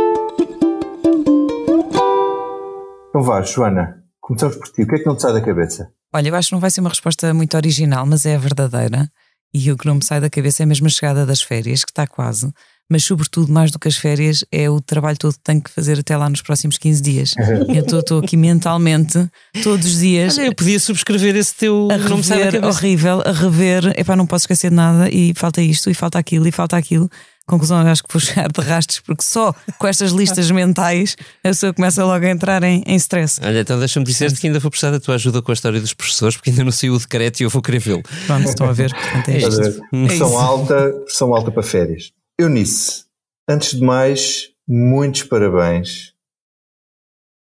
Então 3.09 3.21
vá, 3.21 3.41
Joana, 3.41 4.03
começamos 4.19 4.55
por 4.55 4.67
ti. 4.69 4.83
O 4.83 4.87
que 4.87 4.95
é 4.95 4.99
que 4.99 5.05
não 5.05 5.15
te 5.15 5.21
sai 5.21 5.33
da 5.33 5.41
cabeça? 5.41 5.91
Olha, 6.13 6.29
eu 6.29 6.35
acho 6.35 6.49
que 6.49 6.53
não 6.53 6.61
vai 6.61 6.71
ser 6.71 6.81
uma 6.81 6.89
resposta 6.89 7.33
muito 7.33 7.55
original, 7.55 8.05
mas 8.05 8.25
é 8.25 8.35
a 8.35 8.39
verdadeira. 8.39 9.09
E 9.53 9.71
o 9.71 9.77
que 9.77 9.85
não 9.85 9.95
me 9.95 10.03
sai 10.03 10.21
da 10.21 10.29
cabeça 10.29 10.63
é 10.63 10.65
mesmo 10.65 10.87
a 10.87 10.89
chegada 10.89 11.25
das 11.25 11.41
férias, 11.41 11.83
que 11.83 11.91
está 11.91 12.07
quase 12.07 12.51
mas 12.91 13.05
sobretudo 13.05 13.53
mais 13.53 13.71
do 13.71 13.79
que 13.79 13.87
as 13.87 13.95
férias 13.95 14.43
é 14.51 14.69
o 14.69 14.81
trabalho 14.81 15.17
todo 15.17 15.31
que 15.31 15.39
tenho 15.39 15.61
que 15.61 15.71
fazer 15.71 15.97
até 15.97 16.17
lá 16.17 16.29
nos 16.29 16.41
próximos 16.41 16.77
15 16.77 17.01
dias. 17.01 17.35
eu 17.73 17.99
estou 17.99 18.19
aqui 18.19 18.35
mentalmente 18.35 19.29
todos 19.63 19.87
os 19.87 19.99
dias. 19.99 20.37
Olha, 20.37 20.47
eu 20.47 20.53
podia 20.53 20.77
subscrever 20.77 21.37
esse 21.37 21.55
teu 21.55 21.87
a 21.89 21.95
rever, 21.95 22.65
horrível, 22.65 23.23
a 23.25 23.31
rever, 23.31 23.97
epá, 23.97 24.13
não 24.17 24.27
posso 24.27 24.43
esquecer 24.43 24.69
de 24.69 24.75
nada 24.75 25.09
e 25.09 25.33
falta 25.33 25.61
isto 25.61 25.89
e 25.89 25.93
falta 25.93 26.19
aquilo 26.19 26.45
e 26.45 26.51
falta 26.51 26.75
aquilo. 26.75 27.09
Conclusão, 27.47 27.81
eu 27.81 27.87
acho 27.87 28.03
que 28.03 28.11
vou 28.11 28.19
chegar 28.21 28.51
de 28.51 28.59
rastos, 28.59 28.99
porque 28.99 29.23
só 29.23 29.55
com 29.77 29.87
estas 29.87 30.11
listas 30.11 30.51
mentais 30.51 31.15
a 31.45 31.47
pessoa 31.47 31.73
começa 31.73 32.03
logo 32.03 32.25
a 32.25 32.29
entrar 32.29 32.61
em, 32.61 32.83
em 32.85 32.95
stress. 32.97 33.39
Olha, 33.41 33.61
então 33.61 33.79
deixa-me 33.79 34.05
dizer-te 34.05 34.37
que 34.37 34.47
ainda 34.47 34.59
vou 34.59 34.69
precisar 34.69 34.91
da 34.91 34.99
tua 34.99 35.15
ajuda 35.15 35.41
com 35.41 35.51
a 35.51 35.53
história 35.53 35.79
dos 35.79 35.93
professores, 35.93 36.35
porque 36.35 36.49
ainda 36.49 36.65
não 36.65 36.73
saiu 36.73 36.93
o 36.93 36.99
decreto 36.99 37.39
e 37.39 37.43
eu 37.43 37.49
vou 37.49 37.61
querer 37.61 37.79
vê-lo. 37.79 38.03
Pronto, 38.27 38.49
estou 38.49 38.67
a 38.67 38.73
ver. 38.73 38.93
Portanto, 38.93 39.29
é 39.29 39.37
isto. 39.37 39.61
É 39.61 40.07
pressão, 40.07 40.37
alta, 40.37 40.91
pressão 41.05 41.33
alta 41.33 41.51
para 41.51 41.63
férias. 41.63 42.11
Eunice, 42.41 43.05
antes 43.47 43.75
de 43.77 43.83
mais, 43.83 44.51
muitos 44.67 45.23
parabéns. 45.23 46.13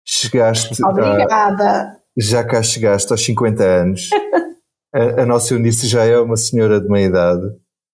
Chegaste. 0.05 0.81
Obrigada. 0.83 1.81
A, 1.81 2.01
já 2.17 2.43
cá 2.43 2.63
chegaste 2.63 3.11
aos 3.11 3.23
50 3.25 3.63
anos. 3.63 4.09
a, 4.95 5.21
a, 5.21 5.25
nossa 5.25 5.53
Eunice 5.53 5.87
já 5.87 6.05
é 6.05 6.17
uma 6.17 6.37
senhora 6.37 6.79
de 6.79 6.87
meia 6.87 7.07
idade. 7.07 7.53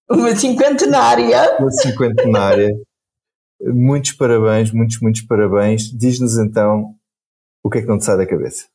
Uma 0.09 0.35
cinquentenária. 0.35 1.57
Uma 1.59 1.71
cinquentenária. 1.71 2.69
muitos 3.61 4.11
parabéns, 4.11 4.71
muitos, 4.71 4.99
muitos 4.99 5.21
parabéns. 5.23 5.91
Diz-nos 5.91 6.37
então 6.37 6.93
o 7.63 7.69
que 7.69 7.79
é 7.79 7.81
que 7.81 7.87
não 7.87 7.97
te 7.97 8.05
sai 8.05 8.17
da 8.17 8.27
cabeça. 8.27 8.67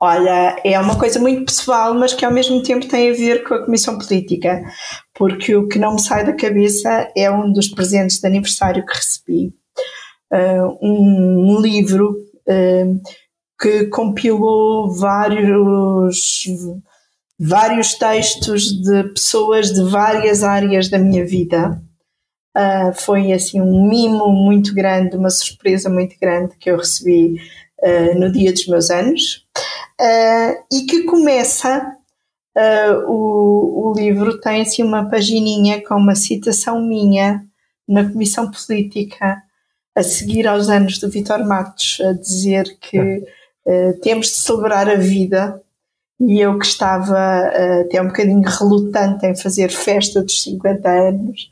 Olha, 0.00 0.60
é 0.64 0.78
uma 0.78 0.98
coisa 0.98 1.18
muito 1.18 1.46
pessoal, 1.46 1.94
mas 1.94 2.12
que 2.12 2.24
ao 2.24 2.32
mesmo 2.32 2.62
tempo 2.62 2.86
tem 2.86 3.10
a 3.10 3.14
ver 3.14 3.44
com 3.44 3.54
a 3.54 3.64
Comissão 3.64 3.96
Política, 3.96 4.62
porque 5.14 5.54
o 5.54 5.68
que 5.68 5.78
não 5.78 5.94
me 5.94 6.00
sai 6.00 6.24
da 6.26 6.34
cabeça 6.34 7.10
é 7.16 7.30
um 7.30 7.52
dos 7.52 7.68
presentes 7.68 8.18
de 8.18 8.26
aniversário 8.26 8.84
que 8.84 8.94
recebi, 8.94 9.54
uh, 10.32 10.78
um, 10.82 11.54
um, 11.54 11.60
livro 11.60 12.16
uh, 12.48 13.00
que 13.58 13.84
compilou 13.86 14.90
vários, 14.90 16.44
vários 17.38 17.94
textos 17.94 18.72
de 18.82 19.04
pessoas 19.04 19.72
de 19.72 19.82
várias 19.84 20.42
áreas 20.42 20.88
da 20.88 20.98
minha 20.98 21.24
vida. 21.24 21.80
Uh, 22.56 22.92
foi 22.94 23.32
assim 23.32 23.60
um 23.60 23.88
mimo 23.88 24.28
muito 24.28 24.74
grande, 24.74 25.16
uma 25.16 25.30
surpresa 25.30 25.88
muito 25.88 26.16
grande 26.20 26.56
que 26.58 26.70
eu 26.70 26.76
recebi 26.76 27.40
no 28.16 28.32
dia 28.32 28.50
dos 28.50 28.66
meus 28.66 28.88
anos 28.88 29.44
uh, 30.00 30.64
e 30.72 30.86
que 30.86 31.04
começa 31.04 31.96
uh, 32.56 33.10
o, 33.10 33.90
o 33.90 33.94
livro 33.94 34.40
tem 34.40 34.62
assim 34.62 34.82
uma 34.82 35.08
pagininha 35.08 35.82
com 35.84 35.94
uma 35.94 36.14
citação 36.14 36.80
minha 36.80 37.44
na 37.86 38.04
comissão 38.04 38.50
política 38.50 39.42
a 39.94 40.02
seguir 40.02 40.46
aos 40.46 40.68
anos 40.68 40.98
do 40.98 41.08
Vitor 41.08 41.44
Matos 41.46 41.98
a 42.00 42.12
dizer 42.12 42.76
que 42.80 42.98
uh, 42.98 44.00
temos 44.02 44.26
de 44.26 44.34
celebrar 44.34 44.88
a 44.88 44.96
vida. 44.96 45.60
E 46.20 46.40
eu 46.40 46.58
que 46.58 46.66
estava 46.66 47.12
uh, 47.12 47.80
até 47.82 48.00
um 48.00 48.06
bocadinho 48.06 48.42
relutante 48.42 49.26
em 49.26 49.36
fazer 49.36 49.70
festa 49.70 50.22
dos 50.22 50.42
50 50.42 50.88
anos 50.88 51.50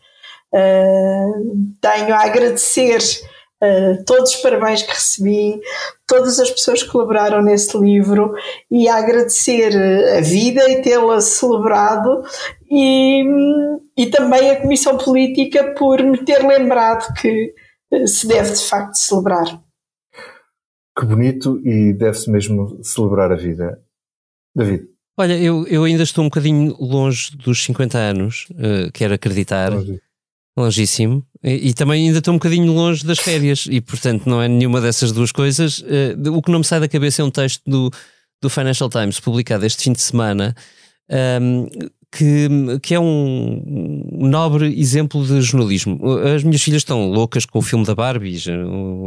tenho 1.80 2.14
a 2.14 2.24
agradecer 2.24 3.00
uh, 3.62 4.04
todos 4.04 4.34
os 4.34 4.40
parabéns 4.40 4.82
que 4.82 4.90
recebi, 4.90 5.60
todas 6.06 6.40
as 6.40 6.50
pessoas 6.50 6.82
que 6.82 6.90
colaboraram 6.90 7.42
nesse 7.42 7.78
livro 7.78 8.34
e 8.70 8.88
a 8.88 8.96
agradecer 8.96 9.74
eh, 9.74 10.18
a 10.18 10.20
vida 10.20 10.68
e 10.70 10.82
tê-la 10.82 11.20
celebrado 11.20 12.22
e, 12.70 13.24
e 13.96 14.06
também 14.10 14.50
a 14.50 14.60
Comissão 14.60 14.98
Política 14.98 15.74
por 15.74 16.02
me 16.02 16.22
ter 16.24 16.46
lembrado 16.46 17.14
que 17.14 17.54
eh, 17.92 18.06
se 18.06 18.26
deve 18.26 18.52
de 18.52 18.62
facto 18.62 18.94
celebrar. 18.96 19.62
Que 20.98 21.06
bonito 21.06 21.58
e 21.64 21.94
deve-se 21.94 22.30
mesmo 22.30 22.78
celebrar 22.82 23.32
a 23.32 23.36
vida. 23.36 23.80
David. 24.54 24.88
Olha, 25.16 25.38
eu, 25.38 25.66
eu 25.66 25.84
ainda 25.84 26.02
estou 26.02 26.24
um 26.24 26.28
bocadinho 26.28 26.76
longe 26.78 27.34
dos 27.36 27.64
50 27.64 27.96
anos, 27.98 28.46
uh, 28.50 28.90
quero 28.92 29.14
acreditar. 29.14 29.72
Longe. 29.72 30.00
Longíssimo. 30.56 31.24
E, 31.42 31.70
e, 31.70 31.74
também 31.74 32.06
ainda 32.06 32.18
estou 32.18 32.34
um 32.34 32.36
bocadinho 32.36 32.72
longe 32.72 33.04
das 33.04 33.18
férias 33.18 33.66
e, 33.70 33.80
portanto, 33.80 34.28
não 34.28 34.40
é 34.40 34.48
nenhuma 34.48 34.80
dessas 34.80 35.10
duas 35.10 35.32
coisas. 35.32 35.78
Uh, 35.78 36.32
o 36.32 36.42
que 36.42 36.50
não 36.50 36.58
me 36.58 36.64
sai 36.64 36.78
da 36.78 36.88
cabeça 36.88 37.22
é 37.22 37.24
um 37.24 37.30
texto 37.30 37.62
do, 37.66 37.90
do 38.40 38.50
Financial 38.50 38.88
Times 38.88 39.18
publicado 39.18 39.64
este 39.64 39.84
fim 39.84 39.92
de 39.92 40.02
semana 40.02 40.54
um, 41.40 41.68
que, 42.12 42.46
que 42.82 42.94
é 42.94 43.00
um 43.00 44.04
nobre 44.12 44.78
exemplo 44.78 45.24
de 45.26 45.40
jornalismo. 45.40 45.98
As 46.18 46.44
minhas 46.44 46.62
filhas 46.62 46.80
estão 46.80 47.10
loucas 47.10 47.46
com 47.46 47.58
o 47.58 47.62
filme 47.62 47.86
da 47.86 47.94
Barbie. 47.94 48.36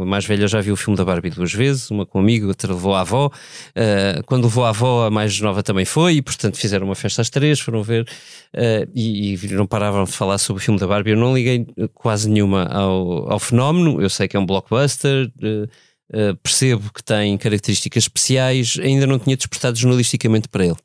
A 0.02 0.04
mais 0.04 0.24
velha 0.24 0.48
já 0.48 0.60
viu 0.60 0.74
o 0.74 0.76
filme 0.76 0.96
da 0.96 1.04
Barbie 1.04 1.30
duas 1.30 1.52
vezes, 1.52 1.88
uma 1.88 2.04
com 2.04 2.18
um 2.18 2.22
amigo, 2.22 2.48
outra 2.48 2.74
levou 2.74 2.94
a 2.94 3.02
avó. 3.02 3.28
Uh, 3.28 4.24
quando 4.26 4.44
levou 4.44 4.64
a 4.64 4.70
avó, 4.70 5.06
a 5.06 5.10
mais 5.10 5.40
nova 5.40 5.62
também 5.62 5.84
foi, 5.84 6.14
e 6.14 6.22
portanto 6.22 6.56
fizeram 6.56 6.84
uma 6.84 6.96
festa 6.96 7.22
às 7.22 7.30
três, 7.30 7.60
foram 7.60 7.80
ver 7.80 8.02
uh, 8.02 8.90
e, 8.92 9.34
e, 9.34 9.48
não 9.52 9.68
paravam 9.68 10.02
de 10.02 10.10
falar 10.12 10.38
sobre 10.38 10.60
o 10.60 10.64
filme 10.64 10.80
da 10.80 10.86
Barbie. 10.88 11.12
Eu 11.12 11.16
não 11.16 11.32
liguei 11.32 11.64
quase 11.94 12.28
nenhuma 12.28 12.64
ao, 12.64 13.30
ao 13.30 13.38
fenómeno. 13.38 14.02
Eu 14.02 14.10
sei 14.10 14.26
que 14.26 14.36
é 14.36 14.40
um 14.40 14.46
blockbuster. 14.46 15.30
Uh, 15.40 15.68
Uh, 16.08 16.36
percebo 16.36 16.92
que 16.92 17.02
tem 17.02 17.36
características 17.36 18.04
especiais, 18.04 18.78
ainda 18.80 19.08
não 19.08 19.18
tinha 19.18 19.36
despertado 19.36 19.76
jornalisticamente 19.76 20.46
para 20.48 20.64
ele. 20.64 20.76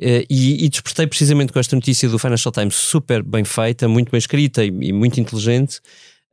E, 0.00 0.64
e 0.64 0.68
despertei 0.68 1.06
precisamente 1.06 1.52
com 1.52 1.58
esta 1.58 1.76
notícia 1.76 2.08
do 2.08 2.18
Financial 2.18 2.50
Times 2.50 2.74
super 2.74 3.22
bem 3.22 3.44
feita, 3.44 3.86
muito 3.86 4.10
bem 4.10 4.18
escrita 4.18 4.64
e, 4.64 4.68
e 4.68 4.92
muito 4.92 5.20
inteligente, 5.20 5.80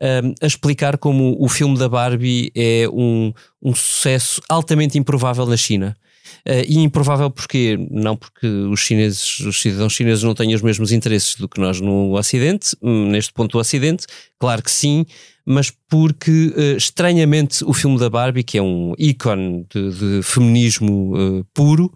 um, 0.02 0.34
a 0.42 0.48
explicar 0.48 0.98
como 0.98 1.36
o 1.40 1.50
filme 1.50 1.78
da 1.78 1.90
Barbie 1.90 2.52
é 2.56 2.88
um, 2.92 3.34
um 3.62 3.74
sucesso 3.74 4.42
altamente 4.48 4.98
improvável 4.98 5.46
na 5.46 5.58
China. 5.58 5.98
Uh, 6.46 6.64
e 6.68 6.80
improvável 6.80 7.32
porque 7.32 7.78
não 7.90 8.16
porque 8.16 8.48
os 8.48 8.82
chineses, 8.82 9.40
os 9.40 9.62
cidadãos 9.62 9.94
chineses 9.94 10.24
não 10.24 10.36
têm 10.36 10.54
os 10.54 10.62
mesmos 10.62 10.92
interesses 10.92 11.36
do 11.36 11.48
que 11.48 11.60
nós 11.60 11.80
no 11.80 12.18
Ocidente, 12.18 12.76
hum, 12.82 13.10
neste 13.10 13.34
ponto 13.34 13.54
do 13.54 13.60
Ocidente, 13.60 14.06
claro 14.38 14.62
que 14.62 14.72
sim, 14.72 15.06
mas 15.46 15.72
porque 15.90 16.54
uh, 16.56 16.78
estranhamente 16.78 17.64
o 17.64 17.74
filme 17.74 17.98
da 17.98 18.10
Barbie, 18.10 18.44
que 18.44 18.58
é 18.58 18.62
um 18.62 18.94
ícone 19.00 19.66
de, 19.74 19.92
de 19.92 20.24
feminismo 20.24 21.16
uh, 21.16 21.46
puro, 21.54 21.94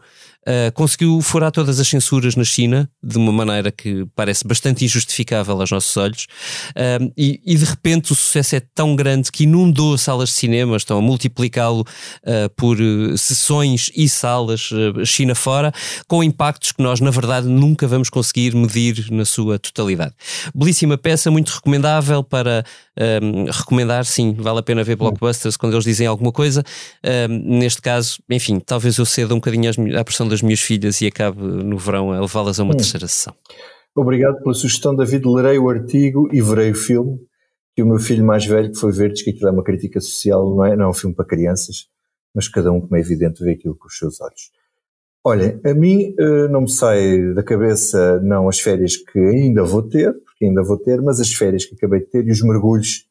uh, 0.48 0.72
conseguiu 0.74 1.22
furar 1.22 1.52
todas 1.52 1.80
as 1.80 1.88
censuras 1.88 2.36
na 2.36 2.44
China 2.44 2.90
de 3.02 3.18
uma 3.18 3.32
maneira 3.32 3.72
que 3.72 4.06
parece 4.16 4.48
bastante 4.48 4.86
injustificável 4.86 5.60
aos 5.60 5.72
nossos 5.72 5.96
olhos. 5.98 6.28
Uh, 6.70 7.12
e, 7.18 7.42
e, 7.46 7.56
de 7.56 7.66
repente 7.66 8.12
o 8.12 8.16
sucesso 8.16 8.56
é 8.56 8.62
tão 8.74 8.96
grande 8.96 9.32
que 9.32 9.44
inundou 9.44 9.98
salas 9.98 10.30
de 10.30 10.36
cinema, 10.36 10.78
estão 10.78 10.98
a 10.98 11.02
multiplicá-lo 11.02 11.82
uh, 11.82 12.50
por 12.56 12.78
sessões 13.18 13.92
e 13.96 14.08
salas 14.08 14.70
China 15.06 15.36
fora, 15.36 15.72
com 16.08 16.24
impactos 16.24 16.72
que 16.72 16.82
nós, 16.82 17.00
na 17.00 17.12
verdade, 17.12 17.48
nunca 17.48 17.88
vamos 17.88 18.10
conseguir 18.10 18.56
medir 18.56 19.12
na 19.12 19.26
sua 19.26 19.60
totalidade. 19.60 20.14
Belíssima 20.54 20.98
peça, 20.98 21.30
muito 21.32 21.50
recomendável 21.50 22.24
para 22.24 22.64
um, 23.24 23.46
recomendar, 23.46 24.06
sim, 24.06 24.34
vale 24.34 24.60
a 24.60 24.64
pena 24.64 24.84
ver 24.84 24.96
blockbusters 24.96 25.58
quando 25.58 25.74
eles 25.74 25.86
dizem 25.86 26.08
alguma 26.08 26.32
coisa. 26.32 26.64
Um, 27.30 27.58
neste 27.60 27.82
caso, 27.82 28.20
enfim, 28.30 28.60
talvez 28.60 28.98
eu 28.98 29.06
ceda 29.06 29.34
um 29.34 29.38
bocadinho 29.38 29.72
à 29.98 30.04
pressão 30.04 30.28
das 30.32 30.42
minhas 30.42 30.60
filhas 30.60 31.02
e 31.02 31.08
acabe 31.08 31.42
no 31.42 31.78
verão 31.78 32.12
a 32.12 32.20
levá-las 32.20 32.60
a 32.60 32.64
uma 32.64 32.74
hum. 32.74 32.78
terceira 32.78 33.08
sessão. 33.08 33.36
Obrigado 33.96 34.42
pela 34.42 34.54
sugestão, 34.54 34.96
David. 34.96 35.28
Lerei 35.28 35.60
o 35.60 35.70
artigo 35.70 36.30
e 36.32 36.42
verei 36.42 36.72
o 36.72 36.76
filme. 36.76 37.20
Que 37.76 37.84
o 37.84 37.86
meu 37.86 38.00
filho 38.00 38.26
mais 38.26 38.46
velho, 38.46 38.72
que 38.72 38.78
foi 38.78 38.92
ver, 38.92 39.14
diz 39.14 39.22
que 39.22 39.30
aquilo 39.30 39.48
é 39.48 39.52
uma 39.52 39.64
crítica 39.64 40.02
social, 40.02 40.56
não 40.56 40.66
é, 40.66 40.76
não 40.76 40.86
é 40.86 40.90
um 40.90 40.94
filme 40.94 41.16
para 41.16 41.24
crianças, 41.24 41.88
mas 42.36 42.50
cada 42.50 42.70
um, 42.70 42.82
como 42.82 42.98
é 42.98 43.00
evidente, 43.00 43.44
vê 43.44 43.52
aquilo 43.52 43.76
com 43.76 43.88
os 43.88 43.98
seus 43.98 44.20
olhos. 44.20 44.52
Olhem, 45.24 45.60
a 45.64 45.74
mim 45.74 46.14
uh, 46.20 46.50
não 46.50 46.62
me 46.62 46.70
sai 46.70 47.34
da 47.34 47.44
cabeça 47.44 48.20
não 48.22 48.50
as 48.50 48.60
férias 48.60 48.98
que 48.98 49.20
ainda 49.20 49.64
vou 49.64 49.84
ter, 49.84 50.12
porque 50.26 50.46
ainda 50.46 50.64
vou 50.64 50.78
ter, 50.78 51.02
mas 51.02 51.22
as 51.22 51.32
férias 51.32 51.64
que 51.64 51.76
acabei 51.76 52.02
de 52.02 52.08
ter 52.08 52.28
e 52.28 52.32
os 52.32 52.42
mergulhos 52.42 53.06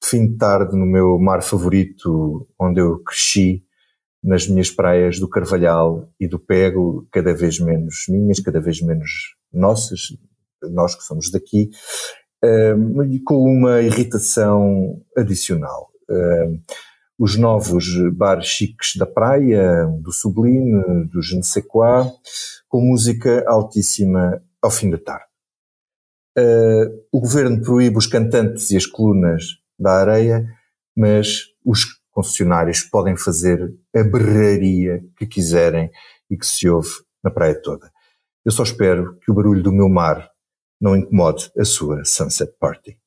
de 0.00 0.08
fim 0.08 0.28
de 0.28 0.36
tarde 0.36 0.76
no 0.76 0.86
meu 0.86 1.18
mar 1.18 1.42
favorito, 1.42 2.46
onde 2.60 2.80
eu 2.80 3.00
cresci, 3.00 3.64
nas 4.22 4.48
minhas 4.48 4.70
praias 4.70 5.18
do 5.18 5.28
Carvalhal 5.28 6.08
e 6.18 6.26
do 6.28 6.38
Pego, 6.38 7.06
cada 7.12 7.34
vez 7.34 7.58
menos 7.58 8.06
minhas, 8.08 8.40
cada 8.40 8.60
vez 8.60 8.80
menos 8.80 9.10
nossas, 9.52 10.08
nós 10.62 10.94
que 10.94 11.02
somos 11.04 11.30
daqui, 11.30 11.70
uh, 12.44 13.24
com 13.24 13.42
uma 13.42 13.80
irritação 13.80 15.00
adicional. 15.16 15.90
Uh, 16.10 16.60
os 17.18 17.36
novos 17.36 17.84
bares 18.14 18.46
chiques 18.46 18.94
da 18.96 19.06
praia, 19.06 19.86
do 20.00 20.12
Sublime, 20.12 21.04
do 21.06 21.20
Je 21.20 21.36
ne 21.36 21.42
sais 21.42 21.66
quoi, 21.66 22.04
com 22.68 22.80
música 22.80 23.44
altíssima 23.46 24.40
ao 24.62 24.70
fim 24.70 24.90
da 24.90 24.98
tarde. 24.98 25.24
Uh, 26.38 27.04
o 27.10 27.20
governo 27.20 27.60
proíbe 27.60 27.98
os 27.98 28.06
cantantes 28.06 28.70
e 28.70 28.76
as 28.76 28.86
colunas 28.86 29.58
da 29.76 29.94
areia, 29.94 30.46
mas 30.96 31.46
os 31.64 31.97
concessionários 32.18 32.82
podem 32.82 33.16
fazer 33.16 33.72
a 33.94 34.02
berraria 34.02 35.04
que 35.16 35.24
quiserem 35.24 35.88
e 36.28 36.36
que 36.36 36.44
se 36.44 36.68
ouve 36.68 36.90
na 37.22 37.30
praia 37.30 37.54
toda. 37.62 37.92
Eu 38.44 38.50
só 38.50 38.64
espero 38.64 39.16
que 39.20 39.30
o 39.30 39.34
barulho 39.34 39.62
do 39.62 39.72
meu 39.72 39.88
mar 39.88 40.28
não 40.80 40.96
incomode 40.96 41.48
a 41.56 41.64
sua 41.64 42.04
Sunset 42.04 42.52
Party. 42.58 42.98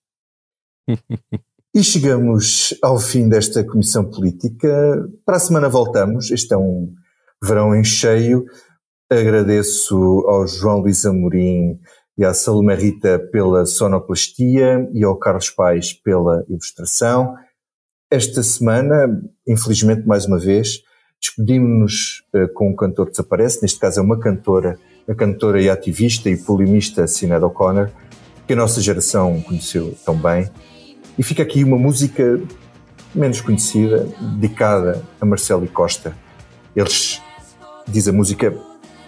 E 1.73 1.81
chegamos 1.85 2.77
ao 2.83 2.99
fim 2.99 3.29
desta 3.29 3.63
comissão 3.63 4.03
política. 4.03 5.07
Para 5.25 5.37
a 5.37 5.39
semana 5.39 5.69
voltamos. 5.69 6.29
Este 6.29 6.53
é 6.53 6.57
um 6.57 6.93
verão 7.41 7.73
em 7.73 7.81
cheio. 7.81 8.43
Agradeço 9.09 9.95
ao 10.27 10.45
João 10.45 10.79
Luís 10.79 11.05
Amorim 11.05 11.79
e 12.17 12.25
à 12.25 12.33
Salomé 12.33 12.75
Rita 12.75 13.17
pela 13.31 13.65
sonoplastia 13.65 14.85
e 14.93 15.01
ao 15.05 15.17
Carlos 15.17 15.49
Pais 15.49 15.93
pela 15.93 16.43
ilustração. 16.49 17.37
Esta 18.13 18.43
semana, 18.43 19.23
infelizmente, 19.47 20.05
mais 20.05 20.25
uma 20.25 20.37
vez, 20.37 20.83
despedimos-nos 21.17 22.23
uh, 22.35 22.53
com 22.53 22.69
um 22.69 22.75
cantor 22.75 23.05
que 23.05 23.11
desaparece. 23.11 23.61
Neste 23.61 23.79
caso 23.79 24.01
é 24.01 24.03
uma 24.03 24.19
cantora, 24.19 24.77
a 25.07 25.15
cantora 25.15 25.61
e 25.61 25.69
ativista 25.69 26.29
e 26.29 26.35
polemista 26.35 27.07
Sinead 27.07 27.41
O'Connor, 27.45 27.89
que 28.45 28.51
a 28.51 28.55
nossa 28.57 28.81
geração 28.81 29.39
conheceu 29.39 29.95
tão 30.05 30.17
bem 30.17 30.51
e 31.17 31.23
fica 31.23 31.41
aqui 31.41 31.63
uma 31.63 31.77
música 31.77 32.37
menos 33.15 33.39
conhecida, 33.39 34.05
dedicada 34.19 35.01
a 35.21 35.25
Marcelo 35.25 35.63
e 35.63 35.69
Costa. 35.69 36.13
Eles, 36.75 37.21
diz 37.87 38.09
a 38.09 38.11
música, 38.11 38.53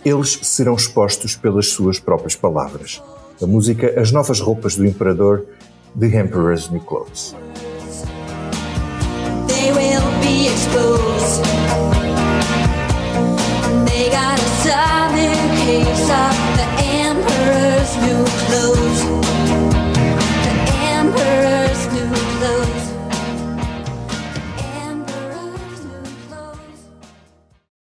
eles 0.05 0.39
serão 0.43 0.75
expostos 0.75 1.35
pelas 1.35 1.67
suas 1.67 1.99
próprias 1.99 2.37
palavras. 2.37 3.03
A 3.41 3.45
música 3.45 3.99
As 3.99 4.13
Novas 4.13 4.39
Roupas 4.39 4.77
do 4.77 4.85
Imperador, 4.85 5.45
The 5.99 6.21
Emperor's 6.21 6.69
New 6.69 6.79
Clothes. 6.79 7.35
clothes. 10.74 11.43